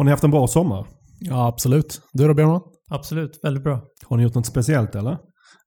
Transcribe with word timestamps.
Har 0.00 0.04
ni 0.04 0.10
haft 0.10 0.24
en 0.24 0.30
bra 0.30 0.46
sommar? 0.46 0.86
Ja, 1.18 1.46
absolut. 1.46 2.00
Du 2.12 2.28
då 2.28 2.34
Björn? 2.34 2.60
Absolut, 2.90 3.40
väldigt 3.42 3.64
bra. 3.64 3.80
Har 4.06 4.16
ni 4.16 4.22
gjort 4.22 4.34
något 4.34 4.46
speciellt 4.46 4.94
eller? 4.94 5.18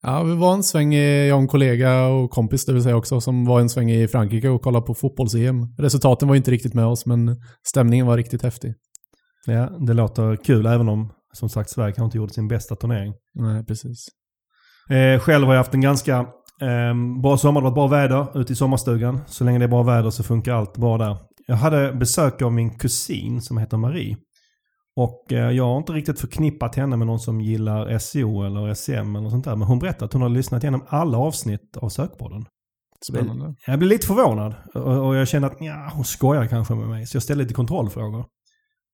Ja, 0.01 0.23
vi 0.23 0.35
var 0.35 0.53
en 0.53 0.63
sväng, 0.63 0.93
i, 0.93 1.27
jag 1.27 1.35
och 1.35 1.41
en 1.41 1.47
kollega 1.47 2.05
och 2.05 2.29
kompis 2.29 2.65
det 2.65 2.73
vill 2.73 2.83
säga 2.83 2.95
också, 2.95 3.21
som 3.21 3.45
var 3.45 3.59
en 3.59 3.69
sväng 3.69 3.91
i 3.91 4.07
Frankrike 4.07 4.49
och 4.49 4.61
kollade 4.61 4.85
på 4.85 4.93
fotbolls-EM. 4.93 5.75
Resultaten 5.77 6.27
var 6.27 6.35
inte 6.35 6.51
riktigt 6.51 6.73
med 6.73 6.85
oss, 6.85 7.05
men 7.05 7.41
stämningen 7.67 8.05
var 8.05 8.17
riktigt 8.17 8.43
häftig. 8.43 8.73
Ja, 9.45 9.69
det 9.87 9.93
låter 9.93 10.35
kul 10.35 10.65
även 10.65 10.89
om 10.89 11.13
som 11.33 11.49
sagt 11.49 11.69
Sverige 11.69 11.93
kanske 11.93 12.05
inte 12.05 12.17
gjorde 12.17 12.33
sin 12.33 12.47
bästa 12.47 12.75
turnering. 12.75 13.13
Nej, 13.33 13.65
precis. 13.65 14.07
Eh, 14.89 15.19
själv 15.19 15.45
har 15.45 15.53
jag 15.53 15.59
haft 15.59 15.73
en 15.73 15.81
ganska 15.81 16.19
eh, 16.61 17.21
bra 17.21 17.37
sommar. 17.37 17.61
Det 17.61 17.67
har 17.67 17.75
varit 17.75 17.91
bra 17.91 17.99
väder 17.99 18.39
ute 18.41 18.53
i 18.53 18.55
sommarstugan. 18.55 19.19
Så 19.27 19.43
länge 19.43 19.59
det 19.59 19.65
är 19.65 19.69
bra 19.69 19.83
väder 19.83 20.09
så 20.09 20.23
funkar 20.23 20.53
allt 20.53 20.77
bra 20.77 20.97
där. 20.97 21.17
Jag 21.47 21.55
hade 21.55 21.93
besök 21.93 22.41
av 22.41 22.53
min 22.53 22.77
kusin 22.77 23.41
som 23.41 23.57
heter 23.57 23.77
Marie. 23.77 24.17
Och 24.95 25.33
eh, 25.33 25.51
jag 25.51 25.65
har 25.65 25.77
inte 25.77 25.93
riktigt 25.93 26.19
förknippat 26.19 26.75
henne 26.75 26.97
med 26.97 27.07
någon 27.07 27.19
som 27.19 27.41
gillar 27.41 27.97
SEO 27.97 28.43
eller 28.43 28.73
SEM 28.73 29.15
eller 29.15 29.29
sånt 29.29 29.45
där. 29.45 29.55
Men 29.55 29.67
hon 29.67 29.79
berättade 29.79 30.05
att 30.05 30.13
hon 30.13 30.21
har 30.21 30.29
lyssnat 30.29 30.63
igenom 30.63 30.85
alla 30.87 31.17
avsnitt 31.17 31.77
av 31.77 31.89
Sökpodden. 31.89 32.45
Spännande. 33.11 33.55
Jag 33.67 33.79
blev 33.79 33.89
lite 33.89 34.07
förvånad. 34.07 34.55
Och, 34.73 35.15
jag 35.15 35.27
kände 35.27 35.47
att 35.47 35.57
ja, 35.59 35.91
hon 35.93 36.05
skojar 36.05 36.47
kanske 36.47 36.75
med 36.75 36.87
mig. 36.87 37.05
Så 37.05 37.15
jag 37.15 37.23
ställde 37.23 37.43
lite 37.43 37.53
kontrollfrågor. 37.53 38.25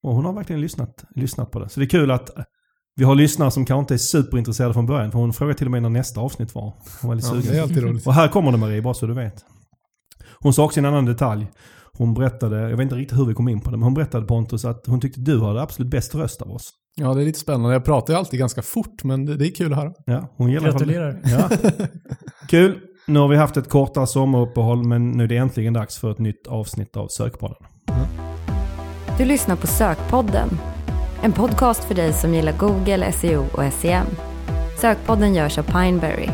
Och 0.03 0.15
hon 0.15 0.25
har 0.25 0.33
verkligen 0.33 0.61
lyssnat, 0.61 1.05
lyssnat 1.15 1.51
på 1.51 1.59
det. 1.59 1.69
Så 1.69 1.79
det 1.79 1.85
är 1.85 1.89
kul 1.89 2.11
att 2.11 2.29
vi 2.95 3.03
har 3.03 3.15
lyssnare 3.15 3.51
som 3.51 3.65
kanske 3.65 3.79
inte 3.79 3.93
är 3.93 3.97
superintresserade 3.97 4.73
från 4.73 4.85
början. 4.85 5.11
För 5.11 5.19
hon 5.19 5.33
frågade 5.33 5.57
till 5.57 5.67
och 5.67 5.71
med 5.71 5.81
när 5.81 5.89
nästa 5.89 6.21
avsnitt 6.21 6.55
var. 6.55 6.73
Hon 7.01 7.07
var 7.07 7.15
lite 7.15 7.55
Ja, 7.55 7.67
sugen. 7.67 8.01
Och 8.05 8.13
här 8.13 8.27
kommer 8.27 8.51
det 8.51 8.57
Marie, 8.57 8.81
bara 8.81 8.93
så 8.93 9.05
du 9.05 9.13
vet. 9.13 9.45
Hon 10.39 10.53
sa 10.53 10.65
också 10.65 10.79
en 10.79 10.85
annan 10.85 11.05
detalj. 11.05 11.47
Hon 11.99 12.13
berättade, 12.13 12.69
jag 12.69 12.77
vet 12.77 12.83
inte 12.83 12.95
riktigt 12.95 13.17
hur 13.17 13.25
vi 13.25 13.33
kom 13.33 13.49
in 13.49 13.61
på 13.61 13.71
det, 13.71 13.77
men 13.77 13.83
hon 13.83 13.93
berättade 13.93 14.25
Pontus 14.25 14.65
att 14.65 14.87
hon 14.87 15.01
tyckte 15.01 15.21
du 15.21 15.41
hade 15.41 15.61
absolut 15.61 15.91
bäst 15.91 16.15
röst 16.15 16.41
av 16.41 16.51
oss. 16.51 16.69
Ja, 16.95 17.13
det 17.13 17.21
är 17.21 17.25
lite 17.25 17.39
spännande. 17.39 17.73
Jag 17.73 17.85
pratar 17.85 18.13
ju 18.13 18.19
alltid 18.19 18.39
ganska 18.39 18.61
fort, 18.61 19.03
men 19.03 19.25
det, 19.25 19.35
det 19.35 19.47
är 19.47 19.55
kul 19.55 19.73
att 19.73 19.79
höra. 19.79 19.93
Ja, 20.05 20.33
hon 20.37 20.51
gillar 20.51 20.71
Gratulerar. 20.71 21.21
Ja. 21.23 21.49
Kul. 22.49 22.79
Nu 23.07 23.19
har 23.19 23.27
vi 23.27 23.35
haft 23.35 23.57
ett 23.57 23.69
kortare 23.69 24.07
sommaruppehåll, 24.07 24.87
men 24.87 25.11
nu 25.11 25.23
är 25.23 25.27
det 25.27 25.37
äntligen 25.37 25.73
dags 25.73 25.97
för 25.97 26.11
ett 26.11 26.19
nytt 26.19 26.47
avsnitt 26.47 26.97
av 26.97 27.07
Sökpodden. 27.07 27.57
Du 29.17 29.25
lyssnar 29.25 29.55
på 29.55 29.67
Sökpodden. 29.67 30.49
En 31.23 31.31
podcast 31.31 31.83
för 31.83 31.95
dig 31.95 32.13
som 32.13 32.33
gillar 32.33 32.57
Google, 32.57 33.11
SEO 33.11 33.45
och 33.53 33.73
SEM. 33.73 34.07
Sökpodden 34.81 35.33
görs 35.33 35.57
av 35.57 35.63
Pineberry. 35.63 36.29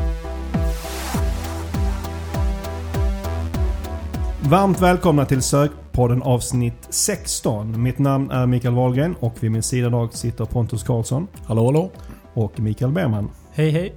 Varmt 4.50 4.82
välkomna 4.82 5.26
till 5.26 5.42
Sökpodden 5.42 6.22
avsnitt 6.22 6.88
16. 6.90 7.82
Mitt 7.84 8.00
namn 8.00 8.32
är 8.32 8.46
Mikael 8.46 8.74
Wahlgren 8.74 9.16
och 9.20 9.44
vid 9.44 9.52
min 9.52 9.64
sida 9.64 9.88
idag 9.88 10.14
sitter 10.14 10.46
Pontus 10.46 10.84
Karlsson 10.84 11.28
Hallå, 11.46 11.66
hallå. 11.66 11.92
och 12.34 12.60
Mikael 12.60 12.92
Berman. 12.92 13.30
Hej 13.54 13.70
hej. 13.70 13.96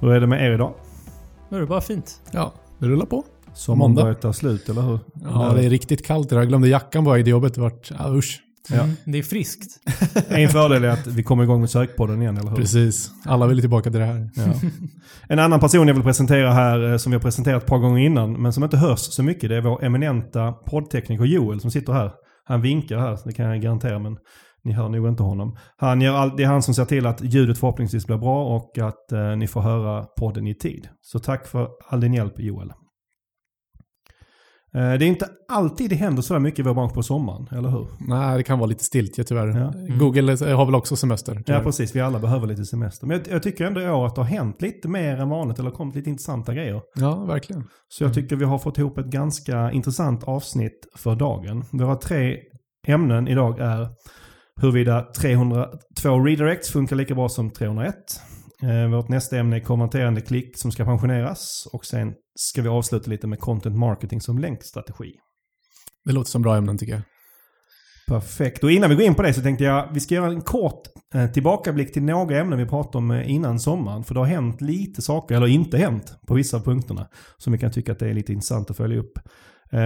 Hur 0.00 0.10
är 0.12 0.20
det 0.20 0.26
med 0.26 0.44
er 0.46 0.50
idag? 0.54 0.72
Nu 1.48 1.56
är 1.56 1.60
det 1.60 1.66
bara 1.66 1.80
fint. 1.80 2.20
Ja, 2.30 2.52
det 2.78 2.86
rullar 2.86 3.06
på. 3.06 3.24
Sommaren 3.54 3.78
Måndag. 3.78 4.02
börjar 4.02 4.14
ta 4.14 4.32
slut, 4.32 4.68
eller 4.68 4.82
hur? 4.82 4.98
Ja, 5.24 5.52
det 5.56 5.64
är 5.66 5.70
riktigt 5.70 6.06
kallt 6.06 6.32
idag. 6.32 6.42
Jag 6.42 6.48
glömde 6.48 6.68
jackan 6.68 7.04
på 7.04 7.10
väg 7.10 7.24
till 7.24 7.30
jobbet. 7.30 7.54
Det 7.54 7.60
vart, 7.60 7.90
ja, 7.98 8.08
usch. 8.08 8.40
Ja. 8.70 8.82
Mm, 8.82 8.96
det 9.04 9.18
är 9.18 9.22
friskt. 9.22 9.80
En 10.28 10.48
fördel 10.48 10.84
är 10.84 10.88
att 10.88 11.06
vi 11.06 11.22
kommer 11.22 11.44
igång 11.44 11.60
med 11.60 11.70
Sökpodden 11.70 12.22
igen, 12.22 12.36
eller 12.36 12.50
hur? 12.50 12.56
Precis. 12.56 13.10
Alla 13.24 13.46
vill 13.46 13.60
tillbaka 13.60 13.90
till 13.90 14.00
det 14.00 14.06
här. 14.06 14.30
Ja. 14.34 14.42
En 15.28 15.38
annan 15.38 15.60
person 15.60 15.88
jag 15.88 15.94
vill 15.94 16.04
presentera 16.04 16.52
här, 16.52 16.92
eh, 16.92 16.96
som 16.96 17.12
vi 17.12 17.16
har 17.16 17.22
presenterat 17.22 17.62
ett 17.62 17.68
par 17.68 17.78
gånger 17.78 18.00
innan, 18.00 18.42
men 18.42 18.52
som 18.52 18.64
inte 18.64 18.76
hörs 18.76 18.98
så 18.98 19.22
mycket, 19.22 19.50
det 19.50 19.56
är 19.56 19.60
vår 19.60 19.84
eminenta 19.84 20.52
poddtekniker 20.52 21.24
Joel 21.24 21.60
som 21.60 21.70
sitter 21.70 21.92
här. 21.92 22.12
Han 22.44 22.62
vinkar 22.62 22.98
här, 22.98 23.18
det 23.24 23.32
kan 23.32 23.46
jag 23.46 23.62
garantera, 23.62 23.98
men 23.98 24.16
ni 24.64 24.72
hör 24.72 24.88
nog 24.88 25.08
inte 25.08 25.22
honom. 25.22 25.56
Han 25.76 26.00
gör 26.00 26.14
all, 26.14 26.36
det 26.36 26.42
är 26.42 26.46
han 26.46 26.62
som 26.62 26.74
ser 26.74 26.84
till 26.84 27.06
att 27.06 27.20
ljudet 27.22 27.58
förhoppningsvis 27.58 28.06
blir 28.06 28.16
bra 28.16 28.56
och 28.56 28.78
att 28.78 29.12
eh, 29.12 29.36
ni 29.36 29.46
får 29.46 29.60
höra 29.60 30.04
podden 30.04 30.46
i 30.46 30.54
tid. 30.54 30.88
Så 31.00 31.18
tack 31.18 31.46
för 31.46 31.68
all 31.88 32.00
din 32.00 32.14
hjälp 32.14 32.40
Joel. 32.40 32.72
Eh, 34.74 34.80
det 34.80 35.04
är 35.04 35.08
inte 35.08 35.28
alltid 35.48 35.90
det 35.90 35.96
händer 35.96 36.22
så 36.22 36.34
här 36.34 36.40
mycket 36.40 36.58
i 36.58 36.62
vår 36.62 36.74
bransch 36.74 36.94
på 36.94 37.02
sommaren, 37.02 37.48
eller 37.52 37.68
hur? 37.68 37.86
Nej, 38.00 38.36
det 38.36 38.42
kan 38.42 38.58
vara 38.58 38.66
lite 38.66 38.84
stiltje 38.84 39.24
tyvärr. 39.24 39.46
Ja. 39.46 39.96
Google 39.98 40.54
har 40.54 40.64
väl 40.64 40.74
också 40.74 40.96
semester. 40.96 41.34
Ja, 41.34 41.42
tyvärr. 41.46 41.62
precis. 41.62 41.96
Vi 41.96 42.00
alla 42.00 42.18
behöver 42.18 42.46
lite 42.46 42.64
semester. 42.64 43.06
Men 43.06 43.16
jag, 43.16 43.34
jag 43.34 43.42
tycker 43.42 43.64
ändå 43.64 43.80
i 43.80 43.88
år 43.88 44.06
att 44.06 44.14
det 44.14 44.20
har 44.20 44.28
hänt 44.28 44.62
lite 44.62 44.88
mer 44.88 45.16
än 45.16 45.28
vanligt, 45.28 45.58
eller 45.58 45.70
kommit 45.70 45.94
lite 45.96 46.10
intressanta 46.10 46.54
grejer. 46.54 46.80
Ja, 46.94 47.24
verkligen. 47.24 47.64
Så 47.88 48.04
jag 48.04 48.14
tycker 48.14 48.36
vi 48.36 48.44
har 48.44 48.58
fått 48.58 48.78
ihop 48.78 48.98
ett 48.98 49.06
ganska 49.06 49.72
intressant 49.72 50.24
avsnitt 50.24 50.86
för 50.96 51.14
dagen. 51.14 51.64
Våra 51.70 51.96
tre 51.96 52.36
ämnen 52.86 53.28
idag 53.28 53.58
är 53.60 53.88
huruvida 54.60 55.06
302 55.20 56.20
redirects 56.24 56.70
funkar 56.70 56.96
lika 56.96 57.14
bra 57.14 57.28
som 57.28 57.50
301. 57.50 57.94
Eh, 58.62 58.90
vårt 58.90 59.08
nästa 59.08 59.38
ämne 59.38 59.56
är 59.56 59.60
konverterande 59.60 60.20
klick 60.20 60.58
som 60.58 60.72
ska 60.72 60.84
pensioneras. 60.84 61.68
Och 61.72 61.84
sen 61.84 62.14
ska 62.34 62.62
vi 62.62 62.68
avsluta 62.68 63.10
lite 63.10 63.26
med 63.26 63.40
content 63.40 63.76
marketing 63.76 64.20
som 64.20 64.38
länkstrategi. 64.38 65.12
Det 66.04 66.12
låter 66.12 66.30
som 66.30 66.42
bra 66.42 66.56
ämnen 66.56 66.78
tycker 66.78 66.92
jag. 66.92 67.02
Perfekt. 68.08 68.64
Och 68.64 68.70
innan 68.70 68.90
vi 68.90 68.96
går 68.96 69.04
in 69.04 69.14
på 69.14 69.22
det 69.22 69.34
så 69.34 69.42
tänkte 69.42 69.64
jag 69.64 69.92
vi 69.92 70.00
ska 70.00 70.14
göra 70.14 70.30
en 70.30 70.40
kort 70.40 70.82
eh, 71.14 71.26
tillbakablick 71.26 71.92
till 71.92 72.02
några 72.02 72.38
ämnen 72.38 72.58
vi 72.58 72.66
pratade 72.66 72.98
om 72.98 73.10
eh, 73.10 73.30
innan 73.30 73.60
sommaren. 73.60 74.04
För 74.04 74.14
det 74.14 74.20
har 74.20 74.26
hänt 74.26 74.60
lite 74.60 75.02
saker, 75.02 75.34
eller 75.34 75.46
inte 75.46 75.78
hänt, 75.78 76.18
på 76.26 76.34
vissa 76.34 76.56
av 76.56 76.60
punkterna. 76.60 77.08
Som 77.36 77.52
vi 77.52 77.58
kan 77.58 77.70
tycka 77.70 77.92
att 77.92 77.98
det 77.98 78.08
är 78.08 78.14
lite 78.14 78.32
intressant 78.32 78.70
att 78.70 78.76
följa 78.76 78.98
upp. 78.98 79.18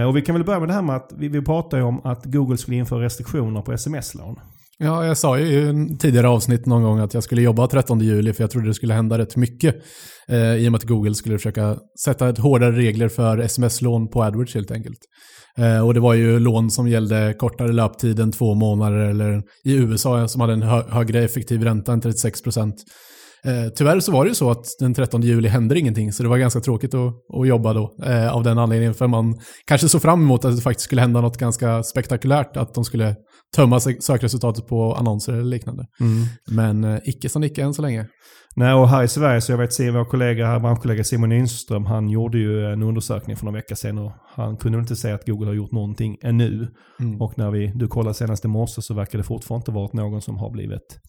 Och 0.07 0.17
vi 0.17 0.21
kan 0.21 0.35
väl 0.35 0.43
börja 0.43 0.59
med 0.59 0.69
det 0.69 0.73
här 0.73 0.81
med 0.81 0.95
att 0.95 1.13
vi, 1.17 1.27
vi 1.27 1.41
pratade 1.41 1.83
om 1.83 2.01
att 2.03 2.25
Google 2.25 2.57
skulle 2.57 2.77
införa 2.77 3.03
restriktioner 3.03 3.61
på 3.61 3.73
sms-lån. 3.73 4.39
Ja, 4.83 5.05
jag 5.05 5.17
sa 5.17 5.39
ju 5.39 5.45
i 5.45 5.69
en 5.69 5.97
tidigare 5.97 6.27
avsnitt 6.27 6.65
någon 6.65 6.83
gång 6.83 6.99
att 6.99 7.13
jag 7.13 7.23
skulle 7.23 7.41
jobba 7.41 7.67
13 7.67 7.99
juli 7.99 8.33
för 8.33 8.43
jag 8.43 8.51
trodde 8.51 8.67
det 8.67 8.73
skulle 8.73 8.93
hända 8.93 9.17
rätt 9.17 9.35
mycket. 9.35 9.75
Eh, 10.27 10.55
I 10.55 10.67
och 10.67 10.71
med 10.71 10.77
att 10.79 10.83
Google 10.83 11.15
skulle 11.15 11.37
försöka 11.37 11.77
sätta 12.03 12.29
ett 12.29 12.37
hårdare 12.37 12.71
regler 12.71 13.07
för 13.09 13.37
sms-lån 13.37 14.07
på 14.07 14.23
AdWords 14.23 14.55
helt 14.55 14.71
enkelt. 14.71 14.99
Eh, 15.57 15.85
och 15.85 15.93
det 15.93 15.99
var 15.99 16.13
ju 16.13 16.39
lån 16.39 16.71
som 16.71 16.87
gällde 16.87 17.35
kortare 17.37 17.71
löptid 17.71 18.19
än 18.19 18.31
två 18.31 18.53
månader 18.53 18.97
eller 18.97 19.41
i 19.63 19.73
USA 19.73 20.27
som 20.27 20.41
hade 20.41 20.53
en 20.53 20.61
hö 20.61 20.83
högre 20.89 21.23
effektiv 21.23 21.63
ränta 21.63 21.93
än 21.93 22.01
36 22.01 22.41
procent. 22.41 22.75
Eh, 23.45 23.69
tyvärr 23.75 23.99
så 23.99 24.11
var 24.11 24.23
det 24.23 24.29
ju 24.29 24.35
så 24.35 24.51
att 24.51 24.65
den 24.79 24.93
13 24.93 25.21
juli 25.21 25.49
hände 25.49 25.79
ingenting 25.79 26.13
så 26.13 26.23
det 26.23 26.29
var 26.29 26.37
ganska 26.37 26.59
tråkigt 26.59 26.93
att, 26.93 27.13
att 27.39 27.47
jobba 27.47 27.73
då 27.73 27.95
eh, 28.05 28.35
av 28.35 28.43
den 28.43 28.57
anledningen 28.57 28.93
för 28.93 29.07
man 29.07 29.39
kanske 29.65 29.89
såg 29.89 30.01
fram 30.01 30.21
emot 30.21 30.45
att 30.45 30.55
det 30.55 30.61
faktiskt 30.61 30.85
skulle 30.85 31.01
hända 31.01 31.21
något 31.21 31.37
ganska 31.37 31.83
spektakulärt 31.83 32.57
att 32.57 32.73
de 32.73 32.85
skulle 32.85 33.15
tömma 33.55 33.77
sö- 33.77 34.01
sökresultatet 34.01 34.67
på 34.67 34.93
annonser 34.93 35.33
eller 35.33 35.43
liknande. 35.43 35.85
Men 36.51 36.83
eh, 36.83 36.99
icke 37.03 37.29
som 37.29 37.43
icke 37.43 37.63
än 37.63 37.73
så 37.73 37.81
länge. 37.81 38.05
Nej, 38.55 38.73
och 38.73 38.89
här 38.89 39.03
i 39.03 39.07
Sverige 39.07 39.41
så 39.41 39.51
jag 39.51 39.57
vet 39.57 39.79
vår 39.79 40.05
kollega, 40.05 40.47
här, 40.47 40.59
branschkollega 40.59 41.03
Simon 41.03 41.29
Nynström, 41.29 41.85
han 41.85 42.09
gjorde 42.09 42.37
ju 42.37 42.65
en 42.65 42.83
undersökning 42.83 43.35
för 43.35 43.45
några 43.45 43.57
veckor 43.57 43.75
sedan 43.75 43.97
och 43.97 44.11
han 44.35 44.57
kunde 44.57 44.79
inte 44.79 44.95
säga 44.95 45.15
att 45.15 45.25
Google 45.25 45.47
har 45.47 45.53
gjort 45.53 45.71
någonting 45.71 46.17
ännu. 46.21 46.67
Mm. 46.99 47.21
Och 47.21 47.37
när 47.37 47.51
vi, 47.51 47.71
du 47.75 47.87
kollade 47.87 48.13
senast 48.13 48.45
i 48.45 48.47
morse 48.47 48.81
så 48.81 48.93
verkar 48.93 49.17
det 49.17 49.23
fortfarande 49.23 49.61
inte 49.61 49.71
varit 49.71 49.93
någon 49.93 50.21
som 50.21 50.37
har 50.37 50.51
blivit 50.51 50.99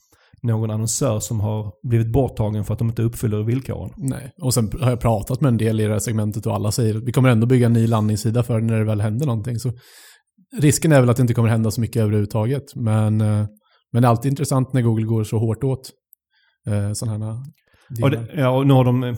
någon 0.42 0.70
annonsör 0.70 1.20
som 1.20 1.40
har 1.40 1.72
blivit 1.88 2.12
borttagen 2.12 2.64
för 2.64 2.72
att 2.72 2.78
de 2.78 2.88
inte 2.88 3.02
uppfyller 3.02 3.42
villkoren. 3.42 3.90
Nej, 3.96 4.32
och 4.42 4.54
sen 4.54 4.70
har 4.80 4.90
jag 4.90 5.00
pratat 5.00 5.40
med 5.40 5.48
en 5.48 5.56
del 5.56 5.80
i 5.80 5.84
det 5.84 5.92
här 5.92 5.98
segmentet 5.98 6.46
och 6.46 6.54
alla 6.54 6.72
säger 6.72 6.96
att 6.96 7.04
vi 7.04 7.12
kommer 7.12 7.28
ändå 7.28 7.46
bygga 7.46 7.66
en 7.66 7.72
ny 7.72 7.86
landningssida 7.86 8.42
för 8.42 8.60
när 8.60 8.78
det 8.78 8.84
väl 8.84 9.00
händer 9.00 9.26
någonting. 9.26 9.58
Så 9.58 9.72
risken 10.58 10.92
är 10.92 11.00
väl 11.00 11.10
att 11.10 11.16
det 11.16 11.20
inte 11.20 11.34
kommer 11.34 11.48
hända 11.48 11.70
så 11.70 11.80
mycket 11.80 12.02
överhuvudtaget. 12.02 12.74
Men, 12.74 13.20
eh, 13.20 13.46
men 13.92 14.02
det 14.02 14.06
är 14.06 14.10
alltid 14.10 14.30
intressant 14.32 14.72
när 14.72 14.82
Google 14.82 15.04
går 15.04 15.24
så 15.24 15.38
hårt 15.38 15.64
åt 15.64 15.90
eh, 16.66 16.92
sådana 16.92 17.26
här 17.26 17.42
Och 18.02 18.10
det, 18.10 18.28
ja, 18.34 18.48
och 18.48 18.66
nu 18.66 18.74
har 18.74 18.84
de, 18.84 19.16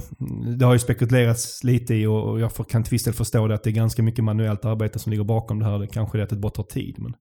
det 0.59 0.65
har 0.65 0.73
ju 0.73 0.79
spekulerats 0.79 1.65
lite 1.65 1.95
i 1.95 2.07
och 2.07 2.41
jag 2.41 2.51
kan 2.69 2.83
till 2.83 2.91
viss 2.91 3.05
del 3.05 3.15
förstå 3.15 3.47
det 3.47 3.55
att 3.55 3.63
det 3.63 3.71
är 3.71 3.73
ganska 3.73 4.03
mycket 4.03 4.25
manuellt 4.25 4.65
arbete 4.65 4.99
som 4.99 5.11
ligger 5.11 5.25
bakom 5.25 5.59
det 5.59 5.65
här. 5.65 5.79
Det 5.79 5.87
kanske 5.87 6.19
är 6.19 6.23
att 6.23 6.31
det 6.31 6.37
bara 6.37 6.53
tar 6.53 6.63
tid. 6.63 6.95
Men 6.99 7.13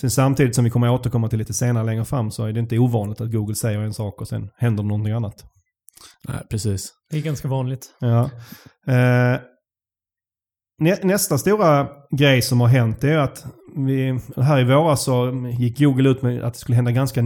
sen 0.00 0.10
samtidigt 0.10 0.54
som 0.54 0.64
vi 0.64 0.70
kommer 0.70 0.86
att 0.86 1.00
återkomma 1.00 1.28
till 1.28 1.38
lite 1.38 1.54
senare 1.54 1.86
längre 1.86 2.04
fram 2.04 2.30
så 2.30 2.44
är 2.44 2.52
det 2.52 2.60
inte 2.60 2.78
ovanligt 2.78 3.20
att 3.20 3.32
Google 3.32 3.54
säger 3.54 3.78
en 3.78 3.94
sak 3.94 4.20
och 4.20 4.28
sen 4.28 4.48
händer 4.56 4.82
någonting 4.82 5.12
annat. 5.12 5.44
Nej, 6.28 6.42
precis. 6.50 6.92
Det 7.10 7.16
är 7.16 7.22
ganska 7.22 7.48
vanligt. 7.48 7.86
Ja. 8.00 8.30
Eh, 8.86 9.40
nä, 10.78 10.98
nästa 11.02 11.38
stora 11.38 11.88
grej 12.18 12.42
som 12.42 12.60
har 12.60 12.68
hänt 12.68 13.04
är 13.04 13.18
att 13.18 13.44
vi, 13.76 14.18
här 14.36 14.60
i 14.60 14.64
våras 14.64 15.04
så 15.04 15.32
gick 15.58 15.78
Google 15.78 16.10
ut 16.10 16.22
med 16.22 16.42
att 16.42 16.52
det 16.52 16.58
skulle 16.58 16.76
hända 16.76 16.90
ganska 16.90 17.22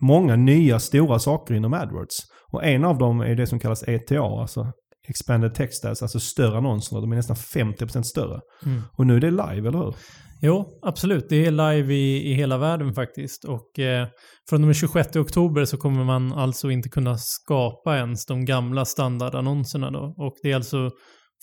många 0.00 0.36
nya 0.36 0.78
stora 0.78 1.18
saker 1.18 1.54
inom 1.54 1.74
AdWords. 1.74 2.16
Och 2.52 2.64
en 2.64 2.84
av 2.84 2.98
dem 2.98 3.20
är 3.20 3.34
det 3.34 3.46
som 3.46 3.58
kallas 3.58 3.88
ETA, 3.88 4.20
alltså 4.20 4.72
Expanded 5.08 5.54
Text 5.54 5.84
Ads, 5.84 6.02
alltså 6.02 6.20
större 6.20 6.58
annonser. 6.58 7.00
De 7.00 7.12
är 7.12 7.16
nästan 7.16 7.36
50% 7.36 8.02
större. 8.02 8.40
Mm. 8.66 8.82
Och 8.92 9.06
nu 9.06 9.16
är 9.16 9.20
det 9.20 9.30
live, 9.30 9.68
eller 9.68 9.78
hur? 9.78 9.94
Jo, 10.40 10.78
absolut. 10.82 11.26
Det 11.28 11.46
är 11.46 11.50
live 11.50 11.94
i, 11.94 12.30
i 12.30 12.34
hela 12.34 12.58
världen 12.58 12.94
faktiskt. 12.94 13.44
Och 13.44 13.78
eh, 13.78 14.06
från 14.50 14.62
och 14.62 14.66
med 14.66 14.76
26 14.76 15.16
oktober 15.16 15.64
så 15.64 15.76
kommer 15.76 16.04
man 16.04 16.32
alltså 16.32 16.70
inte 16.70 16.88
kunna 16.88 17.16
skapa 17.18 17.96
ens 17.96 18.26
de 18.26 18.44
gamla 18.44 18.84
standardannonserna 18.84 19.90
då. 19.90 20.14
Och 20.16 20.34
det 20.42 20.50
är 20.50 20.56
alltså 20.56 20.90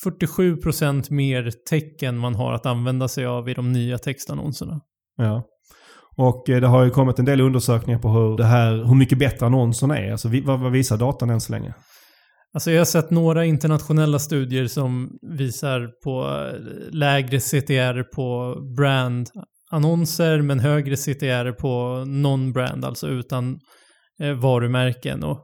47% 0.05 1.11
mer 1.11 1.51
tecken 1.69 2.17
man 2.17 2.35
har 2.35 2.53
att 2.53 2.65
använda 2.65 3.07
sig 3.07 3.25
av 3.25 3.49
i 3.49 3.53
de 3.53 3.71
nya 3.71 3.97
textannonserna. 3.97 4.81
Ja. 5.17 5.43
Och 6.17 6.49
eh, 6.49 6.61
det 6.61 6.67
har 6.67 6.83
ju 6.83 6.89
kommit 6.89 7.19
en 7.19 7.25
del 7.25 7.41
undersökningar 7.41 7.99
på 7.99 8.09
hur, 8.09 8.37
det 8.37 8.45
här, 8.45 8.71
hur 8.71 8.95
mycket 8.95 9.17
bättre 9.17 9.45
annonserna 9.45 9.97
är. 9.99 10.11
Alltså, 10.11 10.29
vad, 10.43 10.59
vad 10.59 10.71
visar 10.71 10.97
datan 10.97 11.29
än 11.29 11.41
så 11.41 11.51
länge? 11.51 11.73
Alltså 12.53 12.71
jag 12.71 12.79
har 12.79 12.85
sett 12.85 13.09
några 13.09 13.45
internationella 13.45 14.19
studier 14.19 14.67
som 14.67 15.09
visar 15.37 15.89
på 16.03 16.45
eh, 16.47 16.91
lägre 16.91 17.39
CTR 17.39 18.03
på 18.03 18.57
brand-annonser 18.77 20.41
men 20.41 20.59
högre 20.59 20.97
CTR 20.97 21.51
på 21.51 22.03
non-brand, 22.07 22.85
alltså 22.85 23.07
utan 23.07 23.59
eh, 24.19 24.33
varumärken. 24.33 25.23
Och 25.23 25.39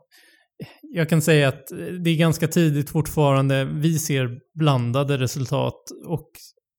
jag 0.93 1.09
kan 1.09 1.21
säga 1.21 1.47
att 1.47 1.67
det 2.03 2.09
är 2.09 2.17
ganska 2.17 2.47
tidigt 2.47 2.89
fortfarande. 2.89 3.65
Vi 3.65 3.99
ser 3.99 4.29
blandade 4.59 5.17
resultat 5.17 5.81
och 6.07 6.29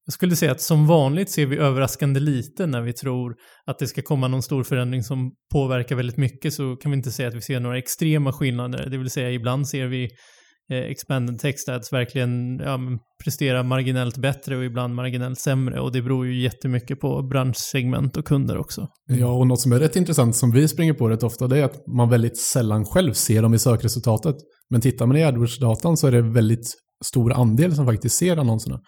jag 0.06 0.12
skulle 0.12 0.36
säga 0.36 0.52
att 0.52 0.60
som 0.60 0.86
vanligt 0.86 1.30
ser 1.30 1.46
vi 1.46 1.56
överraskande 1.56 2.20
lite 2.20 2.66
när 2.66 2.80
vi 2.80 2.92
tror 2.92 3.34
att 3.66 3.78
det 3.78 3.86
ska 3.86 4.02
komma 4.02 4.28
någon 4.28 4.42
stor 4.42 4.64
förändring 4.64 5.02
som 5.02 5.32
påverkar 5.52 5.96
väldigt 5.96 6.16
mycket 6.16 6.54
så 6.54 6.76
kan 6.76 6.90
vi 6.90 6.96
inte 6.96 7.10
säga 7.10 7.28
att 7.28 7.34
vi 7.34 7.40
ser 7.40 7.60
några 7.60 7.78
extrema 7.78 8.32
skillnader. 8.32 8.90
Det 8.90 8.98
vill 8.98 9.10
säga 9.10 9.30
ibland 9.30 9.68
ser 9.68 9.86
vi 9.86 10.08
Eh, 10.70 10.78
expanded 10.78 11.38
text 11.38 11.68
ads 11.68 11.92
verkligen 11.92 12.58
ja, 12.58 12.78
presterar 13.24 13.62
marginellt 13.62 14.16
bättre 14.16 14.56
och 14.56 14.64
ibland 14.64 14.94
marginellt 14.94 15.38
sämre 15.38 15.80
och 15.80 15.92
det 15.92 16.02
beror 16.02 16.26
ju 16.26 16.42
jättemycket 16.42 17.00
på 17.00 17.22
branschsegment 17.22 18.16
och 18.16 18.24
kunder 18.24 18.58
också. 18.58 18.88
Mm. 19.08 19.20
Ja, 19.20 19.32
och 19.32 19.46
något 19.46 19.60
som 19.60 19.72
är 19.72 19.78
rätt 19.78 19.96
intressant 19.96 20.36
som 20.36 20.50
vi 20.50 20.68
springer 20.68 20.94
på 20.94 21.08
rätt 21.08 21.22
ofta 21.22 21.48
det 21.48 21.58
är 21.58 21.64
att 21.64 21.86
man 21.86 22.08
väldigt 22.08 22.38
sällan 22.38 22.84
själv 22.84 23.12
ser 23.12 23.42
dem 23.42 23.54
i 23.54 23.58
sökresultatet. 23.58 24.36
Men 24.70 24.80
tittar 24.80 25.06
man 25.06 25.16
i 25.16 25.24
AdWords-datan 25.24 25.96
så 25.96 26.06
är 26.06 26.12
det 26.12 26.22
väldigt 26.22 26.74
stor 27.04 27.32
andel 27.32 27.74
som 27.74 27.86
faktiskt 27.86 28.18
ser 28.18 28.36
annonserna. 28.36 28.80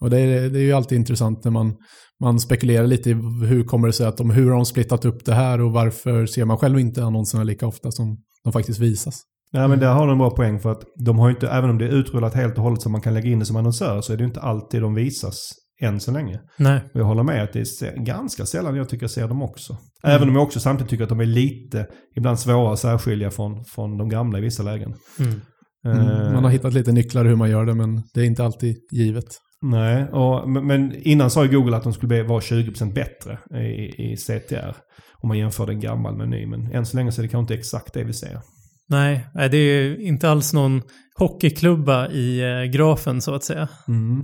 Och 0.00 0.10
det 0.10 0.18
är, 0.18 0.50
det 0.50 0.58
är 0.58 0.62
ju 0.62 0.72
alltid 0.72 0.98
intressant 0.98 1.44
när 1.44 1.50
man, 1.50 1.76
man 2.20 2.40
spekulerar 2.40 2.86
lite 2.86 3.10
i 3.10 3.12
hur 3.46 3.64
kommer 3.64 3.86
det 3.86 3.92
sig 3.92 4.06
att 4.06 4.16
de, 4.16 4.30
hur 4.30 4.46
har 4.46 4.56
de 4.56 4.66
splittat 4.66 5.04
upp 5.04 5.24
det 5.24 5.34
här 5.34 5.60
och 5.60 5.72
varför 5.72 6.26
ser 6.26 6.44
man 6.44 6.58
själv 6.58 6.78
inte 6.78 7.04
annonserna 7.04 7.44
lika 7.44 7.66
ofta 7.66 7.90
som 7.90 8.16
de 8.44 8.52
faktiskt 8.52 8.78
visas. 8.78 9.20
Ja 9.52 9.68
men 9.68 9.78
där 9.78 9.92
har 9.92 10.06
du 10.06 10.12
en 10.12 10.18
bra 10.18 10.30
poäng 10.30 10.60
för 10.60 10.72
att 10.72 10.82
de 11.04 11.18
har 11.18 11.28
ju 11.28 11.34
inte, 11.34 11.48
även 11.48 11.70
om 11.70 11.78
det 11.78 11.84
är 11.84 11.88
utrullat 11.92 12.34
helt 12.34 12.56
och 12.58 12.62
hållet 12.64 12.82
så 12.82 12.88
man 12.90 13.00
kan 13.00 13.14
lägga 13.14 13.30
in 13.30 13.38
det 13.38 13.44
som 13.44 13.56
annonsör 13.56 14.00
så 14.00 14.12
är 14.12 14.16
det 14.16 14.20
ju 14.22 14.26
inte 14.28 14.40
alltid 14.40 14.82
de 14.82 14.94
visas 14.94 15.50
än 15.82 16.00
så 16.00 16.10
länge. 16.12 16.40
Nej. 16.58 16.80
Och 16.94 17.00
jag 17.00 17.04
håller 17.04 17.22
med 17.22 17.42
att 17.44 17.52
det 17.52 17.60
är 17.82 18.04
ganska 18.04 18.46
sällan 18.46 18.76
jag 18.76 18.88
tycker 18.88 19.04
jag 19.04 19.10
ser 19.10 19.28
dem 19.28 19.42
också. 19.42 19.76
Även 20.04 20.28
om 20.28 20.34
jag 20.34 20.42
också 20.42 20.60
samtidigt 20.60 20.90
tycker 20.90 21.02
att 21.04 21.08
de 21.10 21.20
är 21.20 21.26
lite, 21.26 21.86
ibland 22.16 22.38
svåra 22.38 22.72
att 22.72 22.78
särskilja 22.78 23.30
från, 23.30 23.64
från 23.64 23.98
de 23.98 24.08
gamla 24.08 24.38
i 24.38 24.40
vissa 24.40 24.62
lägen. 24.62 24.94
Mm. 25.18 25.40
Mm, 25.86 25.98
Eh, 26.08 26.32
man 26.32 26.44
har 26.44 26.50
hittat 26.50 26.72
lite 26.74 26.92
nycklar 26.92 27.24
hur 27.24 27.36
man 27.36 27.50
gör 27.50 27.66
det 27.66 27.74
men 27.74 28.02
det 28.14 28.20
är 28.20 28.24
inte 28.24 28.44
alltid 28.44 28.76
givet. 28.92 29.24
Nej, 29.62 30.04
och, 30.08 30.50
men- 30.50 30.94
innan 30.94 31.30
sa 31.30 31.44
ju 31.44 31.50
Google 31.50 31.76
att 31.76 31.82
de 31.82 31.92
skulle 31.92 32.22
vara 32.22 32.40
20% 32.40 32.94
bättre 32.94 33.38
i, 33.60 34.12
i 34.12 34.16
CTR. 34.16 34.76
Om 35.22 35.28
man 35.28 35.38
jämför 35.38 35.70
en 35.70 35.80
gammal 35.80 36.16
med 36.16 36.28
ny. 36.28 36.46
Men 36.46 36.72
än 36.72 36.86
så 36.86 36.96
länge 36.96 37.12
så 37.12 37.20
är 37.20 37.22
det 37.22 37.28
kanske 37.28 37.54
inte 37.54 37.60
exakt 37.60 37.94
det 37.94 38.04
vi 38.04 38.12
ser. 38.12 38.40
Nej, 38.90 39.26
det 39.34 39.56
är 39.56 40.00
inte 40.00 40.30
alls 40.30 40.52
någon 40.52 40.82
hockeyklubba 41.18 42.08
i 42.08 42.40
eh, 42.40 42.70
grafen 42.70 43.20
så 43.20 43.34
att 43.34 43.44
säga. 43.44 43.68
Mm. 43.88 44.22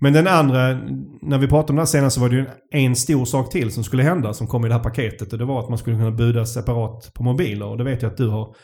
Men 0.00 0.12
den 0.12 0.26
andra, 0.26 0.80
när 1.22 1.38
vi 1.38 1.48
pratade 1.48 1.70
om 1.70 1.76
det 1.76 1.82
här 1.82 1.86
senast 1.86 2.14
så 2.14 2.20
var 2.20 2.28
det 2.28 2.36
ju 2.36 2.46
en 2.70 2.96
stor 2.96 3.24
sak 3.24 3.50
till 3.50 3.70
som 3.70 3.84
skulle 3.84 4.02
hända 4.02 4.34
som 4.34 4.46
kom 4.46 4.64
i 4.64 4.68
det 4.68 4.74
här 4.74 4.82
paketet. 4.82 5.32
Och 5.32 5.38
det 5.38 5.44
var 5.44 5.60
att 5.60 5.68
man 5.68 5.78
skulle 5.78 5.96
kunna 5.96 6.10
buda 6.10 6.46
separat 6.46 7.14
på 7.14 7.22
mobiler. 7.22 7.66
Och 7.66 7.78
det 7.78 7.84
vet 7.84 8.02
jag 8.02 8.10
att 8.10 8.16
du 8.16 8.28
har 8.28 8.54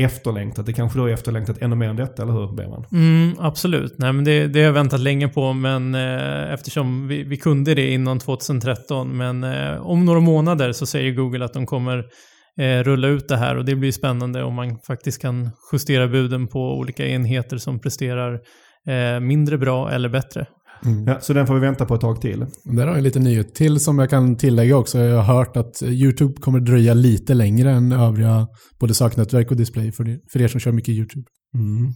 efterlängtat. 0.00 0.66
Det 0.66 0.72
kanske 0.72 0.98
du 0.98 1.02
har 1.02 1.08
efterlängtat 1.08 1.58
ännu 1.62 1.76
mer 1.76 1.88
än 1.88 1.96
detta, 1.96 2.22
eller 2.22 2.32
hur 2.32 2.56
Berman? 2.56 2.84
Mm, 2.92 3.36
absolut. 3.38 3.94
Nej, 3.98 4.12
men 4.12 4.24
det, 4.24 4.46
det 4.46 4.58
har 4.58 4.66
jag 4.66 4.72
väntat 4.72 5.00
länge 5.00 5.28
på, 5.28 5.52
men 5.52 5.94
eh, 5.94 6.52
eftersom 6.52 7.08
vi, 7.08 7.22
vi 7.22 7.36
kunde 7.36 7.74
det 7.74 7.90
innan 7.90 8.18
2013. 8.18 9.16
Men 9.16 9.44
eh, 9.44 9.86
om 9.86 10.04
några 10.04 10.20
månader 10.20 10.72
så 10.72 10.86
säger 10.86 11.12
Google 11.12 11.44
att 11.44 11.52
de 11.52 11.66
kommer 11.66 12.04
eh, 12.58 12.84
rulla 12.84 13.08
ut 13.08 13.28
det 13.28 13.36
här 13.36 13.56
och 13.56 13.64
det 13.64 13.76
blir 13.76 13.92
spännande 13.92 14.42
om 14.42 14.54
man 14.54 14.78
faktiskt 14.86 15.22
kan 15.22 15.50
justera 15.72 16.08
buden 16.08 16.46
på 16.46 16.58
olika 16.58 17.06
enheter 17.06 17.56
som 17.56 17.80
presterar 17.80 18.40
eh, 18.88 19.20
mindre 19.20 19.58
bra 19.58 19.90
eller 19.90 20.08
bättre. 20.08 20.46
Ja, 21.06 21.20
så 21.20 21.32
den 21.32 21.46
får 21.46 21.54
vi 21.54 21.60
vänta 21.60 21.86
på 21.86 21.94
ett 21.94 22.00
tag 22.00 22.20
till. 22.20 22.46
Där 22.64 22.82
har 22.82 22.88
jag 22.88 22.96
en 22.96 23.04
liten 23.04 23.24
nyhet 23.24 23.54
till 23.54 23.80
som 23.80 23.98
jag 23.98 24.10
kan 24.10 24.36
tillägga 24.36 24.76
också. 24.76 24.98
Jag 24.98 25.22
har 25.22 25.34
hört 25.34 25.56
att 25.56 25.82
YouTube 25.82 26.34
kommer 26.40 26.60
dröja 26.60 26.94
lite 26.94 27.34
längre 27.34 27.70
än 27.70 27.92
övriga 27.92 28.46
både 28.80 28.94
söknätverk 28.94 29.50
och 29.50 29.56
display 29.56 29.92
för, 29.92 30.18
för 30.32 30.42
er 30.42 30.48
som 30.48 30.60
kör 30.60 30.72
mycket 30.72 30.94
YouTube. 30.94 31.24
Mm. 31.54 31.92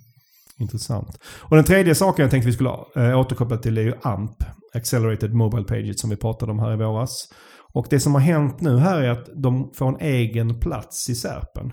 Intressant. 0.58 1.18
Och 1.40 1.56
den 1.56 1.64
tredje 1.64 1.94
saken 1.94 2.22
jag 2.22 2.30
tänkte 2.30 2.46
vi 2.46 2.52
skulle 2.52 2.70
äh, 2.96 3.18
återkoppla 3.18 3.56
till 3.56 3.78
är 3.78 3.82
ju 3.82 3.92
AMP. 4.02 4.44
Accelerated 4.74 5.34
Mobile 5.34 5.64
Pages 5.64 6.00
som 6.00 6.10
vi 6.10 6.16
pratade 6.16 6.52
om 6.52 6.58
här 6.58 6.72
i 6.72 6.76
våras. 6.76 7.28
Och 7.74 7.86
det 7.90 8.00
som 8.00 8.14
har 8.14 8.20
hänt 8.20 8.60
nu 8.60 8.78
här 8.78 9.02
är 9.02 9.10
att 9.10 9.28
de 9.42 9.70
får 9.74 9.88
en 9.88 10.00
egen 10.00 10.60
plats 10.60 11.08
i 11.10 11.14
SERPen. 11.14 11.72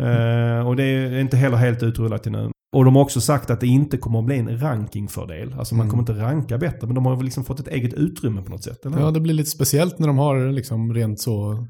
Eh, 0.00 0.66
och 0.68 0.76
det 0.76 0.82
är 0.84 1.18
inte 1.20 1.36
heller 1.36 1.56
helt 1.56 1.82
utrullat 1.82 2.26
ännu. 2.26 2.50
Och 2.76 2.84
de 2.84 2.96
har 2.96 3.02
också 3.02 3.20
sagt 3.20 3.50
att 3.50 3.60
det 3.60 3.66
inte 3.66 3.96
kommer 3.98 4.18
att 4.18 4.24
bli 4.24 4.38
en 4.38 4.60
rankingfördel. 4.60 5.54
Alltså 5.58 5.74
man 5.74 5.86
Mm. 5.86 5.90
kommer 5.90 6.02
inte 6.02 6.22
ranka 6.24 6.58
bättre, 6.58 6.86
men 6.86 6.94
de 6.94 7.06
har 7.06 7.16
väl 7.16 7.24
liksom 7.24 7.44
fått 7.44 7.60
ett 7.60 7.68
eget 7.68 7.94
utrymme 7.94 8.42
på 8.42 8.50
något 8.50 8.64
sätt. 8.64 8.86
Eller? 8.86 9.00
Ja, 9.00 9.10
det 9.10 9.20
blir 9.20 9.34
lite 9.34 9.50
speciellt 9.50 9.98
när 9.98 10.06
de 10.06 10.18
har 10.18 10.52
liksom 10.52 10.94
rent 10.94 11.20
så 11.20 11.66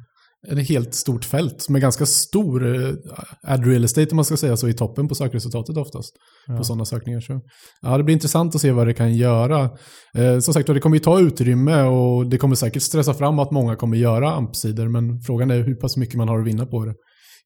ett 0.49 0.69
helt 0.69 0.95
stort 0.95 1.25
fält 1.25 1.69
med 1.69 1.81
ganska 1.81 2.07
stor 2.07 2.77
eh, 2.77 2.95
ad 3.43 3.67
real 3.67 3.85
estate 3.85 4.11
om 4.11 4.17
man 4.17 4.25
ska 4.25 4.37
säga 4.37 4.57
så 4.57 4.69
i 4.69 4.73
toppen 4.73 5.09
på 5.09 5.15
sökresultatet 5.15 5.77
oftast. 5.77 6.15
Ja. 6.47 6.57
På 6.57 6.65
sådana 6.65 6.85
sökningar. 6.85 7.21
Så. 7.21 7.41
Ja, 7.83 7.99
det 7.99 8.05
blir 8.05 8.13
intressant 8.13 8.55
att 8.55 8.61
se 8.61 8.73
vad 8.73 8.87
det 8.87 8.95
kan 8.95 9.15
göra. 9.15 9.71
Eh, 10.15 10.39
som 10.39 10.55
sagt, 10.55 10.67
det 10.67 10.81
kommer 10.81 10.97
ju 10.97 11.01
ta 11.01 11.21
utrymme 11.21 11.83
och 11.83 12.31
det 12.31 12.39
kommer 12.39 12.55
säkert 12.55 12.83
stressa 12.83 13.15
fram 13.15 13.39
att 13.39 13.51
många 13.51 13.77
kommer 13.77 13.97
göra 13.97 14.33
AMP-sidor. 14.33 14.89
Men 14.89 15.21
frågan 15.21 15.51
är 15.51 15.63
hur 15.63 15.75
pass 15.75 15.97
mycket 15.97 16.17
man 16.17 16.29
har 16.29 16.41
att 16.41 16.47
vinna 16.47 16.67
på 16.67 16.85
det 16.85 16.95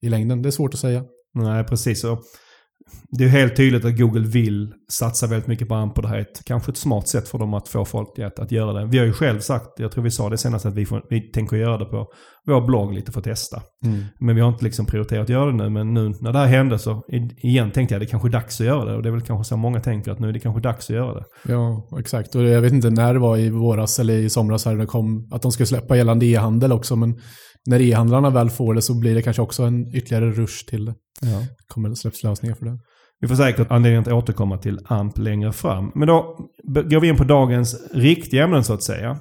i 0.01 0.09
längden. 0.09 0.41
Det 0.41 0.49
är 0.49 0.51
svårt 0.51 0.73
att 0.73 0.79
säga. 0.79 1.03
Nej, 1.33 1.63
precis. 1.63 2.03
Och 2.03 2.23
det 3.09 3.23
är 3.23 3.27
helt 3.27 3.55
tydligt 3.55 3.85
att 3.85 3.97
Google 3.97 4.27
vill 4.27 4.73
satsa 4.91 5.27
väldigt 5.27 5.47
mycket 5.47 5.67
på 5.67 5.75
AMP 5.75 5.97
och 5.97 6.01
det 6.01 6.07
här 6.09 6.15
är 6.15 6.21
ett, 6.21 6.45
kanske 6.45 6.71
ett 6.71 6.77
smart 6.77 7.07
sätt 7.07 7.27
för 7.27 7.37
dem 7.37 7.53
att 7.53 7.67
få 7.67 7.85
folk 7.85 8.19
att, 8.19 8.39
att 8.39 8.51
göra 8.51 8.73
det. 8.73 8.85
Vi 8.85 8.97
har 8.97 9.05
ju 9.05 9.13
själv 9.13 9.39
sagt, 9.39 9.67
jag 9.77 9.91
tror 9.91 10.03
vi 10.03 10.11
sa 10.11 10.29
det 10.29 10.37
senast, 10.37 10.65
att 10.65 10.73
vi, 10.73 10.85
får, 10.85 11.05
vi 11.09 11.31
tänker 11.31 11.57
göra 11.57 11.77
det 11.77 11.85
på 11.85 12.07
vår 12.47 12.61
blogg 12.61 12.93
lite 12.93 13.11
för 13.11 13.19
att 13.19 13.23
testa. 13.23 13.61
Men 14.19 14.35
vi 14.35 14.41
har 14.41 14.49
inte 14.49 14.63
liksom 14.63 14.85
prioriterat 14.85 15.23
att 15.23 15.29
göra 15.29 15.45
det 15.45 15.57
nu. 15.57 15.69
Men 15.69 15.93
nu 15.93 16.13
när 16.21 16.33
det 16.33 16.39
här 16.39 16.47
hände 16.47 16.79
så 16.79 17.03
igen 17.37 17.71
tänkte 17.71 17.95
jag 17.95 18.01
att 18.01 18.07
det 18.07 18.11
kanske 18.11 18.29
är 18.29 18.31
dags 18.31 18.61
att 18.61 18.67
göra 18.67 18.85
det. 18.85 18.95
Och 18.95 19.03
det 19.03 19.09
är 19.09 19.11
väl 19.11 19.21
kanske 19.21 19.49
så 19.49 19.57
många 19.57 19.79
tänker 19.79 20.11
att 20.11 20.19
nu 20.19 20.29
är 20.29 20.33
det 20.33 20.39
kanske 20.39 20.61
dags 20.61 20.89
att 20.89 20.95
göra 20.95 21.13
det. 21.13 21.23
Ja, 21.47 21.89
exakt. 21.99 22.35
Och 22.35 22.43
jag 22.43 22.61
vet 22.61 22.73
inte 22.73 22.89
när 22.89 23.13
det 23.13 23.19
var 23.19 23.37
i 23.37 23.49
våras 23.49 23.99
eller 23.99 24.13
i 24.13 24.29
somras 24.29 24.65
här 24.65 24.75
det 24.75 24.85
kom 24.85 25.29
att 25.31 25.41
de 25.41 25.51
skulle 25.51 25.67
släppa 25.67 25.97
gällande 25.97 26.25
e-handel 26.25 26.71
också. 26.71 26.95
Men 26.95 27.19
när 27.65 27.81
e-handlarna 27.81 28.29
väl 28.29 28.49
får 28.49 28.73
det 28.73 28.81
så 28.81 28.99
blir 28.99 29.15
det 29.15 29.21
kanske 29.21 29.41
också 29.41 29.63
en 29.63 29.95
ytterligare 29.95 30.31
rush 30.31 30.65
till 30.65 30.85
det. 30.85 30.93
Ja. 31.21 31.41
kommer 31.67 31.89
det 31.89 31.95
släpps 31.95 32.23
lösningar 32.23 32.55
för 32.55 32.65
det. 32.65 32.79
Vi 33.19 33.27
får 33.27 33.35
säkert 33.35 33.71
anledning 33.71 34.01
att 34.01 34.07
återkomma 34.07 34.57
till 34.57 34.79
AMP 34.85 35.17
längre 35.17 35.51
fram. 35.51 35.91
Men 35.95 36.07
då 36.07 36.37
går 36.63 36.99
vi 36.99 37.07
in 37.07 37.17
på 37.17 37.23
dagens 37.23 37.91
riktiga 37.93 38.43
ämnen 38.43 38.63
så 38.63 38.73
att 38.73 38.83
säga. 38.83 39.19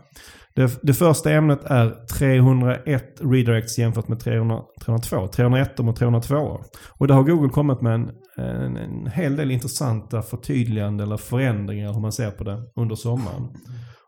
Det, 0.55 0.79
det 0.83 0.95
första 0.95 1.31
ämnet 1.33 1.65
är 1.65 2.07
301 2.19 3.05
redirects 3.21 3.79
jämfört 3.79 4.09
med 4.09 4.21
300, 4.21 4.61
302. 4.85 5.29
301 5.29 5.79
mot 5.79 5.97
302. 5.97 6.61
Och 6.99 7.07
där 7.07 7.15
har 7.15 7.23
Google 7.23 7.49
kommit 7.49 7.81
med 7.81 7.95
en, 7.95 8.11
en, 8.37 8.77
en 8.77 9.07
hel 9.07 9.37
del 9.37 9.51
intressanta 9.51 10.23
förtydliganden 10.23 11.07
eller 11.07 11.17
förändringar 11.17 11.93
hur 11.93 12.01
man 12.01 12.13
ser 12.13 12.31
på 12.31 12.45
det 12.45 12.63
under 12.77 12.95
sommaren. 12.95 13.49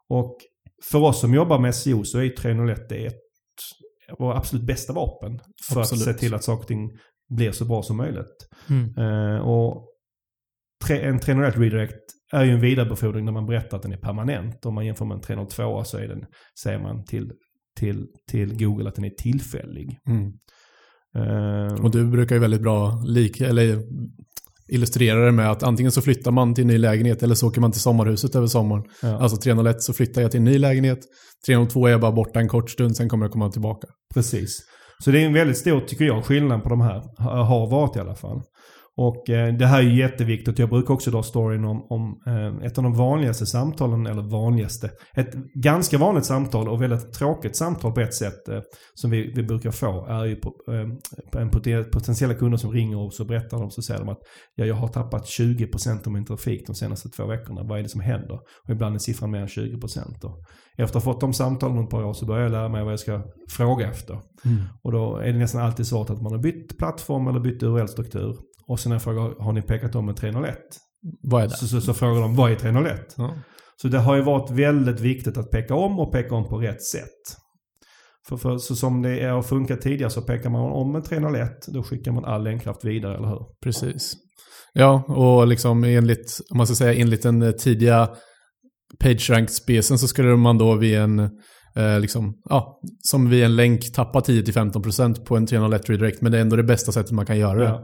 Och 0.09 0.37
för 0.91 0.99
oss 0.99 1.21
som 1.21 1.35
jobbar 1.35 1.59
med 1.59 1.75
SEO 1.75 2.05
så 2.05 2.19
är 2.19 2.29
301 2.29 2.89
det 2.89 3.07
ett, 3.07 3.26
våra 4.19 4.37
absolut 4.37 4.67
bästa 4.67 4.93
vapen. 4.93 5.41
För 5.69 5.81
Absolut. 5.81 6.09
att 6.09 6.15
se 6.15 6.21
till 6.21 6.35
att 6.35 6.45
saker 6.45 6.61
och 6.63 6.69
ting 6.69 6.91
blir 7.29 7.53
så 7.53 7.65
bra 7.65 7.83
som 7.83 7.97
möjligt. 7.97 8.49
Mm. 8.71 8.95
Eh, 8.99 9.39
och 9.41 9.89
tre, 10.85 11.01
en 11.03 11.19
301 11.19 11.57
redirect 11.57 12.01
är 12.33 12.45
ju 12.45 12.51
en 12.51 12.61
vidarebefordring 12.61 13.25
när 13.25 13.33
man 13.33 13.47
berättar 13.47 13.77
att 13.77 13.83
den 13.83 13.93
är 13.93 13.97
permanent. 13.97 14.67
Om 14.67 14.75
man 14.75 14.87
jämför 14.87 15.05
med 15.05 15.15
en 15.15 15.21
302 15.21 15.85
så 15.85 15.99
är 15.99 16.09
den, 16.09 16.25
säger 16.63 16.79
man 16.79 17.05
till, 17.05 17.33
till, 17.79 18.07
till 18.31 18.59
Google 18.59 18.89
att 18.89 18.95
den 18.95 19.05
är 19.05 19.11
tillfällig. 19.11 19.99
Eh, 21.17 21.85
Och 21.85 21.91
du 21.91 22.07
brukar 22.11 22.35
ju 22.35 22.41
väldigt 22.41 22.63
bra 22.63 23.03
lik, 23.07 23.41
eller 23.41 23.83
illustrera 24.69 25.25
det 25.25 25.33
med 25.33 25.51
att 25.51 25.63
antingen 25.63 25.93
så 25.93 26.01
flyttar 26.03 26.31
man 26.31 26.55
till 26.55 26.63
en 26.63 26.69
ny 26.69 26.79
lägenhet 26.79 27.23
eller 27.23 27.35
så 27.35 27.49
åker 27.49 27.61
man 27.61 27.73
till 27.73 27.81
sommarhuset 27.81 28.35
över 28.35 28.47
sommaren. 28.47 28.83
ja, 29.03 29.19
Alltså 29.19 29.37
301 29.37 29.83
så 29.83 29.93
flyttar 29.93 30.23
jag 30.23 30.31
till 30.31 30.39
en 30.39 30.45
ny 30.45 30.59
lägenhet. 30.59 30.99
302 31.47 31.87
är 31.87 31.91
jag 31.91 32.01
bara 32.01 32.13
borta 32.13 32.41
en 32.41 32.49
kort 32.49 32.71
stund, 32.71 32.97
sen 32.97 33.09
kommer 33.09 33.25
jag 33.25 33.33
komma 33.33 33.51
tillbaka. 33.51 33.87
precis. 34.15 34.59
Så 35.05 35.11
det 35.11 35.23
är 35.23 35.27
en 35.27 35.33
väldigt 35.33 35.59
stor, 35.59 35.81
tycker 35.81 36.05
jag, 36.05 36.25
skillnad 36.25 36.63
på 36.63 36.69
de 36.69 36.81
här. 36.81 37.03
Ha- 37.19 37.43
Har 37.45 37.71
varit 37.71 37.97
i 37.97 37.99
alla 38.01 38.15
fall. 38.15 38.41
Och 38.99 39.31
eh, 39.31 39.55
det 39.55 39.67
här 39.67 39.79
är 39.79 39.83
jätteviktigt. 39.83 40.59
Jag 40.59 40.69
brukar 40.69 40.95
också 40.95 41.11
dra 41.11 41.23
storyn 41.23 41.65
om, 41.65 41.87
om 41.89 42.23
eh, 42.27 42.67
ett 42.67 42.79
av 42.79 42.85
de 42.85 42.95
vanligaste 42.95 43.47
samtalen, 43.47 44.07
eller 44.07 44.23
vanligaste, 44.23 44.91
ett 45.15 45.35
ganska 45.55 45.99
vanligt 45.99 46.25
samtal 46.25 46.69
och 46.69 46.83
väldigt 46.83 47.13
tråkigt 47.13 47.57
samtal 47.57 47.93
på 47.93 48.01
ett 48.01 48.15
sätt 48.15 48.49
eh, 48.49 48.61
som 48.95 49.11
vi, 49.11 49.33
vi 49.37 49.43
brukar 49.43 49.71
få 49.71 50.07
är 50.07 50.25
ju 50.25 50.37
på, 50.37 50.55
eh, 50.69 51.41
en 51.43 51.51
poten- 51.51 51.91
potentiella 51.91 52.35
kunder 52.35 52.59
som 52.59 52.73
ringer 52.73 52.99
och 52.99 53.13
så 53.13 53.25
berättar 53.25 53.59
de 53.59 53.71
så 53.71 53.83
säger 53.83 54.01
de 54.01 54.09
att 54.09 54.21
ja, 54.55 54.65
jag 54.65 54.75
har 54.75 54.89
tappat 54.89 55.25
20% 55.25 56.07
av 56.07 56.13
min 56.13 56.25
trafik 56.25 56.67
de 56.67 56.75
senaste 56.75 57.09
två 57.09 57.27
veckorna. 57.27 57.63
Vad 57.63 57.79
är 57.79 57.83
det 57.83 57.89
som 57.89 58.01
händer? 58.01 58.35
Och 58.35 58.71
ibland 58.71 58.95
är 58.95 58.99
siffran 58.99 59.31
mer 59.31 59.41
än 59.41 59.47
20%. 59.47 60.25
Och 60.25 60.43
efter 60.77 60.99
att 60.99 61.05
ha 61.05 61.13
fått 61.13 61.21
de 61.21 61.33
samtalen 61.33 61.85
ett 61.85 61.91
par 61.91 62.05
år 62.05 62.13
så 62.13 62.27
börjar 62.27 62.43
jag 62.43 62.53
lära 62.53 62.69
mig 62.69 62.83
vad 62.83 62.93
jag 62.93 63.01
ska 63.01 63.23
fråga 63.51 63.91
efter. 63.91 64.15
Mm. 64.45 64.63
Och 64.83 64.93
då 64.93 65.17
är 65.17 65.33
det 65.33 65.39
nästan 65.39 65.63
alltid 65.63 65.87
svaret 65.87 66.11
att 66.11 66.23
man 66.23 66.33
har 66.33 66.39
bytt 66.39 66.79
plattform 66.79 67.29
eller 67.29 67.41
bytt 67.41 67.63
URL-struktur. 67.63 68.37
Och 68.69 68.81
sen 68.81 68.91
när 68.91 68.95
jag 68.95 69.03
frågar, 69.03 69.43
har 69.45 69.53
ni 69.53 69.63
pekat 69.63 69.95
om 69.95 70.07
med 70.07 70.17
301? 70.17 70.57
Vad 71.23 71.43
är 71.43 71.49
det? 71.49 71.55
Så, 71.57 71.67
så, 71.69 71.81
så 71.81 71.95
frågar 71.95 72.21
de, 72.21 72.37
vad 72.37 72.51
är 72.51 72.57
301? 72.57 73.15
Ja. 73.17 73.35
Så 73.83 73.89
det 73.89 73.99
har 73.99 74.17
ju 74.17 74.23
varit 74.23 74.51
väldigt 74.51 75.01
viktigt 75.01 75.37
att 75.37 75.51
peka 75.51 75.75
om 75.75 75.99
och 76.01 76.13
peka 76.13 76.35
om 76.35 76.49
på 76.49 76.59
rätt 76.59 76.83
sätt. 76.83 77.37
För, 78.29 78.37
för 78.37 78.59
så 78.59 78.77
som 78.77 79.03
det 79.03 79.21
är- 79.21 79.31
har 79.31 79.43
funkat 79.43 79.81
tidigare 79.81 80.11
så 80.11 80.23
pekar 80.23 80.51
man 80.51 80.61
om 80.61 80.93
med 80.93 81.05
301, 81.05 81.51
då 81.69 81.83
skickar 81.83 82.13
man 82.13 82.25
all 82.25 82.43
länkraft 82.45 82.85
vidare, 82.85 83.17
eller 83.17 83.29
hur? 83.29 83.41
Precis. 83.63 84.13
Ja, 84.73 85.03
och 85.09 85.47
liksom 85.47 85.85
enligt, 85.85 86.41
om 86.51 86.57
man 86.57 86.67
ska 86.67 86.77
säga 86.77 86.95
enligt 86.95 87.23
den 87.23 87.43
eh, 87.43 87.51
tidiga 87.51 88.09
PageRank-specen 89.01 89.99
så 89.99 90.09
skulle 90.09 90.37
man 90.37 90.59
då 90.59 90.75
vid 90.75 90.99
en, 90.99 91.19
eh, 91.77 92.01
liksom, 92.01 92.35
ja, 92.45 92.81
som 93.11 93.31
vid 93.31 93.45
en 93.45 93.57
länk 93.57 93.93
tappa 93.93 94.21
10-15% 94.21 95.25
på 95.25 95.37
en 95.37 95.47
301 95.47 95.91
redirect, 95.91 96.23
men 96.23 96.33
det 96.33 96.39
är 96.39 96.43
ändå 96.43 96.57
det 96.57 96.63
bästa 96.63 96.93
sättet 96.93 97.13
man 97.13 97.27
kan 97.27 97.39
göra 97.39 97.59
det. 97.59 97.65
Ja. 97.65 97.83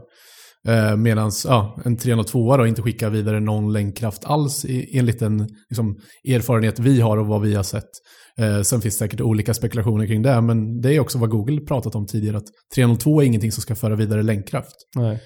Eh, 0.69 0.97
Medan 0.97 1.31
ja, 1.45 1.81
en 1.85 1.97
302 1.97 2.57
då 2.57 2.67
inte 2.67 2.83
skickar 2.83 3.11
vidare 3.11 3.41
någon 3.41 3.73
länkkraft 3.73 4.25
alls 4.25 4.65
i, 4.65 4.99
enligt 4.99 5.19
den 5.19 5.49
liksom, 5.71 5.97
erfarenhet 6.29 6.79
vi 6.79 7.01
har 7.01 7.17
och 7.17 7.27
vad 7.27 7.41
vi 7.41 7.55
har 7.55 7.63
sett. 7.63 7.91
Eh, 8.39 8.61
sen 8.63 8.81
finns 8.81 8.95
det 8.95 8.99
säkert 8.99 9.21
olika 9.21 9.55
spekulationer 9.55 10.07
kring 10.07 10.23
det, 10.23 10.41
men 10.41 10.81
det 10.81 10.95
är 10.95 11.01
också 11.01 11.19
vad 11.19 11.31
Google 11.31 11.61
pratat 11.61 11.95
om 11.95 12.07
tidigare, 12.07 12.37
att 12.37 12.47
302 12.75 13.23
är 13.23 13.27
ingenting 13.27 13.53
som 13.53 13.63
ska 13.63 13.75
föra 13.75 13.97
vidare 13.97 14.23
länkkraft. 14.23 14.75
Nej. 14.97 15.21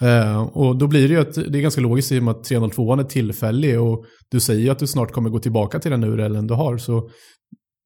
Eh, 0.00 0.42
och 0.42 0.78
då 0.78 0.86
blir 0.86 1.08
det 1.08 1.14
ju 1.14 1.20
att 1.20 1.34
det 1.34 1.58
är 1.58 1.62
ganska 1.62 1.80
logiskt 1.80 2.12
i 2.12 2.18
och 2.18 2.22
med 2.22 2.32
att 2.32 2.44
302 2.44 2.92
är 2.92 3.04
tillfällig 3.04 3.80
och 3.80 4.04
du 4.30 4.40
säger 4.40 4.60
ju 4.60 4.70
att 4.70 4.78
du 4.78 4.86
snart 4.86 5.12
kommer 5.12 5.30
gå 5.30 5.38
tillbaka 5.38 5.78
till 5.78 5.90
den 5.90 6.04
URLen 6.04 6.46
du 6.46 6.54
har. 6.54 6.78
Så 6.78 7.10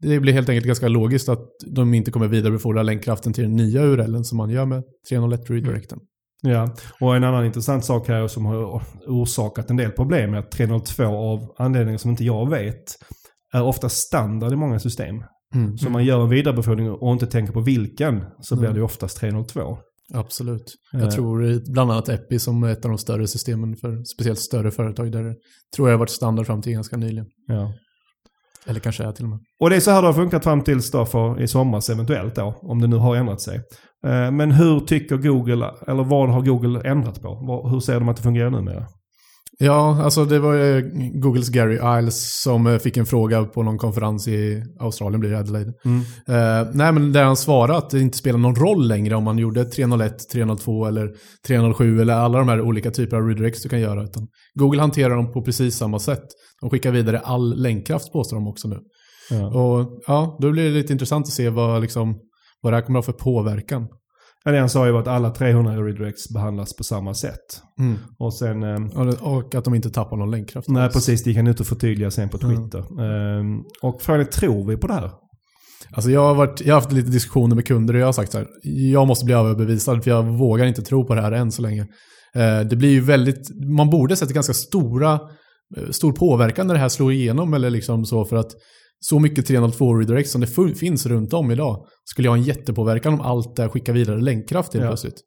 det 0.02 0.20
blir 0.20 0.32
helt 0.32 0.48
enkelt 0.48 0.66
ganska 0.66 0.88
logiskt 0.88 1.28
att 1.28 1.46
de 1.66 1.94
inte 1.94 2.10
kommer 2.10 2.28
vidarebefordra 2.28 2.82
länkkraften 2.82 3.32
till 3.32 3.44
den 3.44 3.56
nya 3.56 3.82
URLen 3.82 4.24
som 4.24 4.38
man 4.38 4.50
gör 4.50 4.66
med 4.66 4.82
301 5.08 5.50
redirecten. 5.50 5.98
Ja, 6.42 6.74
och 7.00 7.16
en 7.16 7.24
annan 7.24 7.46
intressant 7.46 7.84
sak 7.84 8.08
här 8.08 8.28
som 8.28 8.46
har 8.46 8.82
orsakat 9.06 9.70
en 9.70 9.76
del 9.76 9.90
problem 9.90 10.34
är 10.34 10.38
att 10.38 10.50
302 10.50 11.04
av 11.04 11.54
anledningar 11.58 11.98
som 11.98 12.10
inte 12.10 12.24
jag 12.24 12.50
vet 12.50 12.84
är 13.52 13.62
ofta 13.62 13.88
standard 13.88 14.52
i 14.52 14.56
många 14.56 14.78
system. 14.78 15.24
Mm. 15.54 15.78
Så 15.78 15.86
om 15.86 15.92
man 15.92 16.04
gör 16.04 16.22
en 16.22 16.28
vidarebefordring 16.28 16.90
och 16.90 17.12
inte 17.12 17.26
tänker 17.26 17.52
på 17.52 17.60
vilken 17.60 18.24
så 18.40 18.56
blir 18.56 18.68
Mm. 18.68 18.78
det 18.78 18.84
oftast 18.84 19.18
302. 19.20 19.78
Absolut. 20.14 20.74
Eh. 20.94 21.00
Jag 21.00 21.10
tror 21.10 21.46
i 21.46 21.60
bland 21.72 21.92
annat 21.92 22.08
Epi 22.08 22.38
som 22.38 22.62
är 22.62 22.68
ett 22.72 22.84
av 22.84 22.90
de 22.90 22.98
större 22.98 23.26
systemen 23.28 23.76
för 23.76 24.04
speciellt 24.04 24.38
större 24.38 24.70
företag 24.70 25.12
där 25.12 25.22
det 25.22 25.34
tror 25.76 25.88
jag 25.88 25.94
har 25.94 25.98
varit 25.98 26.10
standard 26.10 26.46
fram 26.46 26.62
till 26.62 26.72
ganska 26.72 26.96
nyligen. 26.96 27.26
Ja. 27.46 27.72
Eller 28.66 28.80
kanske 28.80 29.04
är 29.04 29.12
till 29.12 29.24
och 29.24 29.30
med. 29.30 29.38
Och 29.60 29.70
det 29.70 29.76
är 29.76 29.80
så 29.80 29.90
här 29.90 30.02
det 30.02 30.08
har 30.08 30.14
funkat 30.14 30.44
fram 30.44 30.62
tills 30.62 30.90
då 30.90 31.06
för 31.06 31.40
i 31.40 31.48
somras 31.48 31.90
eventuellt 31.90 32.34
då, 32.34 32.54
om 32.62 32.80
det 32.80 32.86
nu 32.86 32.96
har 32.96 33.16
ändrat 33.16 33.40
sig. 33.40 33.56
Eh, 34.06 34.30
Men 34.30 34.52
hur 34.52 34.80
tycker 34.80 35.16
Google, 35.16 35.70
eller 35.86 36.04
vad 36.04 36.30
har 36.30 36.40
Google 36.40 36.80
ändrat 36.90 37.22
på? 37.22 37.68
Hur 37.70 37.80
ser 37.80 37.94
de 38.00 38.08
att 38.08 38.16
det 38.16 38.22
fungerar 38.22 38.50
numera? 38.50 38.86
Ja, 39.62 40.02
alltså 40.02 40.24
det 40.24 40.38
var 40.38 40.54
ju 40.54 40.90
Googles 41.14 41.48
Gary 41.48 41.98
Iles 41.98 42.42
som 42.42 42.66
eh, 42.66 42.78
fick 42.78 42.96
en 42.96 43.06
fråga 43.06 43.44
på 43.44 43.62
någon 43.62 43.78
konferens 43.78 44.28
i 44.28 44.62
Australien, 44.80 45.20
blir 45.20 45.30
det 45.30 45.38
Adelaide. 45.38 45.72
Mm. 45.84 46.00
Eh, 46.00 46.68
nej, 46.74 46.92
men 46.92 47.12
där 47.12 47.24
han 47.24 47.36
svarade 47.36 47.78
att 47.78 47.90
det 47.90 48.00
inte 48.00 48.18
spelar 48.18 48.38
någon 48.38 48.54
roll 48.54 48.88
längre 48.88 49.14
om 49.14 49.24
man 49.24 49.38
gjorde 49.38 49.64
301, 49.64 50.28
302 50.32 50.86
eller 50.86 51.08
307 51.46 52.00
eller 52.00 52.14
alla 52.14 52.38
de 52.38 52.48
här 52.48 52.60
olika 52.60 52.90
typer 52.90 53.16
av 53.16 53.22
redirects 53.28 53.62
du 53.62 53.68
kan 53.68 53.80
göra. 53.80 54.04
Utan 54.04 54.28
Google 54.54 54.80
hanterar 54.80 55.16
dem 55.16 55.32
på 55.32 55.42
precis 55.42 55.76
samma 55.76 55.98
sätt. 55.98 56.24
De 56.60 56.70
skickar 56.70 56.90
vidare 56.90 57.18
all 57.18 57.62
länkkraft 57.62 58.12
påstår 58.12 58.36
de 58.36 58.48
också 58.48 58.68
nu. 58.68 58.78
Ja. 59.30 59.46
Och 59.46 60.02
ja, 60.06 60.38
då 60.40 60.50
blir 60.50 60.64
det 60.64 60.70
lite 60.70 60.92
intressant 60.92 61.26
att 61.26 61.32
se 61.32 61.48
vad, 61.48 61.82
liksom, 61.82 62.18
vad 62.60 62.72
det 62.72 62.76
här 62.76 62.82
kommer 62.82 62.98
att 62.98 63.06
ha 63.06 63.12
för 63.12 63.18
påverkan. 63.24 63.88
Ja, 64.44 64.50
det 64.52 64.58
han 64.58 64.68
sa 64.68 64.86
ju 64.86 64.92
var 64.92 65.00
att 65.00 65.08
alla 65.08 65.30
300 65.30 65.72
redirects 65.82 66.28
behandlas 66.34 66.76
på 66.76 66.84
samma 66.84 67.14
sätt. 67.14 67.62
Och 68.18 68.34
sen... 68.34 68.62
eh, 68.62 69.22
Och, 69.22 69.54
att 69.54 69.64
de 69.64 69.74
inte 69.74 69.90
tappar 69.90 70.16
någon 70.16 70.30
länkkraft. 70.30 70.68
Nej, 70.68 70.82
alls. 70.82 70.92
precis. 70.94 71.24
Det 71.24 71.34
han 71.34 71.46
ut 71.46 71.60
och 71.60 71.66
förtydliga 71.66 72.10
sen 72.10 72.28
på 72.28 72.38
Twitter. 72.38 72.78
Eh, 72.78 73.44
Och 73.82 74.02
frågan 74.02 74.20
är, 74.20 74.24
tror 74.24 74.66
vi 74.68 74.76
på 74.76 74.86
det 74.86 74.94
här? 74.94 75.10
Alltså 75.92 76.10
jag 76.10 76.20
har, 76.20 76.34
varit, 76.34 76.60
jag 76.60 76.74
har 76.74 76.80
haft 76.80 76.92
lite 76.92 77.10
diskussioner 77.10 77.54
med 77.56 77.66
kunder 77.66 77.94
och 77.94 78.00
jag 78.00 78.06
har 78.06 78.12
sagt 78.12 78.32
så 78.32 78.38
här, 78.38 78.46
jag 78.92 79.06
måste 79.06 79.24
bli 79.24 79.34
överbevisad 79.34 80.04
för 80.04 80.10
jag 80.10 80.22
vågar 80.22 80.66
inte 80.66 80.82
tro 80.82 81.06
på 81.06 81.14
det 81.14 81.22
här 81.22 81.32
än 81.32 81.52
så 81.52 81.62
länge. 81.62 81.86
Eh, 82.34 82.60
det 82.60 82.76
blir 82.76 82.90
ju 82.90 83.00
väldigt, 83.00 83.50
man 83.76 83.90
borde 83.90 84.16
sett 84.16 84.28
ganska 84.30 84.52
stora, 84.54 85.12
eh, 85.76 85.90
stor 85.90 86.12
påverkan 86.12 86.66
när 86.66 86.74
det 86.74 86.80
här 86.80 86.88
slår 86.88 87.12
igenom 87.12 87.54
eller 87.54 87.70
liksom 87.70 88.04
så 88.04 88.24
för 88.24 88.36
att 88.36 88.50
så 89.00 89.18
mycket 89.18 89.46
302 89.46 89.94
redirects 89.94 90.32
som 90.32 90.40
det 90.40 90.74
finns 90.74 91.06
runt 91.06 91.32
om 91.32 91.50
idag 91.50 91.84
skulle 92.04 92.26
jag 92.26 92.32
ha 92.32 92.38
en 92.38 92.42
jättepåverkan 92.44 93.14
om 93.14 93.20
allt 93.20 93.56
det 93.56 93.68
skickar 93.68 93.92
vidare 93.92 94.20
länkkraft 94.20 94.72
helt 94.74 94.84
Ja. 94.84 94.90
plötsligt. 94.90 95.20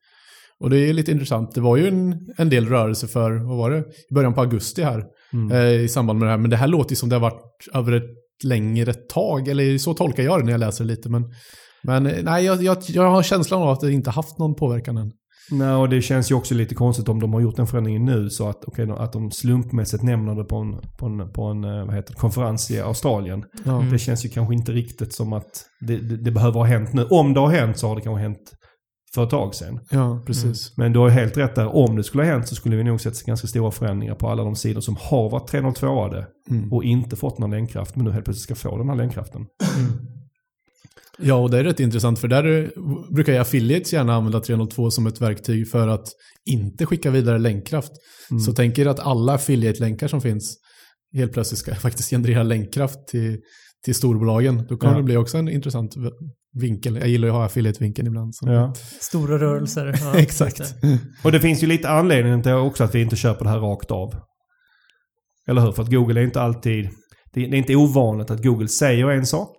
Och 0.60 0.70
det 0.70 0.78
är 0.90 0.94
lite 0.94 1.12
intressant. 1.12 1.52
Det 1.56 1.62
var 1.62 1.78
ju 1.78 1.88
en, 1.88 2.16
en 2.38 2.50
del 2.50 2.68
rörelse 2.68 3.08
för, 3.08 3.32
vad 3.32 3.58
var 3.58 3.72
det, 3.72 3.78
i 3.80 4.14
början 4.14 4.34
på 4.34 4.42
augusti 4.42 4.84
här 4.84 5.04
eh, 5.52 5.82
i 5.82 5.88
samband 5.88 6.20
med 6.20 6.28
det 6.28 6.32
här. 6.32 6.38
Men 6.38 6.50
det 6.50 6.58
här 6.58 6.68
låter 6.68 6.92
ju 6.92 6.96
som 6.96 7.10
det 7.10 7.16
har 7.16 7.22
varit 7.22 7.42
över 7.74 7.92
ett 7.92 8.04
längre 8.44 8.94
tag, 8.94 9.48
eller 9.48 9.78
så 9.78 9.94
tolkar 9.94 10.24
jag 10.24 10.40
det 10.40 10.46
när 10.46 10.52
jag 10.52 10.60
läser 10.60 10.84
det 10.84 10.88
lite. 10.90 11.10
Men, 11.10 11.24
men 11.84 12.06
eh, 12.08 12.24
nej, 12.24 12.46
jag, 12.46 12.64
jag, 12.64 12.78
jag 12.88 13.10
har 13.12 13.24
känslan 13.24 13.62
av 13.62 13.70
att 13.70 13.80
det 13.82 13.92
inte 13.92 14.10
haft 14.10 14.38
någon 14.40 14.56
påverkan 14.56 14.98
än. 14.98 15.12
Nej, 15.52 15.74
och 15.74 15.90
det 15.90 16.02
känns 16.02 16.32
ju 16.32 16.36
också 16.36 16.56
lite 16.56 16.76
konstigt 16.76 17.10
om 17.10 17.20
de 17.20 17.34
har 17.34 17.42
gjort 17.42 17.56
den 17.56 17.68
förändringen 17.68 18.06
nu 18.06 18.30
så 18.30 18.50
att, 18.50 18.68
okay, 18.68 18.90
att 18.90 19.14
de 19.14 19.32
slumpmässigt 19.32 20.04
nämner 20.04 20.36
det 20.36 20.44
på 20.44 20.56
en, 20.56 20.76
på 20.98 21.06
en, 21.06 21.34
på 21.34 21.44
en 21.44 21.64
eh, 21.64 21.86
vad 21.86 21.96
heter 21.96 22.14
det, 22.14 22.20
konferens 22.20 22.72
i 22.72 22.80
Australien. 22.82 23.44
Ja. 23.66 23.78
Mm. 23.80 23.92
Det 23.92 24.00
känns 24.00 24.26
ju 24.26 24.30
kanske 24.30 24.54
inte 24.54 24.72
riktigt 24.72 25.14
som 25.14 25.34
att 25.34 25.66
det, 25.88 25.98
det, 25.98 26.18
det 26.18 26.32
behöver 26.32 26.60
ha 26.60 26.66
hänt 26.66 26.94
nu. 26.94 27.06
Om 27.10 27.34
det 27.34 27.40
har 27.40 27.50
hänt 27.50 27.78
så 27.78 27.88
har 27.88 27.96
det 27.96 28.02
kanske 28.02 28.22
hänt 28.22 28.52
för 29.16 29.24
ett 29.24 29.30
tag 29.30 29.56
sedan. 29.56 29.80
Ja, 29.92 30.24
precis. 30.26 30.78
Men 30.78 30.94
du 30.94 31.00
har 31.00 31.08
ju 31.08 31.14
helt 31.14 31.38
rätt 31.38 31.56
där. 31.56 31.76
Om 31.76 31.96
det 31.96 32.04
skulle 32.04 32.24
ha 32.24 32.32
hänt 32.32 32.48
så 32.48 32.56
skulle 32.56 32.76
vi 32.76 32.84
nog 32.84 33.02
sett 33.02 33.24
ganska 33.26 33.48
stora 33.48 33.72
förändringar 33.72 34.16
på 34.16 34.30
alla 34.30 34.44
de 34.44 34.56
sidor 34.56 34.82
som 34.82 34.98
har 35.00 35.30
varit 35.30 35.52
302-ade 35.52 36.28
Mm. 36.50 36.74
och 36.74 36.84
inte 36.84 37.16
fått 37.16 37.40
någon 37.40 37.52
länkkraft 37.52 37.96
men 37.96 38.06
nu 38.06 38.12
helt 38.12 38.26
plötsligt 38.26 38.44
ska 38.44 38.70
få 38.70 38.78
den 38.78 38.90
här 38.90 38.96
länkkraften. 38.96 39.46
Ja, 41.18 41.36
och 41.36 41.52
det 41.52 41.58
är 41.60 41.64
rätt 41.64 41.80
intressant 41.80 42.20
för 42.20 42.28
där 42.28 42.72
brukar 43.14 43.34
ju 43.34 43.40
affiliates 43.40 43.94
gärna 43.94 44.14
använda 44.16 44.40
302 44.40 44.92
som 44.92 45.08
ett 45.08 45.22
verktyg 45.22 45.72
för 45.72 45.88
att 45.88 46.08
inte 46.46 46.86
skicka 46.86 47.12
vidare 47.12 47.40
länkkraft. 47.40 47.92
Mm. 48.32 48.40
Så 48.40 48.54
tänk 48.54 48.78
er 48.78 48.86
att 48.86 49.00
alla 49.00 49.34
affiliate-länkar 49.34 50.08
som 50.08 50.22
finns 50.22 50.58
helt 51.14 51.34
plötsligt 51.34 51.60
ska 51.60 51.76
faktiskt 51.88 52.10
generera 52.10 52.44
länkkraft 52.44 53.08
till, 53.08 53.38
till 53.86 53.96
storbolagen. 53.96 54.66
Då 54.70 54.78
kommer 54.78 54.94
Ja. 54.94 54.98
det 54.98 55.04
bli 55.04 55.18
också 55.18 55.38
en 55.38 55.50
intressant 55.50 55.96
vinkel. 56.60 56.96
Jag 56.96 57.08
gillar 57.08 57.28
ju 57.28 57.32
att 57.32 57.38
ha 57.38 57.46
affiliate-vinkeln 57.46 58.08
ibland. 58.08 58.36
Så. 58.36 58.48
Ja. 58.50 58.74
Stora 59.00 59.40
rörelser. 59.40 59.96
Ja, 60.02 60.16
Exakt. 60.16 60.76
Och 61.24 61.32
det 61.32 61.40
finns 61.40 61.64
ju 61.64 61.68
lite 61.68 61.90
anledning 61.90 62.44
till 62.44 62.52
också 62.52 62.84
att 62.84 62.96
vi 62.96 63.02
inte 63.02 63.16
köper 63.16 63.44
det 63.46 63.52
här 63.52 63.60
rakt 63.60 63.92
av. 63.92 64.14
Eller 65.48 65.62
hur? 65.62 65.72
För 65.72 65.84
att 65.84 65.92
Google 65.92 66.20
är 66.22 66.24
inte 66.24 66.42
alltid... 66.42 66.90
Det 67.34 67.42
är 67.42 67.54
inte 67.56 67.76
ovanligt 67.76 68.32
att 68.32 68.44
Google 68.44 68.68
säger 68.68 69.10
en 69.10 69.26
sak. 69.26 69.50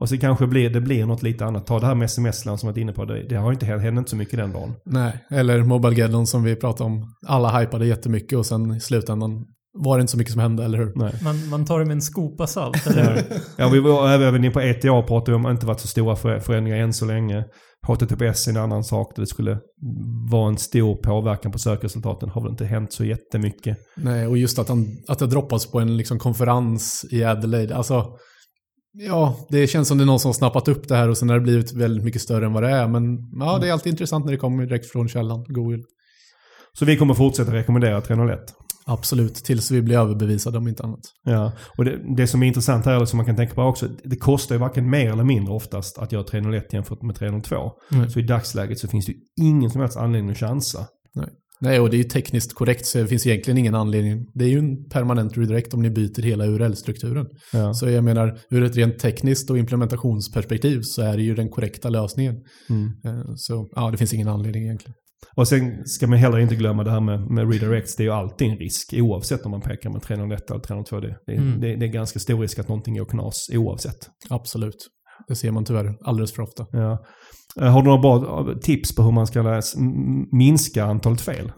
Och 0.00 0.08
så 0.08 0.18
kanske 0.18 0.46
blir, 0.46 0.70
det 0.70 0.80
blir 0.80 1.06
något 1.06 1.22
lite 1.22 1.44
annat. 1.44 1.66
Ta 1.66 1.80
det 1.80 1.86
här 1.86 1.94
med 1.94 2.04
sms-land 2.06 2.60
som 2.60 2.66
jag 2.66 2.72
varit 2.72 2.80
inne 2.80 2.92
på. 2.92 3.04
Det, 3.04 3.28
det 3.28 3.36
har 3.36 3.52
inte 3.52 3.66
hänt 3.66 3.82
hänt 3.82 3.98
inte 3.98 4.10
så 4.10 4.16
mycket 4.16 4.38
den 4.38 4.52
dagen. 4.52 4.74
Nej, 4.84 5.24
eller 5.30 5.62
Mobilegeddon 5.62 6.26
som 6.26 6.42
vi 6.42 6.56
pratade 6.56 6.90
om. 6.90 7.04
Alla 7.26 7.58
hypade 7.60 7.86
jättemycket 7.86 8.38
och 8.38 8.46
sen 8.46 8.74
i 8.74 8.80
slutändan 8.80 9.44
var 9.78 9.96
det 9.96 10.00
inte 10.00 10.10
så 10.10 10.18
mycket 10.18 10.32
som 10.32 10.40
hände, 10.42 10.64
eller 10.64 10.78
hur? 10.78 10.92
Nej. 10.96 11.12
Man, 11.22 11.48
man 11.48 11.64
tar 11.64 11.78
det 11.78 11.84
med 11.84 11.94
en 11.94 12.02
skopa 12.02 12.46
salt, 12.46 12.86
eller 12.86 13.14
hur? 13.14 13.22
Ja, 13.56 13.68
vi 13.68 13.80
var 13.80 14.08
även 14.10 14.44
inne 14.44 14.50
på 14.50 14.60
ETA 14.60 15.02
pratade 15.02 15.30
vi 15.38 15.44
om 15.44 15.50
inte 15.50 15.66
varit 15.66 15.80
så 15.80 15.88
stora 15.88 16.16
för- 16.16 16.40
förändringar 16.40 16.78
än 16.78 16.92
så 16.92 17.04
länge. 17.04 17.44
HTTPS 17.86 18.46
är 18.46 18.50
en 18.50 18.56
annan 18.56 18.84
sak. 18.84 19.12
där 19.16 19.22
Det 19.22 19.26
skulle 19.26 19.58
vara 20.30 20.48
en 20.48 20.58
stor 20.58 20.96
påverkan 20.96 21.52
på 21.52 21.58
sökresultaten. 21.58 22.28
Har 22.28 22.42
väl 22.42 22.50
inte 22.50 22.64
hänt 22.64 22.92
så 22.92 23.04
jättemycket. 23.04 23.76
Nej, 23.96 24.26
och 24.26 24.38
just 24.38 24.58
att, 24.58 24.68
han, 24.68 24.86
att 25.08 25.18
det 25.18 25.26
droppas 25.26 25.70
på 25.70 25.80
en 25.80 25.96
liksom 25.96 26.18
konferens 26.18 27.06
i 27.12 27.24
Adelaide. 27.24 27.72
Alltså, 27.72 28.06
ja, 28.98 29.46
det 29.48 29.66
känns 29.66 29.88
som 29.88 29.98
det 29.98 30.04
är 30.04 30.06
någon 30.06 30.20
som 30.20 30.34
snappat 30.34 30.68
upp 30.68 30.88
det 30.88 30.96
här 30.96 31.08
och 31.08 31.18
sen 31.18 31.28
har 31.28 31.36
det 31.36 31.42
blivit 31.42 31.72
väldigt 31.72 32.04
mycket 32.04 32.22
större 32.22 32.46
än 32.46 32.52
vad 32.52 32.62
det 32.62 32.70
är. 32.70 32.88
Men 32.88 33.18
ja, 33.40 33.58
det 33.58 33.68
är 33.68 33.72
alltid 33.72 33.90
intressant 33.90 34.24
när 34.24 34.32
det 34.32 34.38
kommer 34.38 34.66
direkt 34.66 34.86
från 34.86 35.08
källan, 35.08 35.44
Google. 35.48 35.82
Så 36.78 36.84
vi 36.84 36.96
kommer 36.96 37.14
fortsätta 37.14 37.52
rekommendera 37.52 38.00
301. 38.00 38.40
Absolut, 38.88 39.34
tills 39.34 39.70
vi 39.70 39.82
blir 39.82 39.98
överbevisade 39.98 40.58
om 40.58 40.68
inte 40.68 40.82
annat. 40.82 41.00
Ja, 41.24 41.52
och 41.78 41.84
det, 41.84 42.16
det 42.16 42.26
som 42.26 42.42
är 42.42 42.46
intressant 42.46 42.86
här, 42.86 42.96
eller 42.96 43.06
som 43.06 43.16
man 43.16 43.26
kan 43.26 43.36
tänka 43.36 43.54
på 43.54 43.62
också, 43.62 43.88
det 44.04 44.16
kostar 44.16 44.54
ju 44.54 44.58
varken 44.58 44.90
mer 44.90 45.12
eller 45.12 45.24
mindre 45.24 45.54
oftast 45.54 45.98
att 45.98 46.12
göra 46.12 46.24
301 46.24 46.72
jämfört 46.72 47.02
med 47.02 47.16
302. 47.16 47.56
Nej. 47.90 48.10
Så 48.10 48.18
i 48.18 48.22
dagsläget 48.22 48.78
så 48.78 48.88
finns 48.88 49.06
det 49.06 49.12
ju 49.12 49.18
ingen 49.40 49.70
som 49.70 49.80
helst 49.80 49.96
anledning 49.96 50.30
att 50.30 50.38
chansa. 50.38 50.86
Nej. 51.14 51.28
Nej, 51.60 51.80
och 51.80 51.90
det 51.90 51.96
är 51.96 51.98
ju 51.98 52.04
tekniskt 52.04 52.54
korrekt 52.54 52.86
så 52.86 52.98
det 52.98 53.06
finns 53.06 53.26
egentligen 53.26 53.58
ingen 53.58 53.74
anledning. 53.74 54.26
Det 54.34 54.44
är 54.44 54.48
ju 54.48 54.58
en 54.58 54.88
permanent 54.88 55.36
redirect 55.38 55.74
om 55.74 55.82
ni 55.82 55.90
byter 55.90 56.22
hela 56.22 56.46
URL-strukturen. 56.46 57.26
Ja. 57.52 57.74
Så 57.74 57.88
jag 57.88 58.04
menar, 58.04 58.38
ur 58.50 58.62
ett 58.64 58.76
rent 58.76 58.98
tekniskt 58.98 59.50
och 59.50 59.58
implementationsperspektiv 59.58 60.80
så 60.82 61.02
är 61.02 61.16
det 61.16 61.22
ju 61.22 61.34
den 61.34 61.48
korrekta 61.50 61.88
lösningen. 61.88 62.34
Mm. 62.70 62.86
Eh, 63.04 63.24
Så 63.36 63.68
ja, 63.76 63.90
det 63.90 63.96
finns 63.96 64.14
ingen 64.14 64.28
anledning 64.28 64.62
egentligen. 64.62 64.94
Och 65.36 65.48
sen 65.48 65.82
ska 65.84 66.06
man 66.06 66.18
heller 66.18 66.38
inte 66.38 66.54
glömma 66.56 66.84
det 66.84 66.90
här 66.90 67.00
med, 67.00 67.30
med 67.30 67.52
redirects. 67.52 67.96
Det 67.96 68.02
är 68.02 68.04
ju 68.04 68.10
alltid 68.12 68.48
en 68.48 68.56
risk 68.58 68.94
oavsett 68.96 69.44
om 69.44 69.50
man 69.50 69.60
pekar 69.60 69.90
med 69.90 70.02
301 70.02 70.50
eller 70.50 70.60
302. 70.60 71.00
Det, 71.00 71.16
det, 71.26 71.32
Mm. 71.32 71.60
det, 71.60 71.76
det 71.76 71.86
är 71.86 71.92
ganska 71.92 72.18
stor 72.18 72.40
risk 72.40 72.58
att 72.58 72.68
någonting 72.68 72.96
går 72.98 73.04
knas 73.04 73.46
oavsett. 73.52 73.96
Absolut. 74.30 74.86
Det 75.28 75.34
ser 75.36 75.50
man 75.50 75.64
tyvärr 75.64 75.94
alldeles 76.04 76.32
för 76.32 76.42
ofta. 76.42 76.66
Ja. 76.72 77.04
Eh, 77.60 77.68
Har 77.68 77.82
du 77.82 77.88
några 77.88 78.00
bra 78.00 78.46
tips 78.62 78.94
på 78.94 79.02
hur 79.02 79.12
man 79.12 79.26
ska 79.26 79.62
minska 80.32 80.84
antalet 80.84 81.20
fel? 81.20 81.52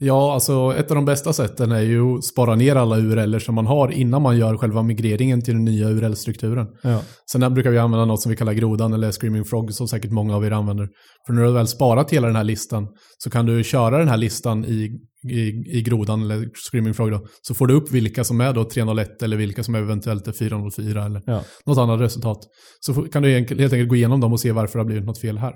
Ja, 0.00 0.34
alltså 0.34 0.74
ett 0.76 0.90
av 0.90 0.94
de 0.94 1.04
bästa 1.04 1.32
sätten 1.32 1.72
är 1.72 1.80
ju 1.80 2.14
att 2.14 2.24
spara 2.24 2.54
ner 2.54 2.76
alla 2.76 2.98
URLer 2.98 3.38
som 3.38 3.54
man 3.54 3.66
har 3.66 3.88
innan 3.92 4.22
man 4.22 4.38
gör 4.38 4.56
själva 4.56 4.82
migreringen 4.82 5.42
till 5.42 5.54
den 5.54 5.64
nya 5.64 5.88
URL-strukturen. 5.88 6.66
Ja. 6.82 7.00
Sen 7.32 7.40
där 7.40 7.50
brukar 7.50 7.70
vi 7.70 7.78
använda 7.78 8.04
något 8.04 8.22
som 8.22 8.30
vi 8.30 8.36
kallar 8.36 8.52
grodan 8.52 8.92
eller 8.92 9.12
screaming 9.12 9.44
frog 9.44 9.72
som 9.72 9.88
säkert 9.88 10.10
många 10.10 10.36
av 10.36 10.44
er 10.44 10.50
använder. 10.50 10.88
För 11.26 11.32
när 11.32 11.42
du 11.44 11.52
väl 11.52 11.66
sparat 11.66 12.10
hela 12.10 12.26
den 12.26 12.36
här 12.36 12.44
listan 12.44 12.86
så 13.18 13.30
kan 13.30 13.46
du 13.46 13.64
köra 13.64 13.98
den 13.98 14.08
här 14.08 14.16
listan 14.16 14.64
i, 14.64 14.90
i, 15.30 15.38
i 15.78 15.82
grodan 15.82 16.22
eller 16.22 16.48
screaming 16.70 16.94
frog 16.94 17.10
då. 17.10 17.26
Så 17.42 17.54
får 17.54 17.66
du 17.66 17.74
upp 17.74 17.90
vilka 17.90 18.24
som 18.24 18.40
är 18.40 18.52
då 18.52 18.64
301 18.64 19.22
eller 19.22 19.36
vilka 19.36 19.62
som 19.64 19.74
eventuellt 19.74 20.28
är 20.28 20.32
404 20.32 21.04
eller 21.04 21.22
Ja. 21.26 21.42
något 21.66 21.78
annat 21.78 22.00
resultat. 22.00 22.38
Så 22.80 22.94
kan 22.94 23.22
du 23.22 23.30
helt 23.30 23.50
enkelt 23.72 23.88
gå 23.88 23.96
igenom 23.96 24.20
dem 24.20 24.32
och 24.32 24.40
se 24.40 24.52
varför 24.52 24.78
det 24.78 24.80
har 24.82 24.86
blivit 24.86 25.04
något 25.04 25.20
fel 25.20 25.38
här. 25.38 25.54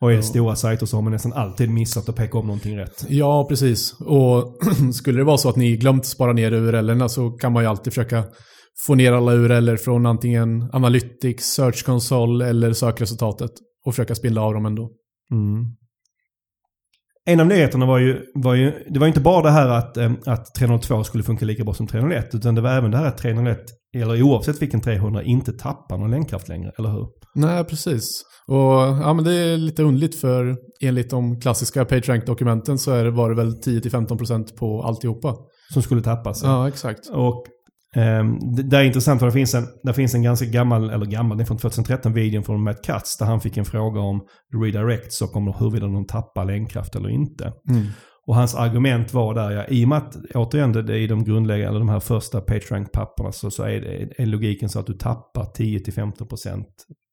Och 0.00 0.12
är 0.12 0.16
det 0.16 0.22
stora 0.22 0.56
sajter 0.56 0.86
så 0.86 0.96
har 0.96 1.02
man 1.02 1.12
nästan 1.12 1.32
alltid 1.32 1.70
missat 1.70 2.08
att 2.08 2.16
peka 2.16 2.38
om 2.38 2.46
någonting 2.46 2.78
rätt. 2.78 3.06
Ja, 3.08 3.46
precis. 3.48 3.92
Och 4.00 4.58
skulle 4.94 5.18
det 5.18 5.24
vara 5.24 5.38
så 5.38 5.48
att 5.48 5.56
ni 5.56 5.76
glömt 5.76 6.06
spara 6.06 6.32
ner 6.32 6.52
URLerna 6.52 7.08
så 7.08 7.30
kan 7.30 7.52
man 7.52 7.62
ju 7.62 7.68
alltid 7.68 7.92
försöka 7.92 8.24
få 8.86 8.94
ner 8.94 9.12
alla 9.12 9.32
URLer 9.32 9.76
från 9.76 10.06
antingen 10.06 10.68
Analytics, 10.72 11.44
Search 11.44 11.84
Console 11.84 12.48
eller 12.48 12.72
sökresultatet 12.72 13.50
och 13.86 13.94
försöka 13.94 14.14
spindla 14.14 14.42
av 14.42 14.54
dem 14.54 14.66
ändå. 14.66 14.90
Mm. 15.32 15.64
En 17.26 17.40
av 17.40 17.46
nyheterna 17.46 17.86
var 17.86 17.98
ju, 17.98 18.20
var 18.34 18.54
ju, 18.54 18.72
det 18.90 18.98
var 18.98 19.06
inte 19.06 19.20
bara 19.20 19.42
det 19.42 19.50
här 19.50 19.68
att, 19.68 19.96
eh, 19.96 20.12
att 20.26 20.54
302 20.54 21.04
skulle 21.04 21.24
funka 21.24 21.44
lika 21.44 21.64
bra 21.64 21.74
som 21.74 21.86
301, 21.86 22.34
utan 22.34 22.54
det 22.54 22.60
var 22.60 22.70
även 22.70 22.90
det 22.90 22.96
här 22.96 23.06
att 23.06 23.18
301, 23.18 23.58
eller 23.94 24.22
oavsett 24.22 24.62
vilken 24.62 24.80
300, 24.80 25.22
inte 25.22 25.52
tappar 25.52 25.98
någon 25.98 26.10
länkkraft 26.10 26.48
längre, 26.48 26.72
eller 26.78 26.88
hur? 26.88 27.06
Nej, 27.34 27.64
precis. 27.64 28.22
Och 28.46 28.80
ja, 29.02 29.12
men 29.12 29.24
det 29.24 29.34
är 29.34 29.56
lite 29.56 29.82
underligt 29.82 30.20
för 30.20 30.56
enligt 30.82 31.10
de 31.10 31.40
klassiska 31.40 31.84
PageRank-dokumenten 31.84 32.78
så 32.78 32.90
är 32.90 33.04
det, 33.04 33.10
var 33.10 33.30
det 33.30 33.36
väl 33.36 33.50
10-15% 33.50 34.56
på 34.58 34.82
alltihopa. 34.82 35.34
Som 35.72 35.82
skulle 35.82 36.02
tappas. 36.02 36.42
Ja, 36.42 36.68
exakt. 36.68 37.08
Och 37.12 37.44
det, 38.56 38.62
det 38.62 38.76
är 38.76 38.82
intressant 38.82 39.20
för 39.20 39.26
det 39.26 39.32
finns 39.32 39.54
en, 39.54 39.64
det 39.82 39.94
finns 39.94 40.14
en 40.14 40.22
ganska 40.22 40.46
gammal, 40.46 40.90
eller 40.90 41.06
gammal, 41.06 41.38
det 41.38 41.44
är 41.44 41.46
från 41.46 41.58
2013, 41.58 42.12
videon 42.12 42.44
från 42.44 42.62
Matt 42.62 42.84
Katz 42.84 43.16
där 43.16 43.26
han 43.26 43.40
fick 43.40 43.56
en 43.56 43.64
fråga 43.64 44.00
om 44.00 44.20
redirects 44.62 45.22
och 45.22 45.36
om 45.36 45.54
huruvida 45.58 45.86
de 45.86 46.06
tappar 46.06 46.44
länkkraft 46.44 46.96
eller 46.96 47.08
inte. 47.08 47.52
Mm. 47.70 47.86
Och 48.26 48.34
hans 48.34 48.54
argument 48.54 49.14
var 49.14 49.34
där, 49.34 49.50
ja, 49.50 49.64
i 49.68 49.84
och 49.84 49.88
med 49.88 49.98
att 49.98 50.16
återigen 50.34 50.72
det, 50.72 50.82
det 50.82 50.98
i 50.98 51.06
de 51.06 51.24
grundläggande, 51.24 51.68
eller 51.68 51.78
de 51.78 51.88
här 51.88 52.00
första 52.00 52.40
PageRank-papperna 52.40 53.32
så, 53.32 53.50
så 53.50 53.62
är, 53.62 53.80
det, 53.80 54.22
är 54.22 54.26
logiken 54.26 54.68
så 54.68 54.80
att 54.80 54.86
du 54.86 54.94
tappar 54.94 55.44
10-15% 55.44 56.64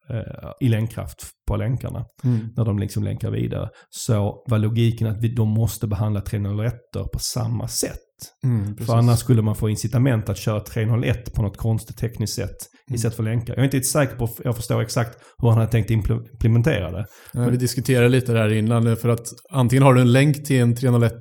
eh, 0.10 0.52
i 0.60 0.70
länkkraft 0.70 1.18
på 1.48 1.56
länkarna 1.56 2.06
Mm. 2.24 2.48
när 2.58 2.66
de 2.66 2.80
liksom 2.80 3.04
länkar 3.04 3.32
vidare. 3.32 3.70
Så 3.90 4.44
var 4.48 4.58
logiken 4.58 5.08
att 5.08 5.24
vi, 5.24 5.36
de 5.36 5.50
måste 5.50 5.88
behandla 5.88 6.22
301 6.22 6.74
på 7.14 7.20
samma 7.20 7.68
sätt. 7.68 8.00
Mm. 8.44 8.78
För 8.78 8.96
annars 8.96 9.20
skulle 9.20 9.42
man 9.42 9.56
få 9.56 9.70
incitament 9.70 10.30
att 10.30 10.38
köra 10.38 10.60
301 10.60 11.34
på 11.34 11.42
något 11.42 11.58
konstigt 11.58 11.98
tekniskt 11.98 12.34
sätt 12.34 12.56
istället 12.92 13.16
för 13.16 13.24
länkar. 13.24 13.54
Jag 13.54 13.60
är 13.60 13.76
inte 13.76 13.82
säker 13.82 14.16
på 14.16 14.24
att 14.24 14.40
jag 14.44 14.56
förstår 14.56 14.82
exakt 14.82 15.18
hur 15.38 15.50
han 15.50 15.58
hade 15.58 15.72
tänkt 15.72 15.90
impl- 15.90 16.26
implementera 16.32 16.92
det. 16.92 17.06
Ja, 17.34 17.50
vi 17.50 17.58
diskuterade 17.58 18.10
lite 18.10 18.34
där 18.34 18.54
innan 18.54 18.98
för 18.98 19.10
att 19.10 19.28
antingen 19.52 19.84
har 19.84 19.94
du 19.94 20.02
en 20.02 20.12
länk 20.12 20.46
till 20.46 20.62
en 20.62 20.76
301 20.76 21.14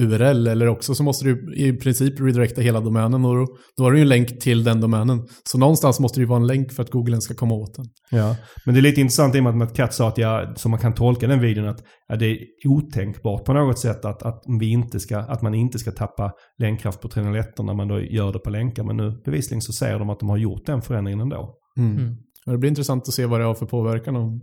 URL 0.00 0.46
eller 0.46 0.66
också 0.66 0.94
så 0.94 1.02
måste 1.02 1.24
du 1.24 1.54
i 1.56 1.72
princip 1.72 2.20
redirecta 2.20 2.60
hela 2.60 2.80
domänen 2.80 3.24
och 3.24 3.34
då, 3.34 3.46
då 3.76 3.84
har 3.84 3.92
du 3.92 3.98
ju 3.98 4.02
en 4.02 4.08
länk 4.08 4.40
till 4.40 4.64
den 4.64 4.80
domänen. 4.80 5.26
Så 5.44 5.58
någonstans 5.58 6.00
måste 6.00 6.20
det 6.20 6.22
ju 6.22 6.28
vara 6.28 6.40
en 6.40 6.46
länk 6.46 6.72
för 6.72 6.82
att 6.82 6.90
Google 6.90 7.20
ska 7.20 7.34
komma 7.34 7.54
åt 7.54 7.74
den. 7.74 7.84
Ja. 8.10 8.36
Men 8.66 8.74
det 8.74 8.80
är 8.80 8.82
lite 8.82 9.00
intressant 9.00 9.34
i 9.34 9.38
och 9.38 9.42
med 9.42 9.50
att 9.50 9.56
Matt 9.56 9.76
Katz 9.76 9.96
sa 9.96 10.08
att 10.08 10.18
jag, 10.18 10.58
som 10.58 10.70
man 10.70 10.80
kan 10.80 10.94
tolka 10.94 11.26
den 11.26 11.40
videon, 11.40 11.68
att 11.68 11.82
ja, 12.08 12.16
det 12.16 12.26
är 12.26 12.38
otänkbart 12.68 13.44
på 13.44 13.52
något 13.52 13.78
sätt 13.78 14.04
att, 14.04 14.22
att, 14.22 14.42
vi 14.60 14.70
inte 14.70 15.00
ska, 15.00 15.18
att 15.18 15.42
man 15.42 15.54
inte 15.54 15.78
ska 15.78 15.90
tappa 15.90 16.32
länkkraft 16.58 17.00
på 17.00 17.08
301 17.08 17.46
när 17.58 17.74
man 17.74 17.88
då 17.88 18.00
gör 18.00 18.32
det 18.32 18.38
på 18.38 18.50
länkar. 18.50 18.84
Men 18.84 18.96
nu 18.96 19.22
bevisligen 19.24 19.62
så 19.62 19.72
säger 19.72 19.98
de 19.98 20.10
att 20.10 20.20
de 20.20 20.28
har 20.28 20.36
gjort 20.36 20.66
den 20.66 20.82
förändringen 20.82 21.20
ändå. 21.20 21.54
Mm. 21.78 22.16
Och 22.46 22.52
Det 22.52 22.58
blir 22.58 22.70
intressant 22.70 23.08
att 23.08 23.14
se 23.14 23.26
vad 23.26 23.40
det 23.40 23.44
har 23.46 23.54
för 23.54 23.66
påverkan 23.66 24.16
om 24.16 24.40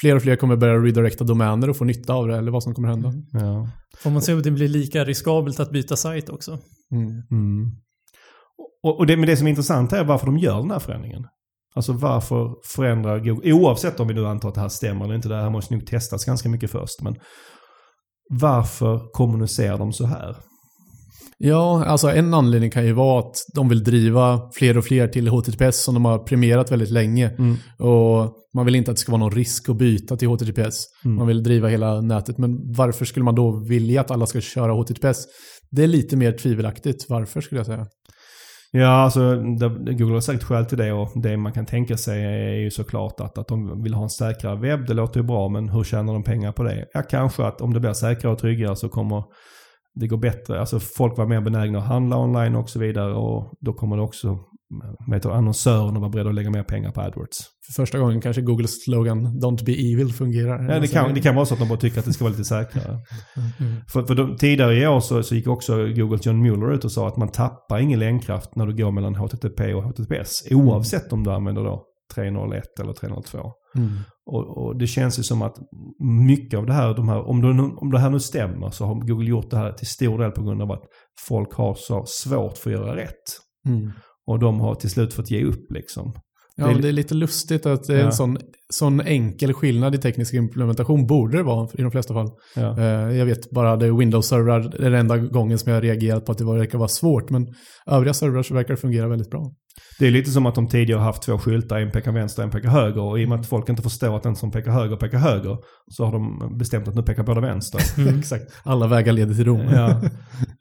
fler 0.00 0.16
och 0.16 0.22
fler 0.22 0.36
kommer 0.36 0.56
börja 0.56 0.74
redirecta 0.74 1.24
domäner 1.24 1.70
och 1.70 1.76
få 1.76 1.84
nytta 1.84 2.14
av 2.14 2.28
det 2.28 2.36
eller 2.36 2.50
vad 2.50 2.62
som 2.62 2.74
kommer 2.74 2.88
hända. 2.88 3.12
Ja. 3.32 3.68
Får 4.02 4.10
man 4.10 4.22
se 4.22 4.34
om 4.34 4.42
det 4.42 4.50
blir 4.50 4.68
lika 4.68 5.04
riskabelt 5.04 5.60
att 5.60 5.70
byta 5.70 5.96
sajt 5.96 6.28
också. 6.28 6.58
Mm. 6.92 7.08
Mm. 7.30 7.70
Och, 8.82 8.98
och 8.98 9.06
det, 9.06 9.16
men 9.16 9.26
det 9.26 9.36
som 9.36 9.46
är 9.46 9.50
intressant 9.50 9.92
är 9.92 10.04
varför 10.04 10.26
de 10.26 10.38
gör 10.38 10.56
den 10.56 10.70
här 10.70 10.78
förändringen. 10.78 11.26
Alltså 11.74 11.92
varför 11.92 12.54
förändrar 12.64 13.18
Google, 13.18 13.52
oavsett 13.52 14.00
om 14.00 14.08
vi 14.08 14.14
nu 14.14 14.26
antar 14.26 14.48
att 14.48 14.54
det 14.54 14.60
här 14.60 14.68
stämmer 14.68 15.04
eller 15.04 15.14
inte, 15.14 15.28
det 15.28 15.36
här 15.36 15.50
måste 15.50 15.74
nog 15.74 15.86
testas 15.86 16.24
ganska 16.24 16.48
mycket 16.48 16.70
först. 16.70 17.02
Men 17.02 17.16
varför 18.30 19.12
kommunicerar 19.12 19.78
de 19.78 19.92
så 19.92 20.06
här? 20.06 20.36
Ja, 21.40 21.84
alltså 21.84 22.08
en 22.10 22.34
anledning 22.34 22.70
kan 22.70 22.86
ju 22.86 22.92
vara 22.92 23.20
att 23.20 23.34
de 23.54 23.68
vill 23.68 23.84
driva 23.84 24.50
fler 24.54 24.78
och 24.78 24.84
fler 24.84 25.08
till 25.08 25.28
HTTPS 25.28 25.84
som 25.84 25.94
de 25.94 26.04
har 26.04 26.18
premierat 26.18 26.72
väldigt 26.72 26.90
länge. 26.90 27.28
Mm. 27.38 27.56
Och 27.78 28.34
man 28.54 28.64
vill 28.64 28.74
inte 28.74 28.90
att 28.90 28.96
det 28.96 29.00
ska 29.00 29.12
vara 29.12 29.20
någon 29.20 29.30
risk 29.30 29.68
att 29.68 29.76
byta 29.76 30.16
till 30.16 30.28
HTTPS. 30.28 30.84
Mm. 31.04 31.16
Man 31.16 31.26
vill 31.26 31.42
driva 31.42 31.68
hela 31.68 32.00
nätet. 32.00 32.38
Men 32.38 32.72
varför 32.72 33.04
skulle 33.04 33.24
man 33.24 33.34
då 33.34 33.64
vilja 33.68 34.00
att 34.00 34.10
alla 34.10 34.26
ska 34.26 34.40
köra 34.40 34.72
HTTPS? 34.72 35.26
Det 35.70 35.82
är 35.82 35.86
lite 35.86 36.16
mer 36.16 36.32
tvivelaktigt. 36.32 37.06
Varför 37.08 37.40
skulle 37.40 37.58
jag 37.58 37.66
säga. 37.66 37.86
Ja, 38.70 38.88
alltså 38.88 39.36
Google 39.70 40.14
har 40.14 40.20
säkert 40.20 40.42
skäl 40.42 40.66
till 40.66 40.78
det 40.78 40.92
och 40.92 41.22
det 41.22 41.36
man 41.36 41.52
kan 41.52 41.66
tänka 41.66 41.96
sig 41.96 42.24
är 42.24 42.54
ju 42.54 42.70
såklart 42.70 43.20
att, 43.20 43.38
att 43.38 43.48
de 43.48 43.82
vill 43.82 43.94
ha 43.94 44.02
en 44.02 44.10
säkrare 44.10 44.60
webb. 44.60 44.86
Det 44.86 44.94
låter 44.94 45.20
ju 45.20 45.26
bra, 45.26 45.48
men 45.48 45.68
hur 45.68 45.84
tjänar 45.84 46.12
de 46.12 46.22
pengar 46.22 46.52
på 46.52 46.62
det? 46.62 46.86
Ja, 46.94 47.02
kanske 47.02 47.44
att 47.44 47.60
om 47.60 47.74
det 47.74 47.80
blir 47.80 47.92
säkrare 47.92 48.32
och 48.32 48.38
tryggare 48.38 48.76
så 48.76 48.88
kommer 48.88 49.24
det 49.98 50.06
gå 50.06 50.16
bättre. 50.16 50.60
Alltså 50.60 50.80
folk 50.80 51.18
var 51.18 51.26
mer 51.26 51.40
benägna 51.40 51.78
att 51.78 51.84
handla 51.84 52.18
online 52.18 52.54
och 52.54 52.70
så 52.70 52.78
vidare 52.78 53.14
och 53.14 53.54
då 53.60 53.72
kommer 53.72 53.96
det 53.96 54.02
också 54.02 54.38
vet 55.10 55.22
du, 55.22 55.30
annonsörerna 55.30 56.00
vara 56.00 56.10
beredda 56.10 56.28
att 56.28 56.34
lägga 56.34 56.50
mer 56.50 56.62
pengar 56.62 56.90
på 56.90 57.00
AdWords. 57.00 57.38
För 57.66 57.82
första 57.82 57.98
gången 57.98 58.20
kanske 58.20 58.42
Googles 58.42 58.84
slogan 58.84 59.26
“Don't 59.26 59.64
be 59.64 59.72
evil” 59.72 60.12
fungerar. 60.12 60.72
Ja, 60.72 60.80
det, 60.80 60.88
kan, 60.88 61.14
det 61.14 61.20
kan 61.20 61.34
vara 61.34 61.46
så 61.46 61.54
att 61.54 61.60
de 61.60 61.68
bara 61.68 61.78
tycker 61.78 61.98
att 61.98 62.04
det 62.04 62.12
ska 62.12 62.24
vara 62.24 62.32
lite 62.32 62.44
säkrare. 62.44 62.98
Mm. 63.60 63.80
För, 63.88 64.02
för 64.02 64.14
de, 64.14 64.36
tidigare 64.36 64.74
i 64.74 64.86
år 64.86 65.00
så, 65.00 65.22
så 65.22 65.34
gick 65.34 65.46
också 65.46 65.76
Googles 65.76 66.26
John 66.26 66.42
Mueller 66.42 66.74
ut 66.74 66.84
och 66.84 66.92
sa 66.92 67.08
att 67.08 67.16
man 67.16 67.28
tappar 67.28 67.78
ingen 67.78 67.98
länkkraft 67.98 68.56
när 68.56 68.66
du 68.66 68.76
går 68.76 68.90
mellan 68.90 69.14
HTTP 69.14 69.74
och 69.74 69.82
HTTPS. 69.82 70.46
Oavsett 70.50 71.12
om 71.12 71.24
du 71.24 71.30
använder 71.30 71.64
då 71.64 71.84
301 72.14 72.80
eller 72.80 72.92
302. 72.92 73.52
Mm. 73.76 73.88
Och, 74.26 74.58
och 74.58 74.78
det 74.78 74.86
känns 74.86 75.18
ju 75.18 75.22
som 75.22 75.42
att 75.42 75.56
mycket 76.26 76.58
av 76.58 76.66
det 76.66 76.72
här, 76.72 76.94
de 76.94 77.08
här 77.08 77.28
om, 77.28 77.40
det, 77.40 77.62
om 77.62 77.90
det 77.90 77.98
här 77.98 78.10
nu 78.10 78.20
stämmer 78.20 78.70
så 78.70 78.84
har 78.86 78.94
Google 78.94 79.28
gjort 79.28 79.50
det 79.50 79.56
här 79.56 79.72
till 79.72 79.86
stor 79.86 80.18
del 80.18 80.30
på 80.30 80.42
grund 80.42 80.62
av 80.62 80.72
att 80.72 80.82
folk 81.28 81.52
har 81.52 81.74
så 81.74 82.04
svårt 82.06 82.58
för 82.58 82.70
att 82.70 82.80
göra 82.80 82.96
rätt. 82.96 83.38
Mm. 83.66 83.90
Och 84.26 84.38
de 84.38 84.60
har 84.60 84.74
till 84.74 84.90
slut 84.90 85.14
fått 85.14 85.30
ge 85.30 85.44
upp 85.44 85.72
liksom. 85.72 86.12
Ja, 86.58 86.66
Det 86.66 86.72
är 86.72 86.82
det 86.82 86.88
är 86.88 86.92
lite 86.92 87.14
lustigt 87.14 87.66
att 87.66 87.84
det 87.84 87.94
är 87.94 87.98
Ja. 87.98 88.04
en 88.06 88.12
sån, 88.12 88.38
sån 88.72 89.00
enkel 89.00 89.52
skillnad 89.52 89.94
i 89.94 89.98
teknisk 89.98 90.34
implementation. 90.34 91.06
Borde 91.06 91.36
det 91.36 91.42
vara 91.42 91.68
i 91.78 91.82
de 91.82 91.90
flesta 91.90 92.14
fall. 92.14 92.28
Ja. 92.56 92.78
Eh, 92.78 93.16
Jag 93.18 93.26
vet 93.26 93.50
bara 93.50 93.76
det 93.76 93.90
Windows-servrar 93.92 94.60
det 94.60 94.76
är 94.86 94.90
den 94.90 94.94
enda 95.00 95.16
gången 95.18 95.58
som 95.58 95.72
jag 95.72 95.84
reagerat 95.84 96.24
på 96.24 96.32
att 96.32 96.38
det 96.38 96.44
verkar 96.44 96.78
vara 96.78 96.88
svårt. 96.88 97.30
Men 97.30 97.46
övriga 97.86 98.14
servrar 98.14 98.42
så 98.42 98.54
verkar 98.54 98.74
det 98.74 98.80
fungera 98.80 99.08
väldigt 99.08 99.30
bra. 99.30 99.52
Det 99.98 100.06
är 100.06 100.10
lite 100.10 100.30
som 100.30 100.46
att 100.46 100.54
de 100.54 100.68
tidigare 100.68 101.00
haft 101.00 101.22
två 101.22 101.38
skyltar, 101.38 101.78
en 101.78 101.90
pekar 101.90 102.12
vänster 102.12 102.42
och 102.42 102.46
en 102.46 102.50
pekar 102.52 102.68
höger. 102.68 103.00
Och 103.02 103.20
i 103.20 103.24
och 103.24 103.28
med 103.28 103.40
att 103.40 103.46
folk 103.48 103.68
inte 103.68 103.82
förstår 103.82 104.16
att 104.16 104.22
den 104.22 104.36
som 104.36 104.50
pekar 104.50 104.70
höger 104.70 104.96
pekar 104.96 105.18
höger 105.18 105.56
så 105.90 106.04
har 106.04 106.12
de 106.12 106.58
bestämt 106.58 106.88
att 106.88 106.94
nu 106.94 107.02
pekar 107.02 107.22
båda 107.22 107.40
vänster. 107.40 107.80
Exakt. 108.18 108.44
Alla 108.62 108.86
vägar 108.86 109.12
leder 109.12 109.34
till 109.34 109.44
Rom. 109.44 109.60
ja. 109.60 109.88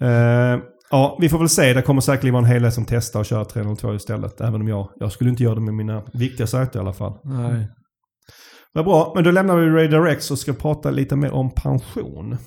Eh, 0.07 0.60
ja, 0.89 1.17
vi 1.21 1.30
får 1.30 1.39
väl 1.39 1.50
se. 1.50 1.73
Det 1.73 1.82
kommer 1.82 2.02
säkerligen 2.02 2.34
vara 2.34 2.45
en 2.45 2.52
hel 2.52 2.62
del 2.62 2.71
som 2.71 2.86
testar 2.86 3.21
att 3.21 3.28
köra 3.28 3.45
302 3.45 3.95
istället. 3.95 4.41
Även 4.41 4.62
om 4.62 4.67
jag, 4.67 4.89
jag 4.95 5.12
skulle 5.12 5.30
inte 5.30 5.43
göra 5.43 5.56
det 5.56 5.62
med 5.62 5.73
mina 5.73 6.04
viktiga 6.13 6.47
sajter 6.47 6.80
i 6.80 6.82
alla 6.82 6.93
fall. 6.93 7.13
Nej. 7.23 7.67
Vad 8.73 8.86
bra, 8.86 9.12
men 9.15 9.23
då 9.23 9.32
lämnar 9.32 9.58
vi 9.58 9.65
RadarX 9.65 10.32
och 10.32 10.39
ska 10.39 10.54
prata 10.54 10.91
lite 10.91 11.15
mer 11.15 11.32
om 11.32 11.52
pension. 11.56 12.38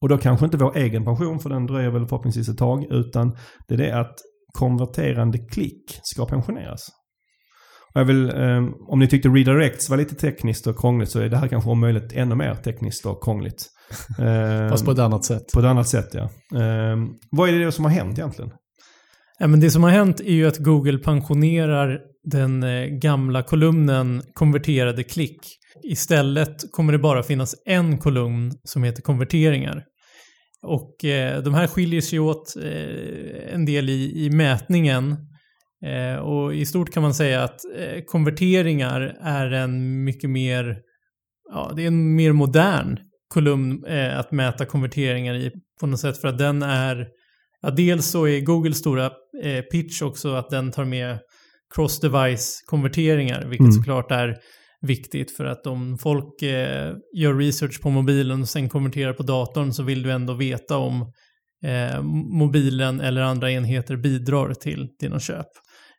Och 0.00 0.08
då 0.08 0.18
kanske 0.18 0.44
inte 0.44 0.56
vår 0.56 0.76
egen 0.76 1.04
pension, 1.04 1.40
för 1.40 1.50
den 1.50 1.66
dröjer 1.66 1.90
väl 1.90 2.06
förhoppningsvis 2.06 2.48
ett 2.48 2.58
tag, 2.58 2.84
utan 2.90 3.36
det 3.68 3.74
är 3.74 3.78
det 3.78 4.00
att 4.00 4.14
konverterande 4.52 5.38
klick 5.38 6.00
ska 6.02 6.26
pensioneras. 6.26 6.80
Jag 7.96 8.04
vill, 8.04 8.30
eh, 8.30 8.64
om 8.88 8.98
ni 8.98 9.08
tyckte 9.08 9.28
redirects 9.28 9.90
var 9.90 9.96
lite 9.96 10.14
tekniskt 10.14 10.66
och 10.66 10.78
krångligt 10.78 11.10
så 11.10 11.20
är 11.20 11.28
det 11.28 11.36
här 11.36 11.48
kanske 11.48 11.70
om 11.70 11.80
möjligt 11.80 12.12
ännu 12.12 12.34
mer 12.34 12.54
tekniskt 12.54 13.06
och 13.06 13.24
krångligt. 13.24 13.66
Fast 14.70 14.84
på 14.84 14.90
ett 14.90 14.98
annat 14.98 15.24
sätt. 15.24 15.42
på 15.54 15.60
ett 15.60 15.66
annat 15.66 15.88
sätt 15.88 16.08
ja. 16.12 16.22
Eh, 16.60 16.96
vad 17.30 17.48
är 17.48 17.58
det 17.58 17.72
som 17.72 17.84
har 17.84 17.92
hänt 17.92 18.18
egentligen? 18.18 18.50
Ja, 19.38 19.46
men 19.46 19.60
det 19.60 19.70
som 19.70 19.82
har 19.82 19.90
hänt 19.90 20.20
är 20.20 20.32
ju 20.32 20.46
att 20.46 20.58
Google 20.58 20.98
pensionerar 20.98 22.00
den 22.24 22.62
eh, 22.62 22.86
gamla 22.86 23.42
kolumnen 23.42 24.22
konverterade 24.32 25.04
klick. 25.04 25.38
Istället 25.82 26.72
kommer 26.72 26.92
det 26.92 26.98
bara 26.98 27.22
finnas 27.22 27.54
en 27.66 27.98
kolumn 27.98 28.52
som 28.64 28.82
heter 28.82 29.02
konverteringar. 29.02 29.84
Och 30.62 31.04
eh, 31.04 31.42
de 31.42 31.54
här 31.54 31.66
skiljer 31.66 32.00
sig 32.00 32.18
åt 32.18 32.56
eh, 32.56 33.54
en 33.54 33.64
del 33.64 33.88
i, 33.88 34.24
i 34.24 34.30
mätningen. 34.30 35.16
Eh, 35.86 36.16
och 36.16 36.54
i 36.54 36.66
stort 36.66 36.92
kan 36.92 37.02
man 37.02 37.14
säga 37.14 37.44
att 37.44 37.60
eh, 37.76 38.02
konverteringar 38.06 39.16
är 39.20 39.50
en 39.50 40.04
mycket 40.04 40.30
mer, 40.30 40.78
ja 41.52 41.72
det 41.76 41.82
är 41.82 41.86
en 41.86 42.14
mer 42.14 42.32
modern 42.32 42.98
kolumn 43.28 43.84
eh, 43.84 44.18
att 44.18 44.32
mäta 44.32 44.64
konverteringar 44.64 45.34
i 45.34 45.50
på 45.80 45.86
något 45.86 46.00
sätt 46.00 46.18
för 46.20 46.28
att 46.28 46.38
den 46.38 46.62
är, 46.62 47.06
ja 47.62 47.70
dels 47.70 48.06
så 48.06 48.26
är 48.28 48.40
Googles 48.40 48.78
stora 48.78 49.10
pitch 49.72 50.02
också 50.02 50.34
att 50.34 50.50
den 50.50 50.72
tar 50.72 50.84
med 50.84 51.18
cross-device-konverteringar, 51.74 53.44
vilket 53.44 53.60
Mm. 53.60 53.72
såklart 53.72 54.10
är 54.10 54.36
viktigt 54.80 55.36
för 55.36 55.44
att 55.44 55.66
om 55.66 55.98
folk 55.98 56.42
eh, 56.42 56.94
gör 57.16 57.34
research 57.34 57.82
på 57.82 57.90
mobilen 57.90 58.42
och 58.42 58.48
sen 58.48 58.68
konverterar 58.68 59.12
på 59.12 59.22
datorn 59.22 59.72
så 59.72 59.82
vill 59.82 60.02
du 60.02 60.12
ändå 60.12 60.34
veta 60.34 60.76
om 60.76 61.12
eh, 61.64 62.02
mobilen 62.38 63.00
eller 63.00 63.22
andra 63.22 63.50
enheter 63.52 63.96
bidrar 63.96 64.54
till 64.54 64.88
dina 65.00 65.20
köp. 65.20 65.46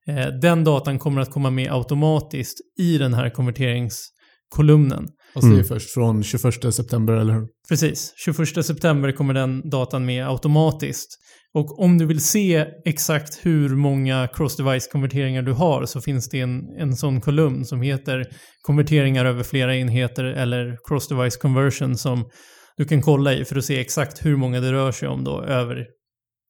Eh, 0.10 0.28
den 0.41 0.63
datan 0.63 1.00
kommer 1.00 1.22
att 1.22 1.32
komma 1.32 1.50
med 1.50 1.72
automatiskt 1.74 2.58
i 2.80 2.98
den 2.98 3.13
här 3.13 3.30
konverteringskolumnen. 3.30 5.08
Alltså 5.36 5.50
det 5.50 5.56
är 5.56 5.63
Mm. 5.63 5.65
först 5.67 5.93
från 5.93 6.24
21 6.24 6.72
september, 6.74 7.13
eller 7.13 7.34
hur? 7.34 7.48
Precis. 7.70 8.13
21 8.26 8.63
september 8.65 9.12
kommer 9.12 9.34
den 9.34 9.70
datan 9.70 10.06
med 10.06 10.28
automatiskt. 10.30 11.08
Och 11.54 11.80
om 11.80 11.98
du 11.98 12.06
vill 12.06 12.22
se 12.24 12.65
exakt 12.86 13.39
hur 13.46 13.70
många 13.70 14.28
cross-device-konverteringar 14.28 15.41
du 15.41 15.54
har 15.54 15.86
så 15.86 16.02
finns 16.02 16.30
det 16.30 16.39
en, 16.41 16.62
en 16.80 16.96
sån 16.96 17.22
kolumn 17.22 17.65
som 17.65 17.82
heter 17.82 18.26
konverteringar 18.62 19.26
över 19.26 19.43
flera 19.43 19.76
enheter 19.76 20.24
eller 20.24 20.78
cross-device 20.89 21.38
conversion 21.41 21.98
som 21.98 22.30
du 22.78 22.86
kan 22.86 23.02
kolla 23.02 23.34
i 23.34 23.46
för 23.46 23.56
att 23.56 23.65
se 23.65 23.80
exakt 23.80 24.26
hur 24.26 24.36
många 24.36 24.60
det 24.60 24.72
rör 24.72 24.91
sig 24.91 25.08
om 25.08 25.24
då 25.24 25.43
över 25.43 25.86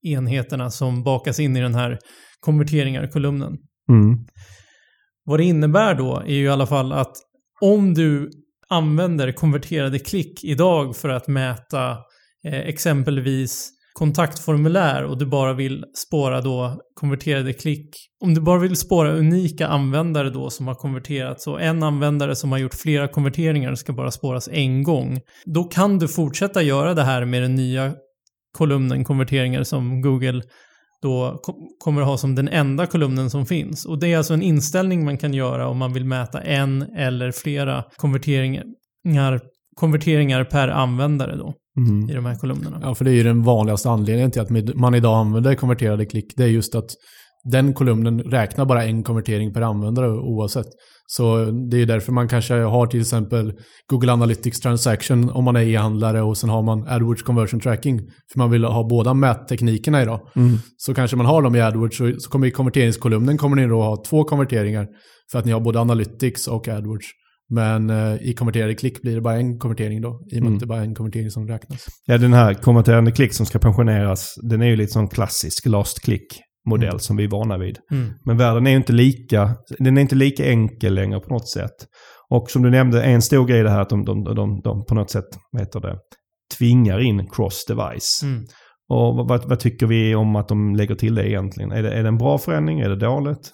enheterna 0.07 0.69
som 0.71 1.03
bakas 1.03 1.39
in 1.39 1.57
i 1.57 1.61
den 1.61 1.75
här 1.75 1.97
konverteringar-kolumnen. 2.39 3.57
Mm. 3.89 4.25
Vad 5.25 5.39
det 5.39 5.43
innebär 5.43 5.95
då 5.95 6.19
är 6.19 6.33
ju 6.33 6.43
i 6.43 6.49
alla 6.49 6.67
fall 6.67 6.91
att 6.91 7.17
om 7.61 7.93
du 7.93 8.29
använder 8.69 9.31
konverterade 9.31 9.99
klick 9.99 10.43
idag 10.43 10.95
för 10.95 11.09
att 11.09 11.27
mäta 11.27 11.91
eh, 12.45 12.59
exempelvis 12.59 13.71
kontaktformulär 13.93 15.03
och 15.03 15.17
du 15.17 15.25
bara 15.25 15.53
vill 15.53 15.85
spåra 16.07 16.41
då 16.41 16.81
konverterade 16.93 17.53
klick. 17.53 17.95
Om 18.23 18.33
du 18.33 18.41
bara 18.41 18.59
vill 18.59 18.75
spåra 18.75 19.11
unika 19.11 19.67
användare 19.67 20.29
då 20.29 20.49
som 20.49 20.67
har 20.67 20.75
konverterat 20.75 21.41
så 21.41 21.57
en 21.57 21.83
användare 21.83 22.35
som 22.35 22.51
har 22.51 22.59
gjort 22.59 22.73
flera 22.73 23.07
konverteringar 23.07 23.75
ska 23.75 23.93
bara 23.93 24.11
spåras 24.11 24.49
en 24.51 24.83
gång. 24.83 25.19
Då 25.45 25.63
kan 25.63 25.99
du 25.99 26.07
fortsätta 26.07 26.61
göra 26.61 26.93
det 26.93 27.03
här 27.03 27.25
med 27.25 27.41
den 27.41 27.55
nya 27.55 27.93
kolumnen 28.57 29.03
konverteringar 29.03 29.63
som 29.63 30.01
Google 30.01 30.41
då 31.01 31.39
ko- 31.43 31.67
kommer 31.79 32.01
att 32.01 32.07
ha 32.07 32.17
som 32.17 32.35
den 32.35 32.47
enda 32.47 32.85
kolumnen 32.85 33.29
som 33.29 33.45
finns. 33.45 33.85
Och 33.85 33.99
det 33.99 34.13
är 34.13 34.17
alltså 34.17 34.33
en 34.33 34.41
inställning 34.41 35.05
man 35.05 35.17
kan 35.17 35.33
göra 35.33 35.67
om 35.67 35.77
man 35.77 35.93
vill 35.93 36.05
mäta 36.05 36.41
en 36.41 36.81
eller 36.81 37.31
flera 37.31 37.83
konverteringar, 37.95 39.39
konverteringar 39.75 40.43
per 40.43 40.67
användare 40.67 41.35
då 41.35 41.53
Mm. 41.77 42.09
i 42.09 42.13
de 42.13 42.25
här 42.25 42.35
kolumnerna. 42.35 42.79
Ja, 42.81 42.95
för 42.95 43.05
det 43.05 43.11
är 43.11 43.15
ju 43.15 43.23
den 43.23 43.43
vanligaste 43.43 43.89
anledningen 43.89 44.31
till 44.31 44.41
att 44.41 44.75
man 44.75 44.95
idag 44.95 45.17
använder 45.17 45.55
konverterade 45.55 46.05
klick. 46.05 46.33
Det 46.35 46.43
är 46.43 46.47
just 46.47 46.75
att 46.75 46.89
den 47.51 47.73
kolumnen 47.73 48.19
räknar 48.19 48.65
bara 48.65 48.83
en 48.83 49.03
konvertering 49.03 49.53
per 49.53 49.61
användare 49.61 50.09
oavsett. 50.09 50.67
Så 51.09 51.45
det 51.45 51.77
är 51.77 51.79
ju 51.79 51.85
därför 51.85 52.11
man 52.11 52.27
kanske 52.27 52.53
har 52.53 52.87
till 52.87 53.01
exempel 53.01 53.53
Google 53.89 54.11
Analytics 54.11 54.59
Transaction 54.59 55.29
om 55.29 55.43
man 55.43 55.55
är 55.55 55.61
e-handlare 55.61 56.21
och 56.21 56.37
sen 56.37 56.49
har 56.49 56.61
man 56.63 56.87
AdWords 56.87 57.23
Conversion 57.23 57.59
Tracking. 57.59 57.99
För 58.31 58.39
man 58.39 58.51
vill 58.51 58.63
ha 58.63 58.87
båda 58.87 59.13
mätteknikerna 59.13 60.01
idag. 60.01 60.19
Mm. 60.35 60.57
Så 60.77 60.93
kanske 60.93 61.17
man 61.17 61.25
har 61.25 61.41
dem 61.41 61.55
i 61.55 61.61
AdWords 61.61 61.97
så, 61.97 62.13
så 62.19 62.29
kommer 62.29 62.47
i 62.47 62.51
konverteringskolumnen 62.51 63.37
kommer 63.37 63.55
ni 63.55 63.67
då 63.67 63.81
ha 63.81 64.03
två 64.09 64.23
konverteringar. 64.23 64.87
För 65.31 65.39
att 65.39 65.45
ni 65.45 65.51
har 65.51 65.59
både 65.59 65.79
Analytics 65.79 66.47
och 66.47 66.67
AdWords. 66.67 67.05
Men 67.49 67.89
eh, 67.89 68.15
i 68.21 68.33
konverterade 68.33 68.75
klick 68.75 69.01
blir 69.01 69.15
det 69.15 69.21
bara 69.21 69.35
en 69.35 69.59
konvertering 69.59 70.01
då. 70.01 70.09
I 70.31 70.39
och 70.39 70.41
med 70.41 70.47
Mm. 70.47 70.53
att 70.53 70.59
det 70.59 70.65
är 70.65 70.67
bara 70.67 70.81
en 70.81 70.95
konvertering 70.95 71.31
som 71.31 71.47
räknas. 71.47 71.85
Ja, 72.05 72.17
den 72.17 72.33
här 72.33 72.53
konverterande 72.53 73.11
klick 73.11 73.33
som 73.33 73.45
ska 73.45 73.59
pensioneras, 73.59 74.33
den 74.49 74.61
är 74.61 74.65
ju 74.65 74.75
lite 74.75 74.93
sån 74.93 75.07
klassisk 75.07 75.65
last 75.65 75.99
click-modell 76.67 76.89
Mm. 76.89 76.99
som 76.99 77.17
vi 77.17 77.23
är 77.23 77.27
vana 77.27 77.57
vid. 77.57 77.77
Mm. 77.91 78.13
Men 78.25 78.37
världen 78.37 78.67
är 78.67 78.75
inte 78.75 78.93
lika, 78.93 79.55
den 79.79 79.97
är 79.97 80.01
inte 80.01 80.15
lika 80.15 80.45
enkel 80.45 80.93
längre 80.93 81.19
på 81.19 81.33
något 81.33 81.49
sätt. 81.49 81.75
Och 82.29 82.51
som 82.51 82.61
du 82.61 82.69
nämnde, 82.69 83.03
en 83.03 83.21
stor 83.21 83.45
grej 83.45 83.59
är 83.59 83.63
det 83.63 83.69
här 83.69 83.81
att 83.81 83.89
de, 83.89 84.05
de, 84.05 84.23
de, 84.23 84.61
de 84.63 84.85
på 84.85 84.95
något 84.95 85.11
sätt, 85.11 85.25
vad 85.51 85.61
heter 85.61 85.79
det, 85.79 85.97
tvingar 86.57 86.99
in 86.99 87.27
cross-device. 87.27 88.23
Mm. 88.23 88.45
Och 88.89 89.15
vad, 89.15 89.27
vad, 89.27 89.49
vad 89.49 89.59
tycker 89.59 89.87
vi 89.87 90.15
om 90.15 90.35
att 90.35 90.47
de 90.47 90.75
lägger 90.75 90.95
till 90.95 91.15
det 91.15 91.29
egentligen? 91.29 91.71
Är 91.71 91.83
det, 91.83 91.91
är 91.91 92.03
det 92.03 92.09
en 92.09 92.17
bra 92.17 92.37
förändring? 92.37 92.79
Är 92.79 92.89
det 92.89 92.95
dåligt? 92.95 93.51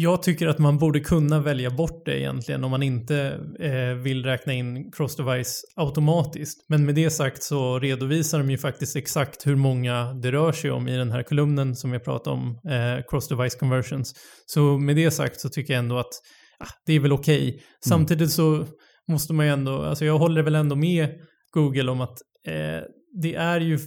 Jag 0.00 0.22
tycker 0.22 0.46
att 0.46 0.58
man 0.58 0.78
borde 0.78 1.00
kunna 1.00 1.40
välja 1.40 1.70
bort 1.70 2.02
det 2.04 2.20
egentligen 2.20 2.64
om 2.64 2.70
man 2.70 2.82
inte 2.82 3.40
eh, 3.60 4.02
vill 4.02 4.24
räkna 4.24 4.52
in 4.52 4.90
cross-device 4.92 5.60
automatiskt. 5.76 6.66
Men 6.68 6.86
med 6.86 6.94
det 6.94 7.10
sagt 7.10 7.42
så 7.42 7.78
redovisar 7.78 8.38
de 8.38 8.50
ju 8.50 8.58
faktiskt 8.58 8.96
exakt 8.96 9.46
hur 9.46 9.56
många 9.56 10.12
det 10.12 10.32
rör 10.32 10.52
sig 10.52 10.70
om 10.70 10.88
i 10.88 10.96
den 10.96 11.12
här 11.12 11.22
kolumnen 11.22 11.76
som 11.76 11.92
jag 11.92 12.04
pratade 12.04 12.36
om, 12.36 12.60
eh, 12.64 13.04
cross-device 13.10 13.58
conversions. 13.58 14.14
Så 14.46 14.78
med 14.78 14.96
det 14.96 15.10
sagt 15.10 15.40
så 15.40 15.48
tycker 15.48 15.72
jag 15.72 15.78
ändå 15.78 15.98
att 15.98 16.12
ah, 16.58 16.72
det 16.86 16.92
är 16.92 17.00
väl 17.00 17.12
okej. 17.12 17.62
Samtidigt 17.84 18.30
så 18.30 18.66
måste 19.08 19.32
man 19.32 19.46
ju 19.46 19.52
ändå, 19.52 19.82
alltså 19.82 20.04
jag 20.04 20.18
håller 20.18 20.42
väl 20.42 20.54
ändå 20.54 20.76
med 20.76 21.08
Google 21.50 21.90
om 21.90 22.00
att 22.00 22.18
eh, 22.46 22.82
det 23.22 23.34
är 23.34 23.60
ju 23.60 23.78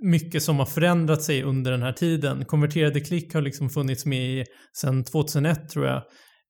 mycket 0.00 0.42
som 0.42 0.58
har 0.58 0.66
förändrat 0.66 1.22
sig 1.22 1.42
under 1.42 1.70
den 1.70 1.82
här 1.82 1.92
tiden. 1.92 2.44
Konverterade 2.44 3.00
klick 3.00 3.34
har 3.34 3.40
liksom 3.40 3.70
funnits 3.70 4.06
med 4.06 4.22
i 4.22 4.44
sedan 4.76 5.04
2001 5.04 5.68
tror 5.68 5.86
jag. 5.86 6.02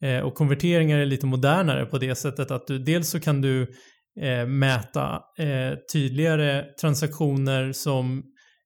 Eh, 0.02 0.20
och 0.20 0.34
konverteringar 0.34 0.98
är 0.98 1.06
lite 1.06 1.26
modernare 1.26 1.86
på 1.86 1.98
det 1.98 2.14
sättet 2.14 2.50
att 2.50 2.66
du 2.66 2.78
dels 2.78 3.10
så 3.10 3.20
kan 3.20 3.40
du 3.40 3.62
eh, 4.20 4.46
mäta 4.46 5.20
eh, 5.38 5.78
tydligare 5.92 6.64
transaktioner 6.80 7.72
som 7.72 8.22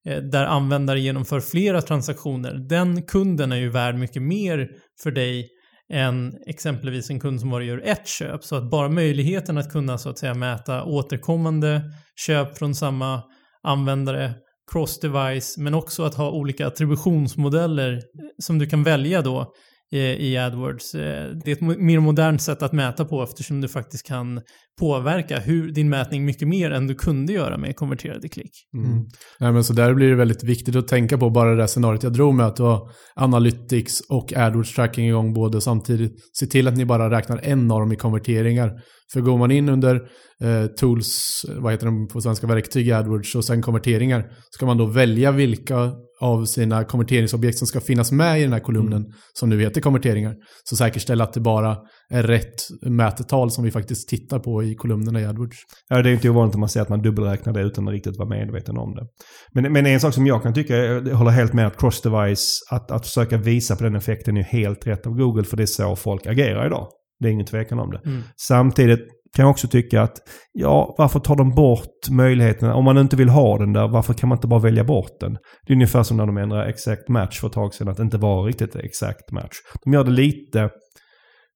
eh, 0.08 0.22
där 0.22 0.44
användare 0.44 1.00
genomför 1.00 1.40
flera 1.40 1.82
transaktioner. 1.82 2.54
Den 2.68 3.02
kunden 3.02 3.52
är 3.52 3.56
ju 3.56 3.70
värd 3.70 3.94
mycket 3.94 4.22
mer 4.22 4.68
för 5.02 5.10
dig 5.10 5.48
än 5.92 6.32
exempelvis 6.46 7.10
en 7.10 7.20
kund 7.20 7.40
som 7.40 7.50
bara 7.50 7.64
gör 7.64 7.82
ett 7.84 8.08
köp. 8.08 8.44
Så 8.44 8.56
att 8.56 8.70
bara 8.70 8.88
möjligheten 8.88 9.58
att 9.58 9.72
kunna 9.72 9.98
så 9.98 10.10
att 10.10 10.18
säga 10.18 10.34
mäta 10.34 10.84
återkommande 10.84 11.82
köp 12.26 12.58
från 12.58 12.74
samma 12.74 13.22
användare 13.62 14.34
cross-device, 14.72 15.60
men 15.60 15.74
också 15.74 16.02
att 16.02 16.14
ha 16.14 16.30
olika 16.30 16.66
attributionsmodeller 16.66 18.02
som 18.38 18.58
du 18.58 18.66
kan 18.66 18.82
välja 18.82 19.22
då 19.22 19.54
i, 19.98 20.36
AdWords. 20.36 20.94
Eh, 20.94 21.30
Det 21.44 21.50
är 21.50 21.52
ett 21.52 21.78
mer 21.78 22.00
modernt 22.00 22.42
sätt 22.42 22.62
att 22.62 22.72
mäta 22.72 23.04
på 23.04 23.22
eftersom 23.22 23.60
du 23.60 23.68
faktiskt 23.68 24.06
kan 24.06 24.40
påverka 24.80 25.38
hur, 25.38 25.72
din 25.72 25.88
mätning 25.88 26.24
mycket 26.24 26.48
mer 26.48 26.70
än 26.70 26.86
du 26.86 26.94
kunde 26.94 27.32
göra 27.32 27.58
med 27.58 27.76
konverterade 27.76 28.28
klick. 28.28 28.52
Mm. 28.76 29.04
Nej, 29.40 29.52
men 29.52 29.64
så 29.64 29.72
där 29.72 29.94
blir 29.94 30.08
det 30.08 30.16
väldigt 30.16 30.44
viktigt 30.44 30.76
att 30.76 30.88
tänka 30.88 31.18
på 31.18 31.30
bara 31.30 31.50
det 31.50 31.56
där 31.56 31.66
scenariot 31.66 32.02
jag 32.02 32.12
drog 32.12 32.34
med 32.34 32.46
att 32.46 32.56
du 32.56 32.62
har 32.62 32.90
Analytics 33.14 34.00
och 34.00 34.32
AdWords 34.36 34.74
tracking 34.74 35.08
igång 35.08 35.34
både 35.34 35.60
samtidigt. 35.60 36.12
Se 36.32 36.46
till 36.46 36.68
att 36.68 36.76
ni 36.76 36.84
bara 36.84 37.10
räknar 37.10 37.40
en 37.42 37.70
av 37.70 37.80
dem 37.80 37.92
i 37.92 37.96
konverteringar. 37.96 38.72
För 39.12 39.20
går 39.20 39.38
man 39.38 39.50
in 39.50 39.68
under 39.68 39.94
eh, 40.42 40.66
tools, 40.66 41.42
vad 41.56 41.72
heter 41.72 41.86
de 41.86 42.08
på 42.08 42.20
svenska 42.20 42.46
verktyg 42.46 42.88
i 42.88 42.92
AdWords 42.92 43.34
och 43.34 43.44
sen 43.44 43.62
konverteringar, 43.62 44.24
ska 44.50 44.66
man 44.66 44.78
då 44.78 44.86
välja 44.86 45.32
vilka 45.32 45.92
av 46.24 46.44
sina 46.44 46.84
konverteringsobjekt 46.84 47.58
som 47.58 47.66
ska 47.66 47.80
finnas 47.80 48.12
med 48.12 48.40
i 48.40 48.42
den 48.42 48.52
här 48.52 48.60
kolumnen 48.60 49.04
som 49.32 49.48
nu 49.48 49.60
heter 49.60 49.80
konverteringar. 49.80 50.34
Så 50.64 50.76
säkerställa 50.76 51.24
att 51.24 51.32
det 51.32 51.40
bara 51.40 51.76
är 52.10 52.22
rätt 52.22 52.54
mätetal 52.86 53.50
som 53.50 53.64
vi 53.64 53.70
faktiskt 53.70 54.08
tittar 54.08 54.38
på 54.38 54.62
i 54.62 54.74
kolumnerna 54.74 55.20
i 55.20 55.24
AdWords. 55.24 55.56
Ja, 55.88 56.02
det 56.02 56.10
är 56.10 56.12
inte 56.12 56.30
ovanligt 56.30 56.54
att 56.54 56.60
man 56.60 56.68
säger 56.68 56.82
att 56.82 56.88
man 56.88 57.02
dubbelräknar 57.02 57.52
det 57.52 57.62
utan 57.62 57.88
att 57.88 57.92
riktigt 57.92 58.16
vara 58.16 58.28
medveten 58.28 58.78
om 58.78 58.94
det. 58.94 59.06
Men, 59.52 59.72
men 59.72 59.86
en 59.86 60.00
sak 60.00 60.14
som 60.14 60.26
jag 60.26 60.42
kan 60.42 60.54
tycka, 60.54 60.76
jag 60.76 61.14
håller 61.14 61.30
helt 61.30 61.52
med 61.52 61.66
att 61.66 61.76
cross-device, 61.76 62.48
att, 62.70 62.90
att 62.90 63.06
försöka 63.06 63.36
visa 63.36 63.76
på 63.76 63.84
den 63.84 63.96
effekten 63.96 64.36
är 64.36 64.42
helt 64.42 64.86
rätt 64.86 65.06
av 65.06 65.12
Google 65.12 65.44
för 65.44 65.56
det 65.56 65.62
är 65.62 65.66
så 65.66 65.96
folk 65.96 66.26
agerar 66.26 66.66
idag. 66.66 66.88
Det 67.20 67.28
är 67.28 67.32
ingen 67.32 67.46
tvekan 67.46 67.78
om 67.78 67.90
det. 67.90 68.00
Mm. 68.04 68.22
Samtidigt 68.36 69.08
kan 69.34 69.42
jag 69.42 69.50
också 69.50 69.68
tycka 69.68 70.02
att, 70.02 70.16
ja, 70.52 70.94
varför 70.98 71.20
tar 71.20 71.36
de 71.36 71.54
bort 71.54 72.10
möjligheten? 72.10 72.70
Om 72.70 72.84
man 72.84 72.98
inte 72.98 73.16
vill 73.16 73.28
ha 73.28 73.58
den 73.58 73.72
där, 73.72 73.88
varför 73.88 74.14
kan 74.14 74.28
man 74.28 74.38
inte 74.38 74.48
bara 74.48 74.60
välja 74.60 74.84
bort 74.84 75.20
den? 75.20 75.32
Det 75.66 75.72
är 75.72 75.74
ungefär 75.74 76.02
som 76.02 76.16
när 76.16 76.26
de 76.26 76.36
ändrade 76.36 76.68
exakt 76.68 77.08
match 77.08 77.40
för 77.40 77.46
ett 77.46 77.52
tag 77.52 77.74
sedan, 77.74 77.88
att 77.88 77.96
det 77.96 78.02
inte 78.02 78.18
var 78.18 78.44
riktigt 78.44 78.76
exakt 78.76 79.32
match. 79.32 79.56
De 79.84 79.92
gör 79.92 80.04
det 80.04 80.10
lite, 80.10 80.70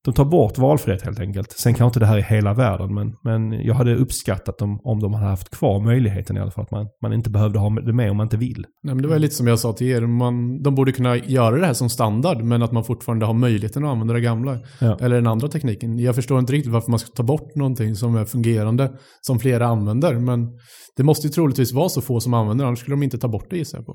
de 0.08 0.14
tar 0.14 0.24
bort 0.24 0.58
valfrihet 0.58 1.02
helt 1.02 1.20
enkelt. 1.20 1.52
Sen 1.52 1.74
kanske 1.74 1.84
inte 1.84 2.00
det 2.00 2.06
här 2.06 2.18
är 2.18 2.22
hela 2.22 2.54
världen, 2.54 2.94
men, 2.94 3.14
men 3.24 3.52
jag 3.52 3.74
hade 3.74 3.94
uppskattat 3.94 4.58
dem 4.58 4.80
om 4.84 5.00
de 5.00 5.14
hade 5.14 5.26
haft 5.26 5.50
kvar 5.50 5.80
möjligheten 5.80 6.36
i 6.36 6.40
alla 6.40 6.50
fall. 6.50 6.64
Att 6.64 6.70
man, 6.70 6.86
man 7.02 7.12
inte 7.12 7.30
behövde 7.30 7.58
ha 7.58 7.70
det 7.70 7.92
med 7.92 8.10
om 8.10 8.16
man 8.16 8.26
inte 8.26 8.36
vill. 8.36 8.64
Nej, 8.82 8.94
men 8.94 9.02
det 9.02 9.08
var 9.08 9.18
lite 9.18 9.34
som 9.34 9.46
jag 9.46 9.58
sa 9.58 9.72
till 9.72 9.86
er, 9.86 10.00
man, 10.00 10.62
de 10.62 10.74
borde 10.74 10.92
kunna 10.92 11.16
göra 11.16 11.56
det 11.56 11.66
här 11.66 11.72
som 11.72 11.88
standard, 11.88 12.42
men 12.42 12.62
att 12.62 12.72
man 12.72 12.84
fortfarande 12.84 13.26
har 13.26 13.34
möjligheten 13.34 13.84
att 13.84 13.90
använda 13.90 14.14
det 14.14 14.20
gamla. 14.20 14.58
Ja. 14.80 14.98
Eller 15.00 15.16
den 15.16 15.26
andra 15.26 15.48
tekniken. 15.48 15.98
Jag 15.98 16.14
förstår 16.14 16.38
inte 16.38 16.52
riktigt 16.52 16.72
varför 16.72 16.90
man 16.90 16.98
ska 16.98 17.10
ta 17.10 17.22
bort 17.22 17.54
någonting 17.54 17.94
som 17.94 18.16
är 18.16 18.24
fungerande, 18.24 18.92
som 19.20 19.38
flera 19.38 19.66
använder, 19.66 20.14
men 20.14 20.48
det 20.96 21.02
måste 21.02 21.26
ju 21.26 21.32
troligtvis 21.32 21.72
vara 21.72 21.88
så 21.88 22.00
få 22.00 22.20
som 22.20 22.34
använder, 22.34 22.64
annars 22.64 22.78
skulle 22.78 22.96
de 22.96 23.02
inte 23.02 23.18
ta 23.18 23.28
bort 23.28 23.50
det 23.50 23.56
gissar 23.56 23.78
jag 23.78 23.86
på. 23.86 23.94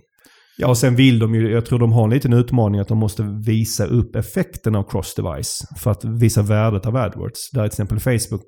Ja, 0.58 0.68
och 0.68 0.78
sen 0.78 0.96
vill 0.96 1.20
de 1.20 1.36
ju, 1.36 1.52
jag 1.52 1.66
tror 1.66 1.80
de 1.80 1.92
har 1.92 2.04
en 2.04 2.10
liten 2.10 2.34
utmaning 2.34 2.82
att 2.82 2.88
de 2.88 2.98
måste 2.98 3.24
visa 3.46 3.86
upp 3.86 4.16
effekten 4.16 4.76
av 4.76 4.90
cross-device 4.90 5.66
för 5.80 5.92
att 5.92 6.06
visa 6.06 6.42
värdet 6.42 6.86
av 6.86 6.96
AdWords. 6.96 7.52
Där 7.54 7.64
är 7.64 7.68
till 7.68 7.84
exempel 7.84 8.00
Facebook 8.00 8.44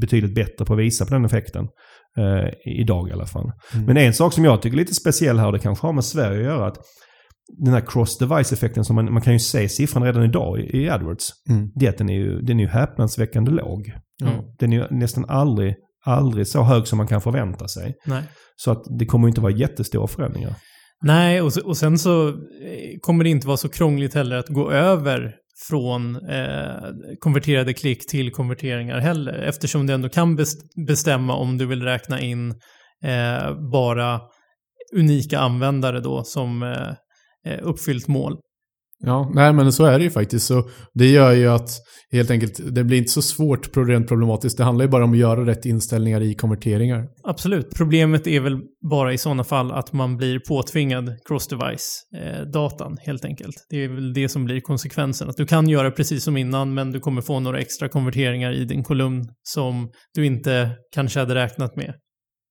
betydligt 0.00 0.34
bättre 0.34 0.64
på 0.64 0.72
att 0.72 0.78
visa 0.78 1.06
på 1.06 1.14
den 1.14 1.24
effekten. 1.24 1.68
Eh, 2.18 2.80
idag 2.80 3.08
i 3.08 3.12
alla 3.12 3.26
fall. 3.26 3.52
Mm. 3.74 3.86
Men 3.86 3.96
en 3.96 4.14
sak 4.14 4.32
som 4.32 4.44
jag 4.44 4.62
tycker 4.62 4.76
är 4.76 4.80
lite 4.80 4.94
speciell 4.94 5.38
här, 5.38 5.46
och 5.46 5.52
det 5.52 5.58
kanske 5.58 5.86
har 5.86 5.92
med 5.92 6.04
Sverige 6.04 6.38
att 6.38 6.44
göra, 6.44 6.66
att 6.66 6.78
den 7.58 7.74
här 7.74 7.80
cross-device-effekten 7.80 8.84
som 8.84 8.96
man, 8.96 9.12
man 9.12 9.22
kan 9.22 9.32
ju 9.32 9.38
se 9.38 9.68
siffran 9.68 10.02
redan 10.02 10.24
idag 10.24 10.60
i, 10.60 10.76
i 10.76 10.90
AdWords. 10.90 11.28
Mm. 11.48 11.70
Det 11.74 11.86
är 11.86 11.90
att 11.90 11.98
den 11.98 12.10
är 12.10 12.14
ju, 12.14 12.40
den 12.40 12.60
är 12.60 12.64
ju 12.64 12.68
häpnadsväckande 12.68 13.50
låg. 13.50 13.92
Mm. 14.22 14.34
Den 14.58 14.72
är 14.72 14.76
ju 14.76 14.84
nästan 14.90 15.24
aldrig, 15.28 15.74
aldrig 16.04 16.46
så 16.46 16.62
hög 16.62 16.86
som 16.86 16.96
man 16.96 17.06
kan 17.06 17.20
förvänta 17.20 17.68
sig. 17.68 17.94
Nej. 18.06 18.22
Så 18.56 18.70
att 18.70 18.82
det 18.98 19.06
kommer 19.06 19.26
ju 19.26 19.28
inte 19.28 19.40
vara 19.40 19.52
jättestora 19.52 20.06
förändringar. 20.06 20.54
Nej, 21.02 21.42
och, 21.42 21.52
och 21.64 21.76
sen 21.76 21.98
så 21.98 22.28
eh, 22.28 22.34
kommer 23.00 23.24
det 23.24 23.30
inte 23.30 23.46
vara 23.46 23.56
så 23.56 23.68
krångligt 23.68 24.14
heller 24.14 24.36
att 24.36 24.48
gå 24.48 24.70
över 24.70 25.34
från 25.68 26.28
eh, 26.28 26.90
konverterade 27.18 27.72
klick 27.72 28.06
till 28.06 28.32
konverteringar 28.32 28.98
heller. 28.98 29.32
Eftersom 29.32 29.86
du 29.86 29.92
ändå 29.92 30.08
kan 30.08 30.38
bestämma 30.86 31.34
om 31.34 31.58
du 31.58 31.66
vill 31.66 31.82
räkna 31.82 32.20
in 32.20 32.50
eh, 33.04 33.70
bara 33.72 34.20
unika 34.96 35.38
användare 35.38 36.00
då 36.00 36.24
som 36.24 36.62
eh, 36.62 37.52
eh 37.52 37.58
uppfyllt 37.62 38.08
mål. 38.08 38.38
Ja, 39.02 39.30
nej 39.34 39.52
men 39.52 39.72
så 39.72 39.84
är 39.84 39.98
det 39.98 40.04
ju 40.04 40.10
faktiskt. 40.10 40.46
Så 40.46 40.68
det 40.94 41.06
gör 41.06 41.32
ju 41.32 41.48
att 41.48 41.70
helt 42.12 42.30
enkelt, 42.30 42.60
det 42.74 42.84
blir 42.84 42.98
inte 42.98 43.10
så 43.10 43.22
svårt 43.22 43.76
rent 43.76 44.08
problematiskt. 44.08 44.58
Det 44.58 44.64
handlar 44.64 44.84
ju 44.84 44.90
bara 44.90 45.04
om 45.04 45.12
att 45.12 45.18
göra 45.18 45.46
rätt 45.46 45.66
inställningar 45.66 46.20
i 46.20 46.34
konverteringar. 46.34 47.06
Absolut. 47.24 47.74
Problemet 47.76 48.26
är 48.26 48.40
väl 48.40 48.60
bara 48.90 49.12
i 49.12 49.18
sådana 49.18 49.44
fall 49.44 49.72
att 49.72 49.92
man 49.92 50.16
blir 50.16 50.38
påtvingad 50.48 51.08
cross-device-datan 51.28 52.92
eh, 52.92 53.06
helt 53.06 53.24
enkelt. 53.24 53.54
Det 53.70 53.84
är 53.84 53.88
väl 53.88 54.12
det 54.12 54.28
som 54.28 54.44
blir 54.44 54.60
konsekvensen. 54.60 55.28
Att 55.28 55.36
du 55.36 55.46
kan 55.46 55.68
göra 55.68 55.90
precis 55.90 56.24
som 56.24 56.36
innan 56.36 56.74
men 56.74 56.90
du 56.92 57.00
kommer 57.00 57.22
få 57.22 57.40
några 57.40 57.58
extra 57.58 57.88
konverteringar 57.88 58.52
i 58.52 58.64
din 58.64 58.84
kolumn 58.84 59.24
som 59.42 59.90
du 60.14 60.26
inte 60.26 60.70
kanske 60.94 61.20
hade 61.20 61.34
räknat 61.34 61.76
med. 61.76 61.94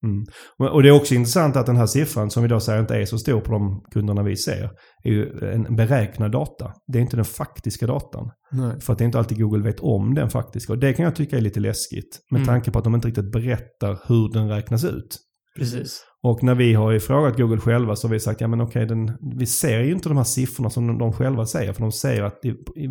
Mm. 0.06 0.26
Och- 0.74 0.84
det 0.84 0.90
är 0.90 0.94
också 0.94 1.16
intressant 1.16 1.56
att 1.56 1.66
den 1.66 1.78
här 1.78 1.86
siffran 1.86 2.30
som 2.30 2.44
vi 2.44 2.50
då 2.50 2.60
säger 2.60 2.80
inte 2.82 2.96
är 2.96 3.06
så 3.06 3.18
stor 3.18 3.42
på 3.42 3.52
de 3.52 3.82
kunderna 3.94 4.24
vi 4.24 4.36
ser, 4.38 4.70
är 5.04 5.10
ju 5.12 5.52
en 5.54 5.76
beräknad 5.76 6.32
data. 6.32 6.74
Det 6.88 6.98
är 6.98 7.02
inte 7.02 7.16
den 7.16 7.26
faktiska 7.26 7.88
datan. 7.88 8.30
Nej. 8.52 8.80
För 8.82 8.94
att 8.94 9.00
det 9.00 9.04
är 9.04 9.06
inte 9.06 9.18
alltid 9.20 9.42
Google 9.42 9.64
vet 9.64 9.80
om 9.80 10.14
den 10.14 10.30
faktiska. 10.30 10.74
Och 10.74 10.80
det 10.80 10.94
kan 10.94 11.06
jag 11.06 11.16
tycka 11.16 11.38
är 11.38 11.42
lite 11.42 11.60
läskigt. 11.60 12.20
Med 12.32 12.40
Mm. 12.40 12.48
tanke 12.48 12.72
på 12.72 12.78
att 12.78 12.84
de 12.84 12.96
inte 12.96 13.08
riktigt 13.08 13.32
berättar 13.32 14.00
hur 14.08 14.34
den 14.34 14.50
räknas 14.50 14.84
ut. 14.84 15.18
Precis. 15.58 16.02
Och 16.24 16.44
när 16.44 16.56
vi 16.56 16.74
har 16.74 16.92
ju 16.92 17.00
frågat 17.00 17.38
Google 17.38 17.58
själva 17.60 17.96
så 17.96 18.08
har 18.08 18.14
vi 18.14 18.20
sagt, 18.20 18.42
ja 18.42 18.48
men 18.48 18.62
okej, 18.62 18.86
den, 18.86 19.18
vi 19.40 19.46
ser 19.46 19.80
ju 19.80 19.92
inte 19.92 20.10
de 20.10 20.18
här 20.18 20.24
siffrorna 20.24 20.70
som 20.70 20.88
de, 20.88 20.98
de 20.98 21.14
själva 21.14 21.46
säger. 21.46 21.74
För 21.74 21.82
de 21.82 21.92
säger 21.92 22.24
att 22.24 22.46
i, 22.46 22.50
i, 22.50 22.90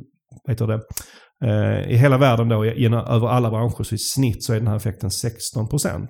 du 0.58 0.66
det, 0.66 0.80
eh, 1.44 1.90
i 1.90 1.96
hela 1.96 2.18
världen 2.18 2.48
då, 2.48 2.66
i, 2.66 2.86
över 2.86 3.28
alla 3.28 3.50
branscher, 3.50 3.82
så 3.82 3.94
i 3.94 3.98
snitt 3.98 4.44
så 4.44 4.52
är 4.52 4.56
den 4.58 4.66
här 4.68 4.76
effekten 4.76 5.10
16%. 5.10 6.06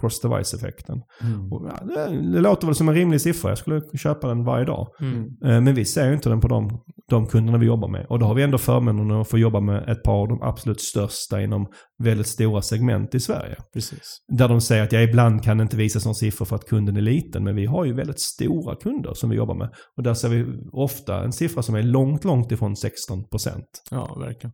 Cross-device-effekten. 0.00 1.02
Mm. 1.22 1.52
Och, 1.52 1.70
ja, 1.70 1.84
det, 1.84 2.32
det 2.32 2.40
låter 2.40 2.66
väl 2.66 2.74
som 2.74 2.88
en 2.88 2.94
rimlig 2.94 3.20
siffra. 3.20 3.50
Jag 3.50 3.58
skulle 3.58 3.80
köpa 3.98 4.28
den 4.28 4.44
varje 4.44 4.64
dag. 4.64 4.88
Mm. 5.00 5.24
Eh, 5.24 5.60
Men 5.60 5.74
vi 5.74 5.84
ser 5.84 6.06
ju 6.06 6.14
inte 6.14 6.28
den 6.28 6.40
på 6.40 6.48
de, 6.48 6.80
de 7.08 7.26
kunderna 7.26 7.58
vi 7.58 7.66
jobbar 7.66 7.88
med. 7.88 8.06
Och 8.08 8.18
då 8.18 8.26
har 8.26 8.34
vi 8.34 8.42
ändå 8.42 8.58
förmånen 8.58 9.10
att 9.10 9.28
få 9.28 9.38
jobba 9.38 9.60
med 9.60 9.88
ett 9.88 10.02
par 10.02 10.22
av 10.22 10.28
de 10.28 10.42
absolut 10.42 10.80
största 10.80 11.42
inom 11.42 11.66
väldigt 12.02 12.26
stora 12.26 12.62
segment 12.62 13.14
i 13.14 13.20
Sverige. 13.20 13.56
Precis. 13.74 14.18
Där 14.38 14.48
de 14.48 14.60
säger 14.60 14.82
att 14.82 14.92
jag 14.92 15.04
ibland 15.04 15.42
kan 15.42 15.60
inte 15.60 15.76
visa 15.76 16.00
sån 16.00 16.14
siffror 16.14 16.46
för 16.46 16.56
att 16.56 16.64
kunden 16.64 16.96
är 16.96 17.00
liten. 17.00 17.44
Men 17.44 17.56
vi 17.56 17.66
har 17.66 17.84
ju 17.84 17.94
väldigt 17.94 18.20
stora 18.20 18.76
kunder 18.76 19.14
som 19.14 19.30
vi 19.30 19.36
jobbar 19.36 19.54
med. 19.54 19.68
Och 19.96 20.02
där 20.02 20.14
ser 20.14 20.28
vi 20.28 20.46
ofta 20.72 21.24
en 21.24 21.32
siffra 21.32 21.62
som 21.62 21.74
är 21.74 21.82
långt, 21.82 22.24
långt 22.24 22.52
ifrån 22.52 22.74
16%. 22.74 23.62
Ja, 23.90 24.16
verkligen. 24.20 24.52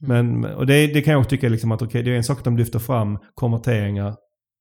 Men, 0.00 0.44
och 0.44 0.66
det, 0.66 0.86
det 0.86 1.02
kan 1.02 1.12
jag 1.12 1.20
också 1.20 1.30
tycka 1.30 1.48
liksom 1.48 1.72
att 1.72 1.82
okej, 1.82 2.02
det 2.02 2.10
är 2.10 2.16
en 2.16 2.24
sak 2.24 2.38
att 2.38 2.44
de 2.44 2.56
lyfter 2.56 2.78
fram 2.78 3.18
konverteringar. 3.34 4.14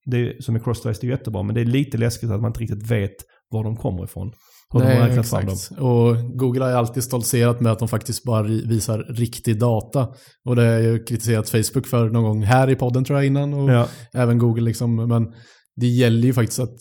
Det, 0.10 0.44
som 0.44 0.56
är 0.56 0.60
cross-device, 0.60 0.98
det 1.02 1.08
är 1.08 1.12
jättebra. 1.12 1.44
Men 1.44 1.56
det 1.56 1.62
är 1.62 1.66
lite 1.66 1.98
läskigt 1.98 2.32
att 2.32 2.42
man 2.42 2.50
inte 2.50 2.60
riktigt 2.60 2.92
vet 2.92 3.16
var 3.50 3.64
de 3.64 3.76
kommer 3.76 4.04
ifrån. 4.04 4.32
Hur 4.74 4.80
de 4.80 4.86
har 4.86 4.94
Nej, 5.08 5.24
fram 5.24 5.46
dem. 5.46 5.54
exakt. 5.54 5.82
Och 5.82 6.16
Google 6.38 6.64
har 6.66 6.72
alltid 6.72 7.04
stoltserat 7.04 7.60
med 7.62 7.72
att 7.72 7.80
de 7.80 7.88
faktiskt 7.88 8.24
bara 8.24 8.44
visar 8.44 9.00
riktig 9.10 9.60
data. 9.60 10.08
Och 10.46 10.56
det 10.56 10.62
har 10.62 10.70
jag 10.70 10.82
ju 10.84 11.04
kritiserat 11.04 11.50
Facebook 11.50 11.88
för 11.88 12.10
någon 12.10 12.24
gång 12.24 12.44
här 12.44 12.70
i 12.70 12.76
podden 12.76 13.04
tror 13.04 13.20
jag 13.20 13.26
innan. 13.26 13.54
Och 13.54 13.70
Ja. 13.72 13.88
även 14.14 14.38
Google 14.38 14.64
liksom. 14.64 14.96
Men 14.96 15.28
det 15.76 15.88
gäller 15.88 16.28
ju 16.28 16.34
faktiskt 16.34 16.60
att 16.60 16.76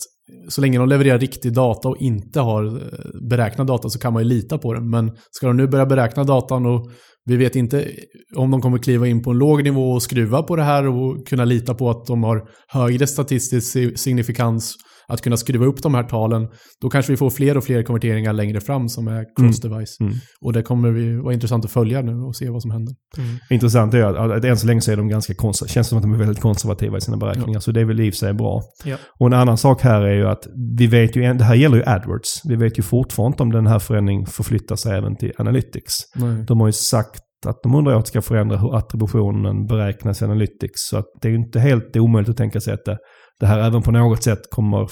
så 0.49 0.61
länge 0.61 0.77
de 0.77 0.89
levererar 0.89 1.19
riktig 1.19 1.53
data 1.53 1.89
och 1.89 1.97
inte 1.97 2.39
har 2.39 2.65
eh, 2.65 3.27
beräknad 3.29 3.67
data 3.67 3.89
så 3.89 3.99
kan 3.99 4.13
man 4.13 4.23
ju 4.23 4.29
lita 4.29 4.57
på 4.57 4.73
den. 4.73 4.89
Men 4.89 5.11
ska 5.31 5.47
de 5.47 5.57
nu 5.57 5.67
börja 5.67 5.85
beräkna 5.85 6.23
datan 6.23 6.65
och 6.65 6.91
vi 7.29 7.37
vet 7.37 7.55
inte 7.55 7.91
om 8.35 8.51
de 8.51 8.61
kommer 8.61 8.77
kliva 8.77 9.07
in 9.07 9.23
på 9.23 9.31
en 9.31 9.37
låg 9.37 9.63
nivå 9.63 9.91
och 9.91 10.03
skruva 10.03 10.43
på 10.43 10.55
det 10.55 10.63
här 10.63 10.87
och 10.87 11.27
kunna 11.27 11.45
lita 11.45 11.73
på 11.73 11.89
att 11.89 12.05
de 12.05 12.23
har 12.23 12.49
högre 12.67 13.07
statistisk 13.07 13.77
signifikans 13.99 14.75
att 15.09 15.21
kunna 15.21 15.37
skruva 15.37 15.65
upp 15.65 15.83
de 15.83 15.93
här 15.93 16.03
talen, 16.03 16.47
då 16.81 16.89
kanske 16.89 17.11
vi 17.11 17.17
får 17.17 17.29
fler 17.29 17.57
och 17.57 17.63
fler 17.63 17.83
konverteringar 17.83 18.33
längre 18.33 18.61
fram 18.61 18.89
som 18.89 19.07
är 19.07 19.25
cross-device. 19.39 20.01
Mm. 20.01 20.13
Och 20.41 20.53
det 20.53 20.63
kommer 20.63 20.91
vi 20.91 21.15
vara 21.15 21.33
intressant 21.33 21.65
att 21.65 21.71
följa 21.71 22.01
nu 22.01 22.15
och 22.15 22.35
se 22.35 22.49
vad 22.49 22.61
som 22.61 22.71
händer. 22.71 22.95
Intressant 23.49 23.93
är 23.93 24.03
att, 24.03 24.31
att 24.31 24.45
än 24.45 24.57
så 24.57 24.67
länge 24.67 24.81
så 24.81 24.91
är 24.91 24.97
de 24.97 25.07
ganska. 25.07 25.33
Känns 25.67 25.87
som 25.87 25.97
att 25.97 26.01
de 26.01 26.13
är 26.13 26.17
väldigt 26.17 26.39
konservativa 26.39 26.97
i 26.97 27.01
sina 27.01 27.17
beräkningar. 27.17 27.59
Så 27.59 27.71
det 27.71 27.81
är 27.81 27.85
väl 27.85 27.99
i 27.99 28.11
sig 28.11 28.33
bra. 28.33 28.61
Ja. 28.85 28.97
Och 29.19 29.27
en 29.27 29.33
annan 29.33 29.57
sak 29.57 29.81
här 29.81 30.01
är 30.01 30.15
ju 30.15 30.27
att 30.27 30.47
vi 30.77 30.87
vet 30.87 31.15
ju, 31.15 31.33
det 31.33 31.43
här 31.43 31.55
gäller 31.55 31.77
ju 31.77 31.83
AdWords. 31.85 32.41
Vi 32.45 32.55
vet 32.55 32.79
ju 32.79 32.83
fortfarande 32.83 33.33
inte 33.33 33.43
om 33.43 33.51
den 33.51 33.67
här 33.67 33.79
förändringen 33.79 34.25
förflyttar 34.25 34.75
sig 34.75 34.97
även 34.97 35.15
till 35.15 35.31
Analytics. 35.37 35.93
Nej. 36.15 36.45
De 36.47 36.59
har 36.59 36.67
ju 36.67 36.73
sagt 36.73 37.21
att 37.47 37.63
de 37.63 37.75
under 37.75 37.95
året 37.95 38.07
ska 38.07 38.21
förändra 38.21 38.57
hur 38.57 38.75
attributionen 38.75 39.65
beräknas 39.65 40.21
i 40.21 40.25
Analytics. 40.25 40.73
Så 40.75 40.97
att 40.97 41.05
det 41.21 41.27
är 41.27 41.29
ju 41.29 41.37
inte 41.37 41.59
helt 41.59 41.95
omöjligt 41.97 42.29
att 42.29 42.37
tänka 42.37 42.59
sig 42.59 42.73
att 42.73 42.85
det, 42.85 42.97
det 43.39 43.45
här 43.45 43.59
även 43.59 43.81
på 43.81 43.91
något 43.91 44.23
sätt 44.23 44.49
kommer 44.49 44.89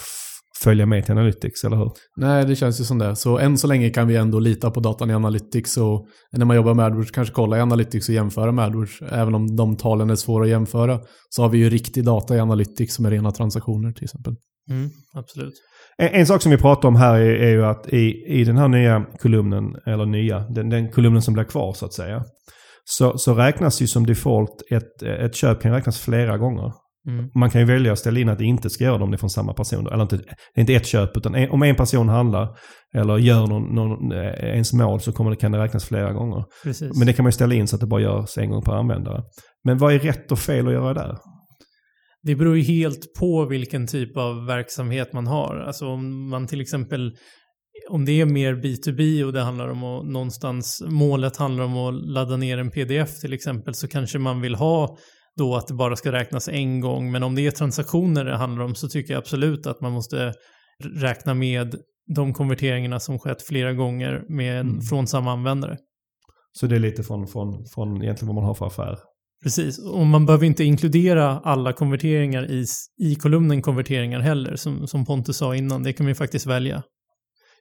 följa 0.63 0.85
med 0.85 1.05
till 1.05 1.11
Analytics, 1.11 1.63
eller 1.63 1.77
hur? 1.77 1.91
Nej, 2.17 2.45
det 2.45 2.55
känns 2.55 2.79
ju 2.79 2.83
som 2.83 2.97
det. 2.97 3.15
Så 3.15 3.37
än 3.37 3.57
så 3.57 3.67
länge 3.67 3.89
kan 3.89 4.07
vi 4.07 4.15
ändå 4.15 4.39
lita 4.39 4.71
på 4.71 4.79
datan 4.79 5.09
i 5.09 5.13
Analytics 5.13 5.77
och 5.77 6.07
när 6.31 6.45
man 6.45 6.55
jobbar 6.55 6.73
med 6.73 6.85
AdWords 6.85 7.11
kanske 7.11 7.33
kolla 7.33 7.57
i 7.57 7.61
Analytics 7.61 8.09
och 8.09 8.15
jämföra 8.15 8.51
med 8.51 8.65
AdWords. 8.65 9.01
Även 9.01 9.35
om 9.35 9.55
de 9.55 9.77
talen 9.77 10.09
är 10.09 10.15
svåra 10.15 10.43
att 10.43 10.49
jämföra 10.49 10.99
så 11.29 11.41
har 11.41 11.49
vi 11.49 11.57
ju 11.57 11.69
riktig 11.69 12.05
data 12.05 12.35
i 12.35 12.39
Analytics 12.39 12.95
som 12.95 13.05
är 13.05 13.11
rena 13.11 13.31
transaktioner 13.31 13.91
till 13.91 14.03
exempel. 14.03 14.35
Mm, 14.69 14.89
absolut. 15.13 15.53
En, 15.97 16.07
en 16.07 16.27
sak 16.27 16.41
som 16.41 16.51
vi 16.51 16.57
pratar 16.57 16.87
om 16.87 16.95
här 16.95 17.19
är, 17.19 17.35
är 17.35 17.51
ju 17.51 17.65
att 17.65 17.87
i, 17.93 18.25
i 18.27 18.43
den 18.43 18.57
här 18.57 18.67
nya 18.67 19.05
kolumnen, 19.21 19.75
eller 19.85 20.05
nya, 20.05 20.39
den, 20.39 20.69
den 20.69 20.91
kolumnen 20.91 21.21
som 21.21 21.33
blir 21.33 21.43
kvar 21.43 21.73
så 21.73 21.85
att 21.85 21.93
säga, 21.93 22.23
så, 22.85 23.17
så 23.17 23.33
räknas 23.33 23.81
ju 23.81 23.87
som 23.87 24.05
default, 24.05 24.63
ett, 24.71 25.03
ett 25.03 25.35
köp 25.35 25.61
kan 25.61 25.71
räknas 25.71 25.99
flera 25.99 26.37
gånger. 26.37 26.73
Mm. 27.07 27.25
Man 27.35 27.49
kan 27.49 27.61
ju 27.61 27.67
välja 27.67 27.93
att 27.93 27.99
ställa 27.99 28.19
in 28.19 28.29
att 28.29 28.37
det 28.37 28.45
inte 28.45 28.69
ska 28.69 28.83
göra 28.83 28.97
det 28.97 29.03
om 29.03 29.11
det 29.11 29.15
är 29.15 29.19
från 29.19 29.29
samma 29.29 29.53
person. 29.53 29.87
Eller 29.87 30.01
inte, 30.01 30.17
det 30.17 30.23
är 30.55 30.59
inte 30.59 30.73
ett 30.73 30.87
köp, 30.87 31.17
utan 31.17 31.35
en, 31.35 31.49
om 31.49 31.63
en 31.63 31.75
person 31.75 32.09
handlar 32.09 32.47
eller 32.95 33.17
gör 33.17 33.47
någon, 33.47 33.75
någon, 33.75 34.11
eh, 34.11 34.27
ens 34.27 34.73
mål 34.73 34.99
så 34.99 35.11
kommer 35.11 35.31
det, 35.31 35.37
kan 35.37 35.51
det 35.51 35.57
räknas 35.57 35.85
flera 35.85 36.13
gånger. 36.13 36.43
Precis. 36.63 36.97
Men 36.97 37.07
det 37.07 37.13
kan 37.13 37.23
man 37.23 37.27
ju 37.27 37.33
ställa 37.33 37.55
in 37.55 37.67
så 37.67 37.75
att 37.75 37.79
det 37.79 37.87
bara 37.87 38.01
görs 38.01 38.37
en 38.37 38.49
gång 38.49 38.61
per 38.61 38.71
användare. 38.71 39.23
Men 39.63 39.77
vad 39.77 39.93
är 39.93 39.99
rätt 39.99 40.31
och 40.31 40.39
fel 40.39 40.67
att 40.67 40.73
göra 40.73 40.93
där? 40.93 41.17
Det 42.23 42.35
beror 42.35 42.57
ju 42.57 42.63
helt 42.63 43.13
på 43.19 43.45
vilken 43.45 43.87
typ 43.87 44.17
av 44.17 44.45
verksamhet 44.45 45.13
man 45.13 45.27
har. 45.27 45.63
Alltså 45.67 45.85
om 45.85 46.29
man 46.29 46.47
till 46.47 46.61
exempel, 46.61 47.11
om 47.89 48.05
det 48.05 48.21
är 48.21 48.25
mer 48.25 48.53
B2B 48.53 49.23
och 49.23 49.33
det 49.33 49.41
handlar 49.41 49.67
om 49.67 49.83
att 49.83 50.05
någonstans, 50.05 50.83
målet 50.87 51.37
handlar 51.37 51.63
om 51.63 51.77
att 51.77 52.07
ladda 52.07 52.37
ner 52.37 52.57
en 52.57 52.71
pdf 52.71 53.19
till 53.21 53.33
exempel, 53.33 53.73
så 53.73 53.87
kanske 53.87 54.19
man 54.19 54.41
vill 54.41 54.55
ha 54.55 54.97
då 55.37 55.55
att 55.55 55.67
det 55.67 55.73
bara 55.73 55.95
ska 55.95 56.11
räknas 56.11 56.47
en 56.47 56.81
gång. 56.81 57.11
Men 57.11 57.23
om 57.23 57.35
det 57.35 57.47
är 57.47 57.51
transaktioner 57.51 58.25
det 58.25 58.37
handlar 58.37 58.65
om 58.65 58.75
så 58.75 58.89
tycker 58.89 59.13
jag 59.13 59.19
absolut 59.19 59.67
att 59.67 59.81
man 59.81 59.91
måste 59.91 60.33
räkna 60.83 61.33
med 61.33 61.75
de 62.15 62.33
konverteringarna 62.33 62.99
som 62.99 63.19
skett 63.19 63.41
flera 63.41 63.73
gånger 63.73 64.23
med, 64.29 64.59
Mm. 64.61 64.81
från 64.81 65.07
samma 65.07 65.31
användare. 65.31 65.77
Så 66.59 66.67
det 66.67 66.75
är 66.75 66.79
lite 66.79 67.03
från, 67.03 67.27
från, 67.27 67.65
från 67.75 68.03
egentligen 68.03 68.27
vad 68.27 68.35
man 68.35 68.43
har 68.43 68.53
för 68.53 68.65
affär. 68.65 68.97
Precis, 69.43 69.79
och 69.79 70.05
man 70.05 70.25
behöver 70.25 70.45
inte 70.45 70.63
inkludera 70.63 71.39
alla 71.39 71.73
konverteringar 71.73 72.51
i, 72.51 72.65
i 72.97 73.15
kolumnen 73.15 73.61
konverteringar 73.61 74.19
heller, 74.19 74.55
som, 74.55 74.87
som 74.87 75.05
Pontus 75.05 75.37
sa 75.37 75.55
innan. 75.55 75.83
Det 75.83 75.93
kan 75.93 76.03
man 76.03 76.11
ju 76.11 76.15
faktiskt 76.15 76.45
välja. 76.45 76.83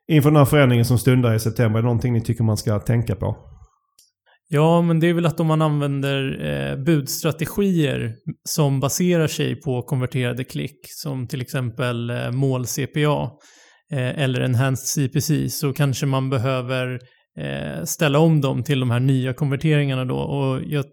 Inför 0.09 0.31
den 0.31 0.37
här 0.37 0.45
förändringen 0.45 0.85
som 0.85 0.99
stundar 0.99 1.35
i 1.35 1.41
september, 1.41 1.79
är 1.79 1.83
det 1.83 1.87
någonting 1.87 2.12
ni 2.12 2.21
tycker 2.21 2.45
man 2.45 2.57
ska 2.57 2.79
tänka 2.79 3.17
på? 3.17 3.37
Ja, 4.48 4.82
men 4.82 5.00
det 5.00 5.06
är 5.06 5.14
väl 5.14 5.26
att 5.26 5.40
om 5.40 5.46
man 5.46 5.62
använder 5.62 6.44
eh, 6.46 6.76
budstrategier 6.85 8.14
som 8.44 8.80
baserar 8.80 9.26
sig 9.26 9.61
på 9.61 9.82
konverterade 9.82 10.44
klick, 10.44 10.80
som 10.88 11.28
till 11.28 11.40
exempel 11.40 12.11
eh, 12.11 12.30
mål-CPA 12.30 13.30
eh, 13.92 14.22
eller 14.22 14.40
enhanced 14.40 14.87
CPC, 14.87 15.50
så 15.50 15.72
kanske 15.72 16.06
man 16.06 16.30
behöver 16.30 17.00
eh, 17.38 17.85
ställa 17.85 18.18
om 18.18 18.40
dem 18.40 18.62
till 18.62 18.81
de 18.81 18.90
här 18.90 19.01
nya 19.01 19.33
konverteringarna 19.33 20.05
då. 20.05 20.16
Och 20.16 20.61
jag, 20.66 20.85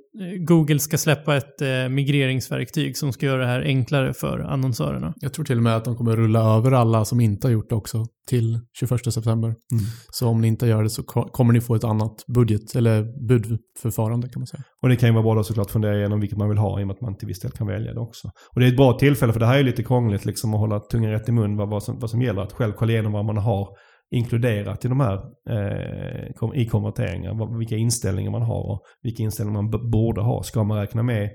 Google 0.48 0.80
ska 0.80 0.98
släppa 0.98 1.36
ett 1.36 1.62
eh, 1.62 1.90
migreringsverktyg 1.90 2.98
som 2.98 3.14
ska 3.14 3.26
göra 3.26 3.42
det 3.42 3.48
här 3.48 3.62
enklare 3.62 4.14
för 4.14 4.40
annonsörerna. 4.40 5.14
Jag 5.16 5.34
tror 5.34 5.46
till 5.46 5.58
och 5.58 5.64
med 5.64 5.76
att 5.76 5.86
de 5.86 5.96
kommer 5.96 6.16
rulla 6.16 6.58
över 6.58 6.72
alla 6.72 7.06
som 7.06 7.20
inte 7.20 7.48
har 7.48 7.52
gjort 7.52 7.70
det 7.70 7.76
också 7.76 8.06
till 8.28 8.60
21 8.80 9.14
september. 9.14 9.48
Mm. 9.48 9.84
Så 10.12 10.28
om 10.28 10.42
ni 10.42 10.48
inte 10.48 10.68
gör 10.68 10.84
det 10.84 10.90
så 10.90 11.04
ko- 11.04 11.30
kommer 11.32 11.54
ni 11.54 11.62
få 11.62 11.76
ett 11.76 11.84
annat 11.84 12.26
budget 12.28 12.76
eller 12.76 13.28
budförfarande 13.28 14.30
kan 14.30 14.40
man 14.40 14.48
säga. 14.48 14.64
Och 14.82 14.90
det 14.90 14.96
kan 14.96 15.10
ju 15.10 15.14
vara 15.14 15.24
bra 15.24 15.36
då 15.36 15.44
såklart 15.44 15.66
att 15.66 15.72
fundera 15.72 15.98
igenom 15.98 16.20
vilket 16.20 16.38
man 16.38 16.50
vill 16.50 16.58
ha 16.58 16.80
i 16.80 16.84
och 16.84 16.88
med 16.88 16.94
att 16.94 17.02
man 17.02 17.18
till 17.18 17.28
viss 17.28 17.40
del 17.40 17.52
kan 17.52 17.68
välja 17.68 17.94
det 17.94 18.00
också. 18.00 18.28
Och 18.54 18.60
det 18.60 18.66
är 18.66 18.70
ett 18.70 18.78
bra 18.78 18.94
tillfälle 18.94 19.34
för 19.34 19.40
det 19.40 19.46
här 19.46 19.60
är 19.60 19.64
lite 19.64 19.84
krångligt 19.84 20.26
liksom 20.26 20.54
att 20.54 20.60
hålla 20.60 20.80
tungan 20.80 21.12
rätt 21.12 21.30
i 21.30 21.32
mun 21.32 21.58
vad, 21.58 21.70
vad, 21.70 21.84
som, 21.84 22.00
vad 22.00 22.10
som 22.10 22.22
gäller. 22.22 22.42
Att 22.42 22.54
själv 22.54 22.74
kolla 22.74 22.92
igenom 22.92 23.12
vad 23.12 23.26
man 23.26 23.38
har 23.38 23.68
inkluderat 24.14 24.86
i 24.86 24.88
de 24.88 25.00
här 25.00 25.20
eh, 25.50 26.62
i 26.62 26.66
konverteringar. 26.66 27.58
Vilka 27.58 27.78
inställningar 27.78 28.32
man 28.32 28.42
har 28.42 28.72
och 28.72 28.84
vilka 29.02 29.24
inställningar 29.24 29.62
man 29.62 29.90
borde 29.92 30.22
ha. 30.22 30.44
Ska 30.44 30.64
man 30.64 30.78
räkna 30.78 31.04
med 31.04 31.30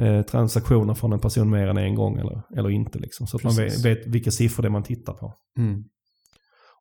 eh, 0.00 0.22
transaktioner 0.22 0.94
från 0.94 1.12
en 1.12 1.20
person 1.20 1.50
mer 1.50 1.66
än 1.66 1.76
en 1.76 1.94
gång 1.94 2.18
eller, 2.18 2.42
eller 2.56 2.70
inte 2.70 2.98
liksom. 2.98 3.26
Så 3.26 3.36
att 3.36 3.44
man 3.44 3.56
Precis. 3.56 3.84
vet, 3.84 3.98
vet 3.98 4.06
vilka 4.06 4.30
siffror 4.30 4.62
det 4.62 4.68
är 4.68 4.70
man 4.70 4.82
tittar 4.82 5.12
på. 5.12 5.34
Mm. 5.58 5.84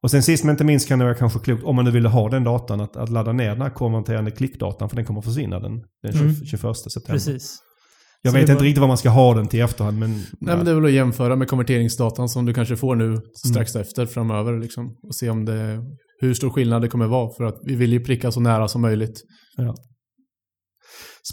Och 0.02 0.12
sen 0.12 0.24
sist 0.24 0.44
men 0.44 0.54
inte 0.54 0.64
minst 0.64 0.88
kan 0.88 1.00
det 1.00 1.06
vara 1.06 1.16
kanske 1.16 1.40
klokt, 1.40 1.64
om 1.64 1.76
man 1.76 1.86
nu 1.86 1.92
vill 1.92 2.06
ha 2.06 2.30
den 2.30 2.44
datan, 2.44 2.82
att, 2.82 2.98
att 2.98 3.10
ladda 3.10 3.32
ner 3.32 3.50
den 3.50 3.62
här 3.62 3.70
konverterande 3.70 4.32
klickdatan 4.32 4.90
för 4.90 4.96
den 4.96 5.06
kommer 5.06 5.22
försvinna 5.22 5.60
den, 5.60 5.84
den 6.04 6.12
20, 6.12 6.20
Mm. 6.24 6.36
21 6.36 6.78
september. 6.78 7.14
Precis. 7.14 7.60
Jag 8.28 8.32
Så 8.34 8.40
vet 8.40 8.50
inte 8.50 8.54
var- 8.54 8.62
riktigt 8.62 8.80
vad 8.80 8.88
man 8.88 8.98
ska 8.98 9.10
ha 9.10 9.34
den 9.34 9.48
till 9.48 9.60
i 9.60 9.64
efterhand 9.64 10.00
men... 10.00 10.10
Nej, 10.12 10.56
men 10.56 10.66
det 10.66 10.72
är 10.72 10.76
väl 10.76 10.86
att 10.86 10.92
jämföra 10.92 11.36
med 11.36 11.48
konverteringsdatan 11.48 12.30
som 12.30 12.46
du 12.46 12.54
kanske 12.54 12.76
får 12.76 12.96
nu 12.96 13.22
strax 13.48 13.76
Mm. 13.76 13.82
efter 13.82 14.06
framöver. 14.06 14.60
Liksom, 14.60 14.86
och 15.04 15.16
se 15.16 15.30
om 15.30 15.46
det, 15.46 15.84
hur 16.22 16.34
stor 16.34 16.50
skillnad 16.50 16.82
det 16.82 16.88
kommer 16.88 17.08
vara. 17.08 17.30
För 17.38 17.44
att 17.44 17.60
vi 17.64 17.76
vill 17.76 17.94
ju 17.94 18.00
pricka 18.00 18.32
så 18.32 18.40
nära 18.40 18.68
som 18.68 18.82
möjligt. 18.82 19.22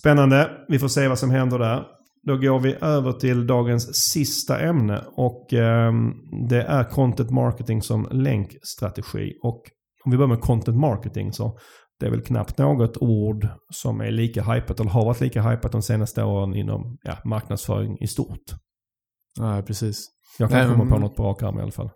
Spännande. 0.01 0.51
Vi 0.69 0.79
får 0.79 0.89
se 0.89 1.09
vad 1.09 1.19
som 1.19 1.31
händer 1.31 1.59
där. 1.59 1.83
Då 2.27 2.37
går 2.37 2.61
vi 2.61 2.75
över 2.81 3.13
till 3.13 3.47
dagens 3.47 3.95
sista 4.13 4.61
ämne 4.61 5.05
och 5.17 5.53
ehm, 5.53 6.11
det 6.49 6.63
är 6.63 6.85
content 6.85 7.31
marketing 7.31 7.83
som 7.83 8.09
länkstrategi. 8.13 9.33
Och 9.43 9.63
om 10.05 10.11
vi 10.11 10.17
börjar 10.17 10.29
med 10.29 10.41
content 10.41 10.77
marketing 10.79 11.33
så 11.33 11.59
det 12.01 12.07
är 12.07 12.11
väl 12.11 12.23
knappt 12.23 12.59
något 12.59 12.97
ord 12.97 13.49
som 13.75 14.01
är 14.01 14.11
lika 14.11 14.43
hypat 14.43 14.81
eller 14.81 14.91
har 14.91 15.05
varit 15.05 15.21
lika 15.21 15.43
hypat 15.43 15.73
de 15.73 15.83
senaste 15.83 16.23
åren 16.23 16.55
inom 16.55 16.97
ja, 17.03 17.19
marknadsföring 17.25 17.99
i 18.01 18.07
stort. 18.07 18.55
Nej, 19.41 19.63
precis. 19.63 20.05
Jag 20.39 20.51
kan 20.51 20.59
Nej, 20.59 20.69
komma 20.69 20.85
på 20.85 20.91
men- 20.91 21.01
något 21.01 21.17
på 21.17 21.23
rak 21.23 21.43
arm 21.43 21.59
i 21.59 21.63
alla 21.63 21.73
fall. 21.73 21.91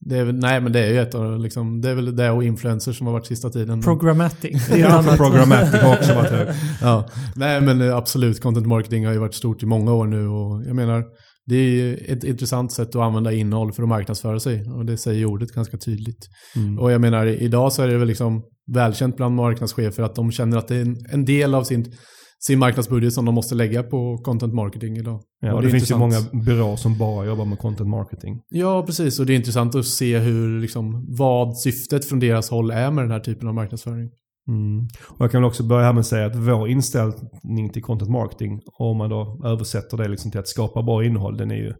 Det 0.00 0.18
är, 0.18 0.24
väl- 0.24 0.38
nej, 0.38 0.60
men 0.60 0.72
det 0.72 0.80
är 0.86 0.92
ju 0.92 0.98
ett 1.00 1.14
av, 1.14 1.38
liksom, 1.38 1.80
det 1.80 1.90
är 1.90 1.94
väl 1.94 2.16
det 2.16 2.30
och 2.30 2.44
influencers 2.44 2.98
som 2.98 3.06
har 3.06 3.14
varit 3.14 3.26
sista 3.26 3.50
tiden. 3.50 3.82
Programmatic. 3.82 4.68
Det 4.68 4.80
är 4.80 5.02
för 5.02 5.16
programmatic 5.16 5.80
har 5.82 5.96
också 5.96 6.14
varit 6.14 6.30
hög. 6.30 6.48
ja. 6.80 7.08
Nej, 7.36 7.60
men 7.60 7.80
eh, 7.80 7.96
absolut. 7.96 8.40
Content 8.42 8.66
marketing 8.66 9.06
har 9.06 9.12
ju 9.12 9.18
varit 9.18 9.34
stort 9.34 9.62
i 9.62 9.66
många 9.66 9.92
år 9.92 10.06
nu 10.06 10.28
och 10.28 10.64
jag 10.66 10.76
menar, 10.76 11.04
det 11.46 11.56
är 11.56 11.70
ju 11.70 11.94
ett 11.96 12.24
intressant 12.24 12.72
sätt 12.72 12.88
att 12.88 12.96
använda 13.02 13.32
innehåll 13.32 13.72
för 13.72 13.82
att 13.82 13.88
marknadsföra 13.88 14.40
sig 14.40 14.70
och 14.70 14.86
det 14.86 14.96
säger 14.96 15.24
ordet 15.24 15.52
ganska 15.52 15.78
tydligt. 15.78 16.26
Mm. 16.56 16.78
Och 16.78 16.92
jag 16.92 17.00
menar, 17.00 17.26
idag 17.26 17.72
så 17.72 17.82
är 17.82 17.88
det 17.88 17.98
väl 17.98 18.08
liksom 18.08 18.42
välkänt 18.74 19.16
bland 19.16 19.34
marknadschefer 19.34 20.02
att 20.02 20.14
de 20.14 20.32
känner 20.32 20.56
att 20.56 20.68
det 20.68 20.76
är 20.76 20.96
en, 21.12 21.24
del 21.24 21.54
av 21.54 21.64
sin, 21.64 21.92
sin 22.38 22.58
marknadsbudget 22.58 23.12
som 23.12 23.24
de 23.24 23.34
måste 23.34 23.54
lägga 23.54 23.82
på 23.82 24.18
content 24.24 24.54
marketing 24.54 24.96
idag. 24.96 25.20
Ja, 25.40 25.60
det, 25.60 25.68
är 25.68 25.70
finns 25.70 25.90
ju 25.90 25.96
många 25.96 26.16
byråer 26.46 26.76
som 26.76 26.98
bara 26.98 27.26
jobbar 27.26 27.44
med 27.44 27.58
content 27.58 27.90
marketing. 27.90 28.40
Ja, 28.48 28.82
precis. 28.86 29.20
Och 29.20 29.26
det 29.26 29.32
är 29.32 29.36
intressant 29.36 29.74
att 29.74 29.86
se 29.86 30.18
hur, 30.18 30.60
liksom, 30.60 31.14
vad 31.18 31.58
syftet 31.58 32.04
från 32.04 32.20
deras 32.20 32.50
håll 32.50 32.70
är 32.70 32.90
med 32.90 33.04
den 33.04 33.10
här 33.10 33.20
typen 33.20 33.48
av 33.48 33.54
marknadsföring. 33.54 34.10
Mm. 34.48 34.88
Och 35.08 35.24
jag 35.24 35.30
kan 35.30 35.42
väl 35.42 35.48
också 35.48 35.62
börja 35.62 35.84
här 35.84 35.92
med 35.92 36.00
att 36.00 36.06
säga 36.06 36.26
att 36.26 36.36
vår 36.36 36.68
inställning 36.68 37.70
till 37.72 37.82
content 37.82 38.10
marketing, 38.10 38.60
om 38.78 38.98
man 38.98 39.10
då 39.10 39.42
översätter 39.44 39.96
det 39.96 40.08
liksom 40.08 40.30
till 40.30 40.40
att 40.40 40.48
skapa 40.48 40.82
bra 40.82 41.04
innehåll, 41.04 41.36
den 41.36 41.50
är 41.50 41.56
ju 41.56 41.72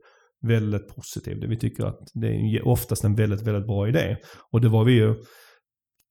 väldigt 0.46 0.94
positiv. 0.96 1.40
Det 1.40 1.46
Vi 1.46 1.59
tycker 1.59 1.85
att 1.85 1.99
det 2.14 2.27
är 2.27 2.68
oftast 2.68 3.05
en 3.05 3.14
väldigt, 3.14 3.42
väldigt 3.42 3.66
bra 3.66 3.88
idé. 3.88 4.16
Och 4.53 4.61
det 4.61 4.68
var 4.68 4.85
vi 4.85 4.92
ju 4.92 5.14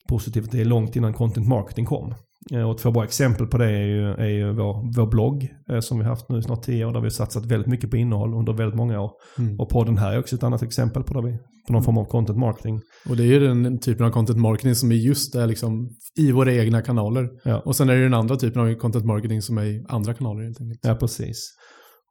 positivt 0.09 0.51
till 0.51 0.69
långt 0.69 0.95
innan 0.95 1.13
content 1.13 1.47
marketing 1.47 1.85
kom. 1.85 2.13
Eh, 2.53 2.69
Och 2.69 2.77
två 2.77 2.91
bra 2.91 3.03
exempel 3.03 3.47
på 3.47 3.57
det 3.57 3.65
är 3.65 3.85
ju, 3.85 4.11
är 4.11 4.29
ju 4.29 4.53
vår, 4.53 4.97
vår 4.97 5.07
blogg 5.11 5.47
eh, 5.71 5.79
som 5.79 5.97
vi 5.97 6.03
har 6.03 6.09
haft 6.09 6.29
nu 6.29 6.37
i 6.37 6.41
snart 6.41 6.63
tio 6.63 6.85
år 6.85 6.93
där 6.93 6.99
vi 6.99 7.05
har 7.05 7.09
satsat 7.09 7.45
väldigt 7.45 7.67
mycket 7.67 7.89
på 7.91 7.97
innehåll 7.97 8.33
under 8.33 8.53
väldigt 8.53 8.77
många 8.77 9.01
år. 9.01 9.11
Mm. 9.37 9.59
Och 9.59 9.69
podden 9.69 9.97
här 9.97 10.13
är 10.13 10.19
också 10.19 10.35
ett 10.35 10.43
annat 10.43 10.63
exempel 10.63 11.03
på, 11.03 11.13
där 11.13 11.21
vi, 11.21 11.37
på 11.67 11.73
någon 11.73 11.83
form 11.83 11.97
av 11.97 12.05
content 12.05 12.39
marketing. 12.39 12.79
Och 13.09 13.17
det 13.17 13.23
är 13.23 13.27
ju 13.27 13.39
den 13.39 13.79
typen 13.79 14.05
av 14.05 14.11
content 14.11 14.39
marketing 14.39 14.75
som 14.75 14.91
är 14.91 14.95
just 14.95 15.33
där 15.33 15.47
liksom 15.47 15.89
i 16.19 16.31
våra 16.31 16.53
egna 16.53 16.81
kanaler. 16.81 17.29
Ja. 17.43 17.59
Och 17.65 17.75
sen 17.75 17.89
är 17.89 17.95
det 17.95 18.03
den 18.03 18.13
andra 18.13 18.35
typen 18.35 18.61
av 18.61 18.73
content 18.73 19.05
marketing 19.05 19.41
som 19.41 19.57
är 19.57 19.63
i 19.63 19.85
andra 19.89 20.13
kanaler 20.13 20.43
helt 20.43 20.61
enkelt. 20.61 20.79
Ja, 20.83 20.95
precis. 20.95 21.37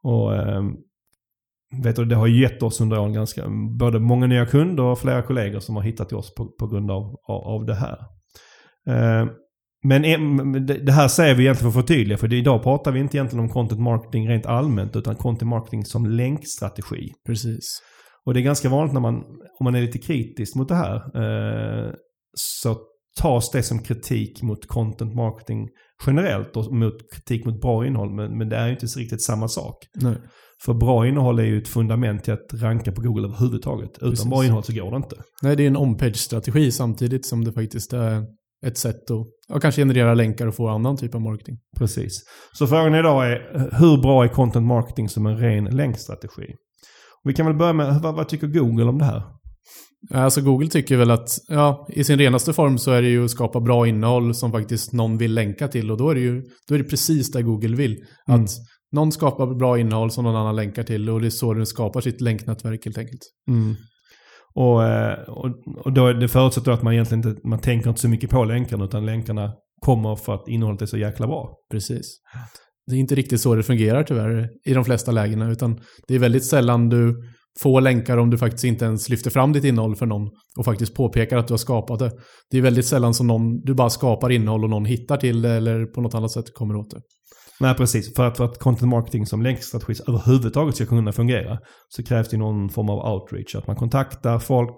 Och 0.02 0.34
ehm, 0.36 0.64
vet 1.82 1.96
du, 1.96 2.04
det 2.04 2.16
har 2.16 2.26
gett 2.26 2.62
oss 2.62 2.80
under 2.80 2.98
åren 2.98 3.12
ganska, 3.12 3.44
både 3.78 3.98
många 3.98 4.26
nya 4.26 4.46
kunder 4.46 4.82
och 4.82 4.98
flera 4.98 5.22
kollegor 5.22 5.60
som 5.60 5.76
har 5.76 5.82
hittat 5.82 6.08
till 6.08 6.16
oss 6.16 6.34
på, 6.34 6.46
på 6.58 6.66
grund 6.66 6.90
av, 6.90 7.16
av, 7.28 7.66
det 7.66 7.74
här. 7.74 7.98
Ehm, 8.88 9.28
men 9.86 10.02
det 10.66 10.92
här 10.92 11.08
säger 11.08 11.34
vi 11.34 11.42
egentligen 11.42 11.72
för 11.72 11.80
att 11.80 11.86
förtydliga, 11.86 12.18
för 12.18 12.32
idag 12.32 12.62
pratar 12.62 12.92
vi 12.92 13.00
inte 13.00 13.16
egentligen 13.16 13.44
om 13.44 13.50
content 13.50 13.80
marketing 13.80 14.28
rent 14.28 14.46
allmänt, 14.46 14.96
utan 14.96 15.16
content 15.16 15.48
marketing 15.48 15.84
som 15.84 16.06
länkstrategi. 16.06 17.12
Precis. 17.26 17.64
Och 18.26 18.34
det 18.34 18.40
är 18.40 18.44
ganska 18.44 18.68
vanligt 18.68 18.92
när 18.92 19.00
man, 19.00 19.14
om 19.58 19.64
man 19.64 19.74
är 19.74 19.82
lite 19.82 19.98
kritisk 19.98 20.56
mot 20.56 20.68
det 20.68 20.74
här, 20.74 20.94
eh, 20.96 21.92
så 22.34 22.76
tas 23.20 23.50
det 23.50 23.62
som 23.62 23.78
kritik 23.78 24.42
mot 24.42 24.66
content 24.66 25.14
marketing 25.14 25.68
generellt 26.06 26.56
och 26.56 26.72
mot 26.72 27.12
kritik 27.14 27.46
mot 27.46 27.60
bra 27.60 27.86
innehåll. 27.86 28.14
Men, 28.14 28.38
men 28.38 28.48
det 28.48 28.56
är 28.56 28.66
ju 28.66 28.72
inte 28.72 28.88
så 28.88 29.00
riktigt 29.00 29.22
samma 29.22 29.48
sak. 29.48 29.76
Nej. 29.94 30.16
För 30.64 30.74
bra 30.74 31.08
innehåll 31.08 31.38
är 31.38 31.44
ju 31.44 31.58
ett 31.58 31.68
fundament 31.68 32.24
till 32.24 32.32
att 32.32 32.54
ranka 32.54 32.92
på 32.92 33.02
Google 33.02 33.26
överhuvudtaget. 33.28 33.90
Utan 33.96 34.10
Precis. 34.10 34.26
bra 34.26 34.44
innehåll 34.44 34.64
så 34.64 34.72
går 34.72 34.90
det 34.90 34.96
inte. 34.96 35.16
Nej, 35.42 35.56
det 35.56 35.62
är 35.62 35.66
en 35.66 35.76
on-page-strategi 35.76 36.72
samtidigt 36.72 37.26
som 37.26 37.44
det 37.44 37.52
faktiskt 37.52 37.92
är 37.92 38.24
ett 38.66 38.78
sätt 38.78 39.10
att 39.10 39.26
ja, 39.48 39.60
kanske 39.60 39.80
generera 39.80 40.14
länkar 40.14 40.46
och 40.46 40.54
få 40.54 40.68
annan 40.68 40.96
typ 40.96 41.14
av 41.14 41.20
marketing. 41.20 41.56
Precis. 41.78 42.22
Så 42.52 42.66
frågan 42.66 42.94
idag 42.94 43.32
är, 43.32 43.68
hur 43.78 44.02
bra 44.02 44.24
är 44.24 44.28
content 44.28 44.66
marketing 44.66 45.08
som 45.08 45.26
en 45.26 45.38
ren 45.38 45.64
länkstrategi? 45.64 46.54
Vi 47.24 47.34
kan 47.34 47.46
väl 47.46 47.54
börja 47.54 47.72
med, 47.72 48.00
vad, 48.02 48.14
vad 48.14 48.28
tycker 48.28 48.46
Google 48.46 48.84
om 48.84 48.98
det 48.98 49.04
här? 49.04 49.22
Alltså 50.10 50.40
Google 50.40 50.68
tycker 50.68 50.96
väl 50.96 51.10
att, 51.10 51.28
ja, 51.48 51.86
i 51.88 52.04
sin 52.04 52.18
renaste 52.18 52.52
form 52.52 52.78
så 52.78 52.90
är 52.90 53.02
det 53.02 53.08
ju 53.08 53.24
att 53.24 53.30
skapa 53.30 53.60
bra 53.60 53.86
innehåll 53.86 54.34
som 54.34 54.52
faktiskt 54.52 54.92
någon 54.92 55.18
vill 55.18 55.34
länka 55.34 55.68
till 55.68 55.90
och 55.90 55.98
då 55.98 56.10
är 56.10 56.14
det 56.14 56.20
ju 56.20 56.42
då 56.68 56.74
är 56.74 56.78
det 56.78 56.84
precis 56.84 57.32
där 57.32 57.42
Google 57.42 57.76
vill. 57.76 58.04
Mm. 58.28 58.44
Att 58.44 58.50
någon 58.92 59.12
skapar 59.12 59.46
bra 59.54 59.78
innehåll 59.78 60.10
som 60.10 60.24
någon 60.24 60.36
annan 60.36 60.56
länkar 60.56 60.82
till 60.82 61.10
och 61.10 61.20
det 61.20 61.26
är 61.26 61.30
så 61.30 61.54
den 61.54 61.66
skapar 61.66 62.00
sitt 62.00 62.20
länknätverk 62.20 62.84
helt 62.84 62.98
enkelt. 62.98 63.20
Mm. 63.48 63.74
Och, 64.54 64.84
eh, 64.84 65.18
och, 65.28 65.50
och 65.84 65.92
då 65.92 66.12
det 66.12 66.28
förutsätter 66.28 66.72
att 66.72 66.82
man 66.82 66.92
egentligen 66.92 67.28
inte 67.28 67.48
man 67.48 67.58
tänker 67.58 67.88
inte 67.88 68.00
så 68.00 68.08
mycket 68.08 68.30
på 68.30 68.44
länkarna 68.44 68.84
utan 68.84 69.06
länkarna 69.06 69.52
kommer 69.80 70.16
för 70.16 70.34
att 70.34 70.48
innehållet 70.48 70.82
är 70.82 70.86
så 70.86 70.98
jäkla 70.98 71.26
bra. 71.26 71.56
Precis. 71.70 72.20
Det 72.86 72.94
är 72.94 72.98
inte 72.98 73.14
riktigt 73.14 73.40
så 73.40 73.54
det 73.54 73.62
fungerar 73.62 74.02
tyvärr 74.02 74.48
i 74.64 74.74
de 74.74 74.84
flesta 74.84 75.12
lägena 75.12 75.50
utan 75.50 75.80
det 76.08 76.14
är 76.14 76.18
väldigt 76.18 76.44
sällan 76.44 76.88
du 76.88 77.22
får 77.62 77.80
länkar 77.80 78.16
om 78.16 78.30
du 78.30 78.38
faktiskt 78.38 78.64
inte 78.64 78.84
ens 78.84 79.08
lyfter 79.08 79.30
fram 79.30 79.52
ditt 79.52 79.64
innehåll 79.64 79.96
för 79.96 80.06
någon 80.06 80.28
och 80.58 80.64
faktiskt 80.64 80.94
påpekar 80.94 81.36
att 81.36 81.48
du 81.48 81.52
har 81.52 81.58
skapat 81.58 81.98
det. 81.98 82.12
Det 82.50 82.58
är 82.58 82.62
väldigt 82.62 82.86
sällan 82.86 83.14
som 83.14 83.26
någon, 83.26 83.60
du 83.60 83.74
bara 83.74 83.90
skapar 83.90 84.32
innehåll 84.32 84.64
och 84.64 84.70
någon 84.70 84.84
hittar 84.84 85.16
till 85.16 85.42
det 85.42 85.50
eller 85.50 85.86
på 85.86 86.00
något 86.00 86.14
annat 86.14 86.30
sätt 86.30 86.54
kommer 86.54 86.76
åt 86.76 86.90
det. 86.90 87.00
Nej, 87.60 87.74
precis. 87.74 88.14
För 88.16 88.26
att, 88.26 88.36
för 88.36 88.44
att 88.44 88.58
content 88.58 88.90
marketing 88.90 89.26
som 89.26 89.42
länkstrategi 89.42 89.94
överhuvudtaget 90.08 90.74
ska 90.74 90.86
kunna 90.86 91.12
fungera 91.12 91.58
så 91.88 92.02
krävs 92.02 92.28
det 92.28 92.36
någon 92.36 92.68
form 92.68 92.90
av 92.90 93.12
outreach. 93.12 93.54
Att 93.54 93.66
man 93.66 93.76
kontaktar 93.76 94.38
folk 94.38 94.76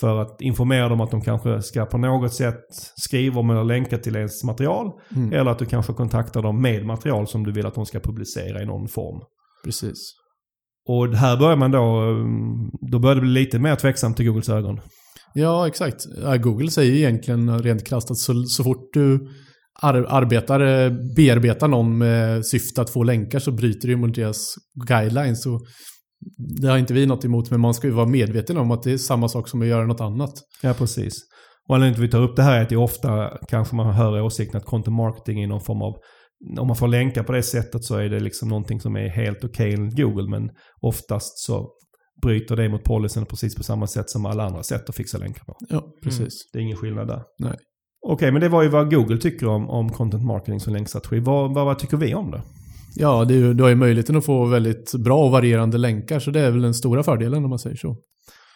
för 0.00 0.18
att 0.22 0.40
informera 0.40 0.88
dem 0.88 1.00
att 1.00 1.10
de 1.10 1.20
kanske 1.20 1.62
ska 1.62 1.86
på 1.86 1.98
något 1.98 2.34
sätt 2.34 2.64
skriva 2.96 3.40
om 3.40 3.50
eller 3.50 3.64
länka 3.64 3.98
till 3.98 4.16
ens 4.16 4.44
material. 4.44 4.90
Mm. 5.16 5.32
Eller 5.32 5.50
att 5.50 5.58
du 5.58 5.66
kanske 5.66 5.92
kontaktar 5.92 6.42
dem 6.42 6.62
med 6.62 6.86
material 6.86 7.26
som 7.26 7.44
du 7.44 7.52
vill 7.52 7.66
att 7.66 7.74
de 7.74 7.86
ska 7.86 8.00
publicera 8.00 8.62
i 8.62 8.66
någon 8.66 8.88
form. 8.88 9.20
Precis. 9.64 9.98
Och 10.88 11.14
här 11.14 11.36
börjar 11.36 11.56
man 11.56 11.70
då, 11.70 12.14
då 12.90 12.98
börjar 12.98 13.14
det 13.14 13.20
bli 13.20 13.30
lite 13.30 13.58
mer 13.58 13.76
tveksamt 13.76 14.20
i 14.20 14.24
Googles 14.24 14.48
ögon. 14.48 14.80
Ja, 15.34 15.66
exakt. 15.66 15.96
Google 16.42 16.70
säger 16.70 16.92
egentligen 16.92 17.62
rent 17.62 17.86
krasst 17.86 18.10
att 18.10 18.16
så, 18.16 18.42
så 18.42 18.64
fort 18.64 18.92
du 18.92 19.28
ar 19.82 20.06
arbetar, 20.08 20.60
eh, 20.60 20.92
bearbetar 21.16 21.68
någon 21.68 21.98
med 21.98 22.46
syfte 22.46 22.80
att 22.80 22.90
få 22.90 23.02
länkar 23.02 23.38
så 23.38 23.52
bryter 23.52 23.88
du 23.88 23.96
mot 23.96 24.14
deras 24.14 24.54
guidelines. 24.88 25.46
Och 25.46 25.60
det 26.60 26.68
har 26.68 26.78
inte 26.78 26.94
vi 26.94 27.06
något 27.06 27.24
emot, 27.24 27.50
men 27.50 27.60
man 27.60 27.74
ska 27.74 27.86
ju 27.86 27.92
vara 27.92 28.06
medveten 28.06 28.56
om 28.56 28.70
att 28.70 28.82
det 28.82 28.92
är 28.92 28.98
samma 28.98 29.28
sak 29.28 29.48
som 29.48 29.62
att 29.62 29.68
göra 29.68 29.86
något 29.86 30.00
annat. 30.00 30.32
Ja, 30.62 30.74
precis. 30.74 31.14
Och 31.68 31.74
anledningen 31.74 31.94
till 31.94 32.04
att 32.04 32.08
vi 32.08 32.12
tar 32.12 32.30
upp 32.30 32.36
det 32.36 32.42
här 32.42 32.58
är 32.58 32.62
att 32.62 32.68
det 32.68 32.76
ofta 32.76 33.30
kanske 33.48 33.76
man 33.76 33.94
hör 33.94 34.20
åsikten 34.20 34.58
att 34.58 34.66
content 34.66 34.96
marketing 34.96 35.42
är 35.42 35.46
någon 35.46 35.60
form 35.60 35.82
av 35.82 35.94
om 36.58 36.66
man 36.66 36.76
får 36.76 36.88
länkar 36.88 37.22
på 37.22 37.32
det 37.32 37.42
sättet 37.42 37.84
så 37.84 37.96
är 37.96 38.08
det 38.08 38.20
liksom 38.20 38.48
någonting 38.48 38.80
som 38.80 38.96
är 38.96 39.08
helt 39.08 39.44
okej 39.44 39.48
okay 39.48 39.72
enligt 39.72 39.96
Google. 39.96 40.30
Men 40.30 40.50
oftast 40.80 41.38
så 41.38 41.68
bryter 42.22 42.56
det 42.56 42.68
mot 42.68 42.84
policyn 42.84 43.26
precis 43.26 43.54
på 43.56 43.62
samma 43.62 43.86
sätt 43.86 44.10
som 44.10 44.26
alla 44.26 44.44
andra 44.44 44.62
sätt 44.62 44.88
att 44.88 44.96
fixa 44.96 45.18
länkar 45.18 45.44
på. 45.44 45.56
Ja, 45.68 45.82
precis. 46.02 46.20
Mm. 46.20 46.30
Det 46.52 46.58
är 46.58 46.62
ingen 46.62 46.76
skillnad 46.76 47.08
där. 47.08 47.22
Nej. 47.38 47.56
Okej, 48.06 48.14
okay, 48.14 48.32
men 48.32 48.40
det 48.40 48.48
var 48.48 48.62
ju 48.62 48.68
vad 48.68 48.94
Google 48.94 49.18
tycker 49.18 49.46
om, 49.46 49.70
om 49.70 49.92
content 49.92 50.24
marketing 50.24 50.60
som 50.60 50.72
länkstrategi. 50.72 51.20
Vad, 51.20 51.54
vad, 51.54 51.64
vad 51.64 51.78
tycker 51.78 51.96
vi 51.96 52.14
om 52.14 52.30
det? 52.30 52.42
Ja, 52.94 53.24
det 53.24 53.34
är, 53.34 53.54
du 53.54 53.62
har 53.62 53.70
ju 53.70 53.76
möjligheten 53.76 54.16
att 54.16 54.24
få 54.24 54.44
väldigt 54.44 54.92
bra 54.94 55.24
och 55.24 55.30
varierande 55.30 55.78
länkar, 55.78 56.18
så 56.18 56.30
det 56.30 56.40
är 56.40 56.50
väl 56.50 56.62
den 56.62 56.74
stora 56.74 57.02
fördelen 57.02 57.44
om 57.44 57.50
man 57.50 57.58
säger 57.58 57.76
så. 57.76 57.96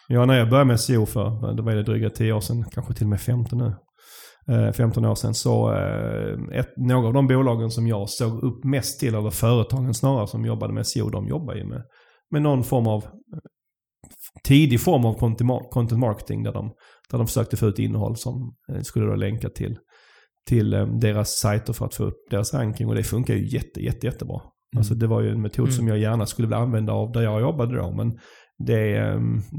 Ja, 0.07 0.25
när 0.25 0.39
jag 0.39 0.49
började 0.49 0.67
med 0.67 0.79
SEO 0.79 1.05
för, 1.05 1.55
det 1.55 1.61
var 1.61 1.75
det 1.75 1.83
dryga 1.83 2.09
10 2.09 2.33
år 2.33 2.39
sedan, 2.39 2.65
kanske 2.71 2.93
till 2.93 3.03
och 3.03 3.09
med 3.09 3.21
15 3.21 3.59
nu. 3.59 3.75
15 4.73 5.05
år 5.05 5.15
sedan 5.15 5.33
så 5.33 5.71
ett, 6.53 6.77
några 6.77 7.07
av 7.07 7.13
de 7.13 7.27
bolagen 7.27 7.71
som 7.71 7.87
jag 7.87 8.09
såg 8.09 8.43
upp 8.43 8.63
mest 8.63 8.99
till, 8.99 9.15
eller 9.15 9.29
företagen 9.29 9.93
snarare 9.93 10.27
som 10.27 10.45
jobbade 10.45 10.73
med 10.73 10.87
SEO, 10.87 11.09
de 11.09 11.27
jobbar 11.27 11.55
ju 11.55 11.65
med, 11.65 11.81
med 12.31 12.41
någon 12.41 12.63
form 12.63 12.87
av 12.87 13.05
tidig 14.43 14.81
form 14.81 15.05
av 15.05 15.13
content 15.69 15.99
marketing 15.99 16.43
där 16.43 16.53
de, 16.53 16.73
där 17.11 17.17
de 17.17 17.27
försökte 17.27 17.57
få 17.57 17.67
ut 17.67 17.79
innehåll 17.79 18.15
som 18.15 18.55
skulle 18.83 19.05
då 19.05 19.15
länka 19.15 19.49
till, 19.49 19.77
till 20.49 20.69
deras 21.01 21.29
sajter 21.29 21.73
för 21.73 21.85
att 21.85 21.95
få 21.95 22.03
upp 22.03 22.29
deras 22.29 22.53
ranking 22.53 22.87
och 22.87 22.95
det 22.95 23.03
funkar 23.03 23.33
ju 23.33 23.47
jätte, 23.47 23.79
jätte, 23.79 24.05
jättebra. 24.05 24.39
Mm. 24.41 24.79
Alltså 24.79 24.93
det 24.93 25.07
var 25.07 25.21
ju 25.21 25.29
en 25.29 25.41
metod 25.41 25.65
mm. 25.65 25.77
som 25.77 25.87
jag 25.87 25.97
gärna 25.97 26.25
skulle 26.25 26.47
vilja 26.47 26.57
använda 26.57 26.93
av 26.93 27.11
där 27.11 27.21
jag 27.21 27.41
jobbade 27.41 27.77
då. 27.77 27.91
Men 27.91 28.19
det, 28.57 28.99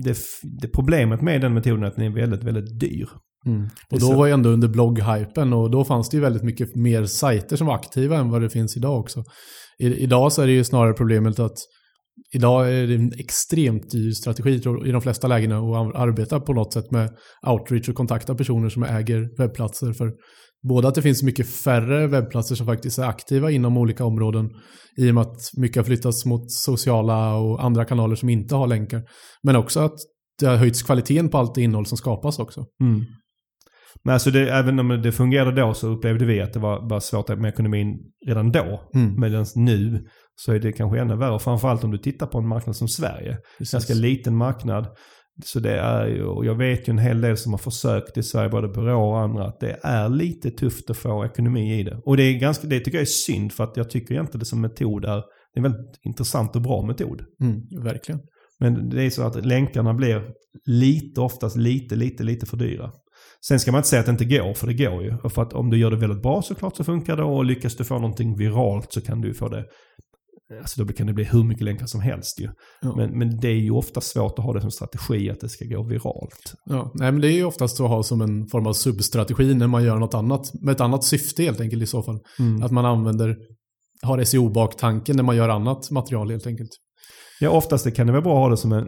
det, 0.05 0.17
det 0.61 0.69
problemet 0.69 1.23
med 1.23 1.41
den 1.41 1.55
metoden 1.55 1.83
är 1.83 1.87
att 1.87 1.97
den 1.97 2.05
är 2.05 2.11
väldigt, 2.11 2.45
väldigt 2.45 2.81
dyr. 2.81 3.09
Mm. 3.47 3.69
Och 3.91 4.01
då 4.01 4.13
var 4.13 4.27
jag 4.27 4.35
ändå 4.35 4.51
under 4.51 4.69
blogghypen 4.69 5.53
och 5.53 5.71
då 5.71 5.85
fanns 5.85 6.09
det 6.09 6.17
ju 6.17 6.21
väldigt 6.21 6.43
mycket 6.43 6.77
mer 6.77 7.05
sajter 7.05 7.57
som 7.57 7.67
var 7.67 7.75
aktiva 7.75 8.17
än 8.17 8.31
vad 8.31 8.43
det 8.43 8.51
finns 8.51 8.77
idag 8.77 9.01
också. 9.01 9.25
I, 9.79 9.87
idag 9.87 10.33
så 10.33 10.43
är 10.43 10.47
det 10.47 10.53
ju 10.53 10.65
snarare 10.65 10.93
problemet 10.93 11.39
att 11.39 11.57
idag 12.35 12.73
är 12.73 12.87
det 12.87 12.95
en 12.95 13.13
extremt 13.19 13.91
dyr 13.91 14.11
strategi 14.11 14.55
i 14.87 14.93
de 14.93 15.01
flesta 15.01 15.29
lägena 15.29 15.59
att 15.59 15.95
arbeta 15.95 16.41
på 16.41 16.53
något 16.53 16.73
sätt 16.73 16.91
med 16.91 17.11
outreach 17.47 17.89
och 17.89 17.95
kontakta 17.95 18.35
personer 18.35 18.69
som 18.69 18.83
äger 18.83 19.39
webbplatser. 19.39 19.93
För 19.93 20.13
både 20.69 20.89
att 20.89 20.95
det 20.95 21.03
finns 21.03 21.23
mycket 21.23 21.49
färre 21.49 22.07
webbplatser 22.07 22.55
som 22.55 22.67
faktiskt 22.67 22.99
är 22.99 23.05
aktiva 23.05 23.51
inom 23.51 23.77
olika 23.77 24.05
områden 24.05 24.51
i 24.97 25.11
och 25.11 25.15
med 25.15 25.23
att 25.23 25.37
mycket 25.57 25.77
har 25.77 25.85
flyttats 25.85 26.25
mot 26.25 26.53
sociala 26.53 27.35
och 27.37 27.65
andra 27.65 27.85
kanaler 27.85 28.17
som 28.17 28.29
inte 28.29 28.55
har 28.55 28.67
länkar. 28.67 29.03
Men 29.43 29.57
också 29.57 29.81
att 29.81 29.95
det 30.41 30.47
har 30.47 30.57
höjts 30.57 30.83
kvaliteten 30.83 31.29
på 31.29 31.39
allt 31.39 31.55
det 31.55 31.63
innehåll 31.63 31.87
som 31.87 31.99
skapas 31.99 32.39
också. 32.39 32.65
Mm. 32.83 33.05
Men 34.05 34.13
alltså 34.15 34.31
det, 34.31 34.51
även 34.51 34.79
om 34.79 34.89
det 35.03 35.13
fungerade 35.13 35.61
då 35.61 35.75
så 35.75 35.89
upplevde 35.89 36.25
vi 36.25 36.41
att 36.41 36.53
det 36.53 36.59
var, 36.59 36.89
var 36.89 37.01
svårt 37.01 37.29
med 37.29 37.49
ekonomin 37.49 37.99
redan 38.27 38.53
då. 38.53 38.91
Mm. 38.95 39.21
Medan 39.21 39.47
nu 39.57 40.07
så 40.37 40.53
är 40.53 40.59
det 40.59 40.73
kanske 40.73 41.01
ännu 41.01 41.17
värre. 41.17 41.39
Framförallt 41.39 41.85
om 41.85 41.91
du 41.91 41.99
tittar 41.99 42.27
på 42.27 42.39
en 42.39 42.49
marknad 42.49 42.77
som 42.77 42.89
Sverige. 42.89 43.39
Precis. 43.59 43.73
Ganska 43.73 43.95
liten 43.95 44.37
marknad. 44.37 44.87
Så 45.45 45.61
det 45.61 45.79
är 45.79 46.07
ju, 46.07 46.25
och 46.25 46.47
jag 46.47 46.55
vet 46.55 46.89
ju 46.89 46.91
en 46.91 46.99
hel 46.99 47.21
del 47.21 47.37
som 47.37 47.53
har 47.53 47.59
försökt 47.59 48.17
i 48.17 48.23
Sverige, 48.23 48.49
både 48.49 48.69
byråer 48.69 48.97
och 48.97 49.21
andra, 49.21 49.47
att 49.47 49.61
det 49.61 49.79
är 49.83 50.09
lite 50.09 50.51
tufft 50.51 50.91
att 50.91 50.97
få 50.97 51.25
ekonomi 51.25 51.81
i 51.81 51.83
det. 51.83 52.01
Och 52.05 52.17
det, 52.17 52.23
är 52.23 52.39
ganska, 52.39 52.67
det 52.67 52.81
tycker 52.81 52.99
jag 52.99 53.03
är 53.03 53.07
synd 53.07 53.53
för 53.53 53.65
att 53.65 53.77
jag 53.77 53.91
tycker 53.91 54.15
egentligen 54.15 54.39
det 54.39 54.47
som 54.47 54.61
metod 54.61 55.05
är, 55.05 55.17
det 55.17 55.21
är 55.55 55.57
en 55.57 55.63
väldigt 55.63 56.01
intressant 56.03 56.57
och 56.57 56.63
bra 56.63 56.87
metod. 56.87 57.23
Mm, 57.43 57.85
verkligen. 57.85 58.21
Men 58.61 58.91
det 58.91 59.03
är 59.03 59.11
så 59.11 59.23
att 59.23 59.47
länkarna 59.47 59.95
blir 59.95 60.23
lite, 60.67 61.21
oftast 61.21 61.57
lite, 61.57 61.97
lite, 61.97 62.23
lite 62.23 62.47
för 62.47 62.57
dyra. 62.57 62.91
Sen 63.49 63.61
ska 63.61 63.73
man 63.73 63.79
inte 63.79 63.89
säga 63.89 64.01
att 64.01 64.07
det 64.07 64.13
inte 64.13 64.25
går, 64.25 64.55
för 64.55 64.67
det 64.67 64.75
går 64.75 65.03
ju. 65.03 65.17
Och 65.23 65.33
för 65.33 65.43
att 65.43 65.53
om 65.53 65.71
du 65.71 65.79
gör 65.79 65.91
det 65.91 65.97
väldigt 65.97 66.23
bra 66.23 66.43
såklart 66.43 66.77
så 66.77 66.85
funkar 66.85 67.17
det 67.17 67.25
och 67.25 67.45
lyckas 67.45 67.77
du 67.77 67.85
få 67.85 67.95
någonting 67.95 68.37
viralt 68.37 68.93
så 68.93 69.01
kan 69.01 69.21
du 69.21 69.35
få 69.35 69.49
det 69.49 69.65
Alltså 70.59 70.85
då 70.85 70.93
kan 70.93 71.07
det 71.07 71.13
bli 71.13 71.25
hur 71.25 71.45
mycket 71.45 71.65
länkar 71.65 71.87
som 71.87 72.01
helst 72.01 72.41
ju. 72.41 72.49
Ja. 72.81 72.97
Men, 72.97 73.19
men 73.19 73.41
det 73.41 73.49
är 73.49 73.61
ju 73.61 73.71
ofta 73.71 74.01
svårt 74.01 74.39
att 74.39 74.45
ha 74.45 74.53
det 74.53 74.61
som 74.61 74.71
strategi 74.71 75.31
att 75.31 75.41
det 75.41 75.49
ska 75.49 75.65
gå 75.65 75.83
viralt. 75.83 76.55
Ja, 76.65 76.93
nej 76.95 77.13
men 77.13 77.21
det 77.21 77.29
är 77.29 77.33
ju 77.33 77.45
oftast 77.45 77.81
att 77.81 77.89
ha 77.89 78.03
som 78.03 78.21
en 78.21 78.47
form 78.47 78.67
av 78.67 78.73
substrategi 78.73 79.55
när 79.55 79.67
man 79.67 79.85
gör 79.85 79.99
något 79.99 80.15
annat. 80.15 80.41
Med 80.63 80.73
ett 80.73 80.81
annat 80.81 81.05
syfte 81.05 81.43
helt 81.43 81.61
enkelt 81.61 81.83
i 81.83 81.87
så 81.87 82.03
fall. 82.03 82.19
Mm. 82.39 82.63
Att 82.63 82.71
man 82.71 82.87
använder, 82.87 83.37
har 84.03 84.25
SEO-baktanken 84.25 85.17
när 85.17 85.23
man 85.23 85.37
gör 85.37 85.49
annat 85.49 85.91
material 85.91 86.31
helt 86.31 86.47
enkelt. 86.47 86.71
Ja, 87.41 87.51
oftast 87.51 87.95
kan 87.95 88.07
det 88.07 88.13
vara 88.13 88.23
bra 88.23 88.35
att 88.35 88.43
ha 88.43 88.49
det 88.49 88.57
som 88.57 88.73
en, 88.73 88.87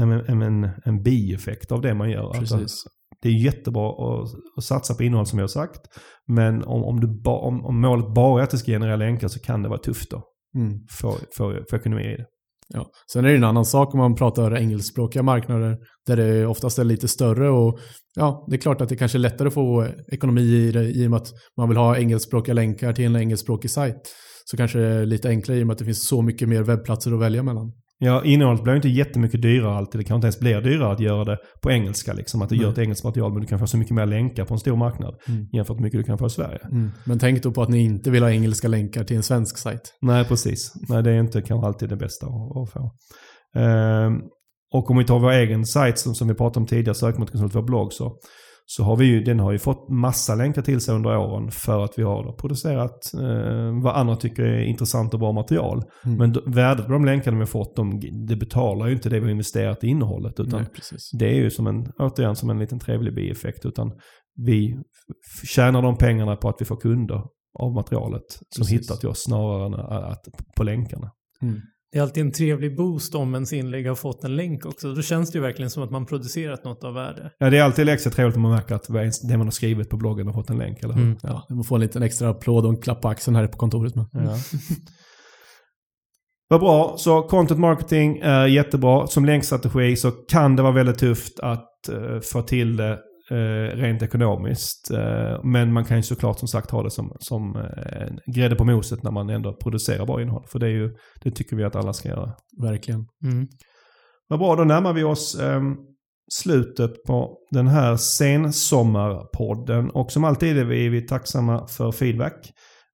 en, 0.00 0.12
en, 0.12 0.42
en, 0.42 0.70
en 0.84 1.02
bieffekt 1.02 1.72
av 1.72 1.80
det 1.80 1.94
man 1.94 2.10
gör. 2.10 2.32
Precis. 2.32 2.52
Alltså, 2.52 2.88
det 3.26 3.32
är 3.32 3.44
jättebra 3.44 3.88
att, 3.88 4.28
att, 4.56 4.64
satsa 4.64 4.94
på 4.94 5.02
innehåll 5.02 5.26
som 5.26 5.38
jag 5.38 5.42
har 5.42 5.48
sagt. 5.48 5.80
Men 6.26 6.64
om, 6.64 6.84
om, 6.84 7.00
du 7.00 7.22
ba, 7.22 7.38
om, 7.38 7.64
om 7.64 7.80
målet 7.80 8.14
bara 8.14 8.40
är 8.40 8.44
att 8.44 8.50
det 8.50 8.58
ska 8.58 8.72
generera 8.72 8.96
länkar 8.96 9.28
så 9.28 9.40
kan 9.40 9.62
det 9.62 9.68
vara 9.68 9.78
tufft 9.78 10.10
då. 10.10 10.22
Mm. 10.56 10.78
För, 11.00 11.14
för, 11.36 11.64
för 11.70 11.76
ekonomi 11.76 12.02
i 12.02 12.16
det. 12.16 12.24
Ja. 12.68 12.90
Sen 13.12 13.24
är 13.24 13.28
det 13.28 13.36
en 13.36 13.44
annan 13.44 13.64
sak 13.64 13.94
om 13.94 13.98
man 13.98 14.14
pratar 14.14 14.56
engelskspråkiga 14.56 15.22
marknader 15.22 15.76
där 16.06 16.16
det 16.16 16.46
oftast 16.46 16.78
är 16.78 16.84
lite 16.84 17.08
större 17.08 17.50
och 17.50 17.78
ja, 18.16 18.46
det 18.50 18.56
är 18.56 18.60
klart 18.60 18.80
att 18.80 18.88
det 18.88 18.96
kanske 18.96 19.18
är 19.18 19.20
lättare 19.20 19.48
att 19.48 19.54
få 19.54 19.86
ekonomi 20.12 20.42
i 20.42 20.72
det 20.72 20.84
i 20.84 21.06
och 21.06 21.10
med 21.10 21.16
att 21.16 21.28
man 21.56 21.68
vill 21.68 21.78
ha 21.78 21.96
engelskspråkiga 21.96 22.54
länkar 22.54 22.92
till 22.92 23.04
en 23.04 23.16
engelskspråkig 23.16 23.70
sajt. 23.70 24.14
Så 24.44 24.56
kanske 24.56 24.78
det 24.78 24.86
är 24.86 25.06
lite 25.06 25.28
enklare 25.28 25.58
i 25.58 25.62
och 25.62 25.66
med 25.66 25.74
att 25.74 25.78
det 25.78 25.84
finns 25.84 26.08
så 26.08 26.22
mycket 26.22 26.48
mer 26.48 26.62
webbplatser 26.62 27.12
att 27.12 27.20
välja 27.20 27.42
mellan. 27.42 27.72
Ja, 27.98 28.24
innehållet 28.24 28.62
blir 28.62 28.76
inte 28.76 28.88
jättemycket 28.88 29.42
dyrare 29.42 29.76
alltid. 29.76 30.00
Det 30.00 30.04
kanske 30.04 30.14
inte 30.14 30.26
ens 30.26 30.40
blir 30.40 30.60
dyrare 30.60 30.92
att 30.92 31.00
göra 31.00 31.24
det 31.24 31.38
på 31.62 31.70
engelska. 31.70 32.12
Liksom. 32.12 32.42
Att 32.42 32.48
du 32.48 32.54
mm. 32.54 32.64
gör 32.64 32.72
ett 32.72 32.78
engelskt 32.78 33.04
material 33.04 33.32
men 33.32 33.40
du 33.40 33.46
kan 33.46 33.58
få 33.58 33.66
så 33.66 33.76
mycket 33.76 33.94
mer 33.94 34.06
länkar 34.06 34.44
på 34.44 34.54
en 34.54 34.60
stor 34.60 34.76
marknad 34.76 35.14
mm. 35.28 35.46
jämfört 35.52 35.76
med 35.76 35.78
hur 35.78 35.84
mycket 35.84 36.00
du 36.00 36.04
kan 36.04 36.18
få 36.18 36.26
i 36.26 36.30
Sverige. 36.30 36.58
Mm. 36.64 36.90
Men 37.04 37.18
tänk 37.18 37.42
då 37.42 37.52
på 37.52 37.62
att 37.62 37.68
ni 37.68 37.78
inte 37.84 38.10
vill 38.10 38.22
ha 38.22 38.30
engelska 38.30 38.68
länkar 38.68 39.04
till 39.04 39.16
en 39.16 39.22
svensk 39.22 39.58
sajt. 39.58 39.94
Nej, 40.00 40.24
precis. 40.24 40.72
Nej, 40.88 41.02
det 41.02 41.10
är 41.10 41.20
inte 41.20 41.42
kanske 41.42 41.66
alltid 41.66 41.88
det 41.88 41.96
bästa 41.96 42.26
att, 42.26 42.56
att 42.56 42.72
få. 42.72 42.90
Ehm, 43.60 44.20
och 44.72 44.90
om 44.90 44.98
vi 44.98 45.04
tar 45.04 45.18
vår 45.18 45.32
egen 45.32 45.66
sajt 45.66 45.98
som, 45.98 46.14
som 46.14 46.28
vi 46.28 46.34
pratade 46.34 46.60
om 46.60 46.66
tidigare, 46.66 46.94
Sökmotorkonsult, 46.94 47.54
vår 47.54 47.62
blogg, 47.62 47.92
så 47.92 48.18
så 48.68 48.84
har 48.84 48.96
vi 48.96 49.04
ju, 49.04 49.22
den 49.22 49.40
har 49.40 49.52
ju 49.52 49.58
fått 49.58 49.88
massa 49.88 50.34
länkar 50.34 50.62
till 50.62 50.80
sig 50.80 50.94
under 50.94 51.16
åren 51.16 51.50
för 51.50 51.84
att 51.84 51.98
vi 51.98 52.02
har 52.02 52.32
producerat 52.32 53.14
eh, 53.14 53.82
vad 53.82 53.96
andra 53.96 54.16
tycker 54.16 54.42
är 54.42 54.62
intressant 54.62 55.14
och 55.14 55.20
bra 55.20 55.32
material. 55.32 55.84
Mm. 56.04 56.18
Men 56.18 56.54
värdet 56.54 56.86
på 56.86 56.92
de 56.92 57.04
länkarna 57.04 57.36
vi 57.36 57.40
har 57.40 57.46
fått, 57.46 57.76
de, 57.76 58.00
det 58.26 58.36
betalar 58.36 58.86
ju 58.86 58.92
inte 58.92 59.08
det 59.08 59.18
vi 59.18 59.24
har 59.24 59.30
investerat 59.30 59.84
i 59.84 59.86
innehållet. 59.86 60.40
Utan 60.40 60.60
Nej, 60.60 60.70
det 61.12 61.26
är 61.26 61.34
ju 61.34 61.50
som 61.50 61.66
en, 61.66 61.92
återigen 61.98 62.36
som 62.36 62.50
en 62.50 62.58
liten 62.58 62.78
trevlig 62.78 63.14
bieffekt. 63.14 63.66
Utan 63.66 63.92
vi 64.46 64.76
tjänar 65.44 65.82
de 65.82 65.96
pengarna 65.96 66.36
på 66.36 66.48
att 66.48 66.56
vi 66.58 66.64
får 66.64 66.76
kunder 66.76 67.22
av 67.58 67.72
materialet 67.72 68.28
som 68.28 68.62
precis. 68.62 68.80
hittar 68.80 68.96
till 68.96 69.08
oss 69.08 69.22
snarare 69.22 69.66
än 69.66 69.74
att, 69.74 70.24
på 70.56 70.64
länkarna. 70.64 71.10
Mm. 71.42 71.60
Det 71.96 72.00
är 72.00 72.02
alltid 72.02 72.22
en 72.22 72.32
trevlig 72.32 72.76
boost 72.76 73.14
om 73.14 73.34
ens 73.34 73.52
inlägg 73.52 73.88
har 73.88 73.94
fått 73.94 74.24
en 74.24 74.36
länk 74.36 74.66
också. 74.66 74.94
Då 74.94 75.02
känns 75.02 75.32
det 75.32 75.38
ju 75.38 75.42
verkligen 75.42 75.70
som 75.70 75.82
att 75.82 75.90
man 75.90 76.06
producerat 76.06 76.64
något 76.64 76.84
av 76.84 76.94
värde. 76.94 77.30
Ja, 77.38 77.50
det 77.50 77.58
är 77.58 77.62
alltid 77.62 77.88
extra 77.88 78.10
trevligt 78.10 78.36
om 78.36 78.42
man 78.42 78.50
märker 78.50 78.74
att 78.74 78.86
det 79.22 79.36
man 79.36 79.46
har 79.46 79.50
skrivit 79.50 79.90
på 79.90 79.96
bloggen 79.96 80.26
har 80.26 80.34
fått 80.34 80.50
en 80.50 80.58
länk, 80.58 80.82
eller 80.82 80.94
hur? 80.94 81.02
Mm. 81.02 81.16
Ja, 81.22 81.46
man 81.50 81.64
får 81.64 81.76
en 81.76 81.80
liten 81.80 82.02
extra 82.02 82.28
applåd 82.30 82.64
och 82.64 82.70
en 82.70 82.80
klapp 82.80 83.02
på 83.02 83.08
axeln 83.08 83.36
här 83.36 83.46
på 83.46 83.58
kontoret 83.58 83.94
med. 83.94 84.06
Ja. 84.12 84.20
Vad 86.48 86.60
bra, 86.60 86.94
så 86.98 87.22
content 87.22 87.60
marketing 87.60 88.18
är 88.22 88.46
jättebra. 88.46 89.06
Som 89.06 89.24
länkstrategi 89.24 89.96
så 89.96 90.10
kan 90.10 90.56
det 90.56 90.62
vara 90.62 90.72
väldigt 90.72 90.98
tufft 90.98 91.40
att 91.40 91.70
uh, 91.92 92.20
få 92.20 92.42
till 92.42 92.76
det 92.76 92.90
eh, 92.90 92.98
rent 93.74 94.02
ekonomiskt. 94.02 94.90
Eh, 94.90 95.44
men 95.44 95.72
man 95.72 95.84
kan 95.84 95.96
ju 95.96 96.02
såklart 96.02 96.38
som 96.38 96.48
sagt 96.48 96.70
ha 96.70 96.82
det 96.82 96.90
som, 96.90 97.16
som 97.18 97.56
eh, 97.56 98.34
grädde 98.34 98.56
på 98.56 98.64
moset 98.64 99.02
när 99.02 99.10
man 99.10 99.30
ändå 99.30 99.56
producerar 99.56 100.06
bra 100.06 100.22
innehåll. 100.22 100.44
För 100.48 100.58
det, 100.58 100.66
är 100.66 100.70
ju, 100.70 100.96
det 101.22 101.30
tycker 101.30 101.56
vi 101.56 101.64
att 101.64 101.76
alla 101.76 101.92
ska 101.92 102.08
göra. 102.08 102.32
Verkligen. 102.62 103.06
Mm. 103.24 103.48
Vad 104.28 104.38
bra, 104.38 104.56
då 104.56 104.64
närmar 104.64 104.92
vi 104.92 105.04
oss 105.04 105.40
eh, 105.40 105.60
slutet 106.32 107.04
på 107.06 107.38
den 107.50 107.66
här 107.66 107.96
sensommarpodden. 107.96 109.90
Och 109.90 110.12
som 110.12 110.24
alltid 110.24 110.58
är 110.58 110.64
vi, 110.64 110.86
är 110.86 110.90
vi 110.90 111.06
tacksamma 111.06 111.66
för 111.66 111.92
feedback. 111.92 112.52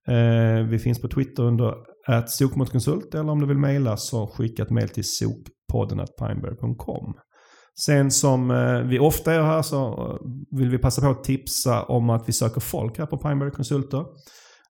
Eh, 0.08 0.66
vi 0.66 0.78
finns 0.78 1.00
på 1.00 1.08
Twitter 1.08 1.42
under 1.42 1.74
att 2.06 2.30
sokmotkonsult 2.30 3.14
eller 3.14 3.32
om 3.32 3.40
du 3.40 3.46
vill 3.46 3.58
mejla 3.58 3.96
så 3.96 4.26
skicka 4.26 4.62
ett 4.62 4.70
mejl 4.70 4.88
till 4.88 5.04
sokpodden 5.04 6.06
pineberry.com. 6.18 7.14
Sen 7.80 8.10
som 8.10 8.50
eh, 8.50 8.80
vi 8.80 8.98
ofta 8.98 9.34
gör 9.34 9.42
här 9.42 9.62
så 9.62 9.86
eh, 9.86 10.58
vill 10.58 10.70
vi 10.70 10.78
passa 10.78 11.02
på 11.02 11.08
att 11.08 11.24
tipsa 11.24 11.82
om 11.82 12.10
att 12.10 12.28
vi 12.28 12.32
söker 12.32 12.60
folk 12.60 12.98
här 12.98 13.06
på 13.06 13.18
Pineberry 13.18 13.50
Konsulter. 13.50 14.04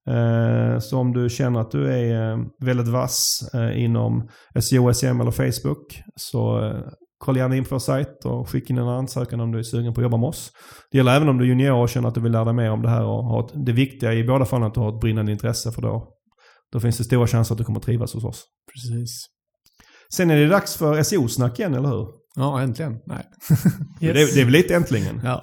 Eh, 0.08 0.78
så 0.78 0.98
om 0.98 1.12
du 1.12 1.28
känner 1.28 1.60
att 1.60 1.70
du 1.70 1.92
är 1.92 2.38
väldigt 2.64 2.88
vass 2.88 3.50
inom 3.74 4.28
SEO, 4.60 4.94
SEM 4.94 5.20
eller 5.20 5.30
Facebook 5.30 6.02
så 6.16 6.72
kolla 7.18 7.38
gärna 7.38 7.56
in 7.56 7.64
på 7.64 7.74
vår 7.74 7.78
sajt 7.78 8.24
och 8.24 8.48
skicka 8.48 8.72
in 8.72 8.78
en 8.78 8.88
ansökan 8.88 9.40
om 9.40 9.52
du 9.52 9.58
är 9.58 9.62
sugen 9.62 9.94
på 9.94 10.00
att 10.00 10.02
jobba 10.02 10.16
med 10.16 10.28
oss. 10.28 10.50
Det 10.90 10.98
gäller 10.98 11.16
även 11.16 11.28
om 11.28 11.38
du 11.38 11.44
är 11.44 11.48
junior 11.48 11.72
och 11.72 11.88
känner 11.88 12.08
att 12.08 12.14
du 12.14 12.20
vill 12.20 12.32
lära 12.32 12.44
dig 12.44 12.54
mer 12.54 12.70
om 12.70 12.82
det 12.82 12.88
här. 12.88 13.04
Och 13.04 13.24
ha 13.24 13.48
det 13.54 13.72
viktiga 13.72 14.14
i 14.14 14.24
båda 14.24 14.44
fallen 14.44 14.62
är 14.62 14.68
att 14.68 14.74
du 14.74 14.80
har 14.80 14.94
ett 14.94 15.00
brinnande 15.00 15.32
intresse 15.32 15.72
för 15.72 15.82
då, 15.82 16.08
då 16.72 16.80
finns 16.80 16.98
det 16.98 17.04
stora 17.04 17.26
chanser 17.26 17.54
att 17.54 17.58
du 17.58 17.64
kommer 17.64 17.78
att 17.78 17.84
trivas 17.84 18.14
hos 18.14 18.24
oss. 18.24 18.44
Precis. 18.72 19.26
Sen 20.14 20.30
är 20.30 20.36
det 20.36 20.46
dags 20.46 20.76
för 20.76 21.02
SEO-snack 21.02 21.58
igen, 21.58 21.74
eller 21.74 21.88
hur? 21.88 22.21
Ja, 22.36 22.60
äntligen. 22.60 22.98
Nej. 23.06 23.24
yes. 24.00 24.14
det, 24.14 24.34
det, 24.34 24.40
är 24.40 24.44
väl 24.44 24.52
lite 24.52 24.74
äntligen? 24.74 25.20
Ja. 25.24 25.40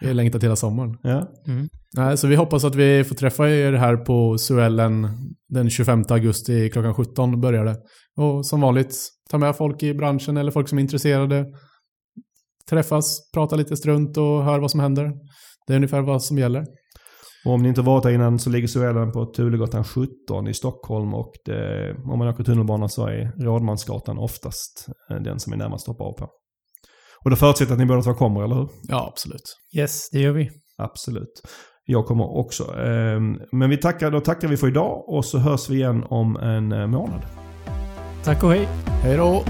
Vi 0.00 0.06
har 0.06 0.14
längtat 0.14 0.42
hela 0.42 0.56
sommaren. 0.56 0.98
Ja. 1.02 1.32
Mm. 1.46 1.68
Nej, 1.96 2.18
så 2.18 2.26
vi 2.26 2.36
hoppas 2.36 2.64
att 2.64 2.74
vi 2.74 3.04
får 3.04 3.14
träffa 3.14 3.50
er 3.50 3.72
här 3.72 3.96
på 3.96 4.38
Suellen 4.38 5.08
den 5.48 5.70
25 5.70 6.04
augusti 6.08 6.70
klockan 6.70 6.94
17 6.94 7.40
börjar 7.40 7.64
det. 7.64 7.76
Och 8.16 8.46
som 8.46 8.60
vanligt, 8.60 8.96
ta 9.30 9.38
med 9.38 9.56
folk 9.56 9.82
i 9.82 9.94
branschen 9.94 10.36
eller 10.36 10.52
folk 10.52 10.68
som 10.68 10.78
är 10.78 10.82
intresserade. 10.82 11.46
Träffas, 12.70 13.30
prata 13.34 13.56
lite 13.56 13.76
strunt 13.76 14.16
och 14.16 14.44
hör 14.44 14.58
vad 14.58 14.70
som 14.70 14.80
händer. 14.80 15.12
Det 15.66 15.72
är 15.72 15.76
ungefär 15.76 16.00
vad 16.00 16.22
som 16.22 16.38
gäller. 16.38 16.64
Och 17.48 17.54
om 17.54 17.62
ni 17.62 17.68
inte 17.68 17.82
varit 17.82 18.02
där 18.02 18.10
innan 18.10 18.38
så 18.38 18.50
ligger 18.50 18.68
Suellen 18.68 19.12
på 19.12 19.26
Tulegatan 19.26 19.84
17 19.84 20.48
i 20.48 20.54
Stockholm 20.54 21.14
och 21.14 21.32
det, 21.44 21.94
om 22.12 22.18
man 22.18 22.28
åker 22.28 22.44
tunnelbana 22.44 22.88
så 22.88 23.06
är 23.06 23.32
Rådmansgatan 23.44 24.18
oftast 24.18 24.86
eh, 25.10 25.16
den 25.16 25.40
som 25.40 25.52
är 25.52 25.56
närmast 25.56 25.88
att 25.88 25.92
hoppa 25.92 26.04
av 26.04 26.12
på. 26.12 26.28
Och 27.24 27.30
det 27.30 27.36
förutsätter 27.36 27.72
att 27.72 27.78
ni 27.78 27.86
båda 27.86 28.02
två 28.02 28.14
kommer, 28.14 28.44
eller 28.44 28.54
hur? 28.54 28.68
Ja, 28.82 29.08
absolut. 29.12 29.42
Yes, 29.76 30.10
det 30.12 30.20
gör 30.20 30.32
vi. 30.32 30.50
Absolut. 30.78 31.42
Jag 31.84 32.06
kommer 32.06 32.38
också. 32.38 32.74
Ehm, 32.74 33.38
Men 33.52 33.70
vi 33.70 33.76
tackar, 33.76 34.10
då 34.10 34.20
tackar 34.20 34.48
vi 34.48 34.56
för 34.56 34.68
idag 34.68 35.08
och 35.08 35.24
så 35.24 35.38
hörs 35.38 35.70
vi 35.70 35.74
igen 35.74 36.04
om 36.08 36.36
en 36.36 36.72
eh, 36.72 36.86
månad. 36.86 37.22
Tack 38.24 38.44
och 38.44 38.50
hej. 38.50 38.68
Hej 39.02 39.16
då! 39.16 39.44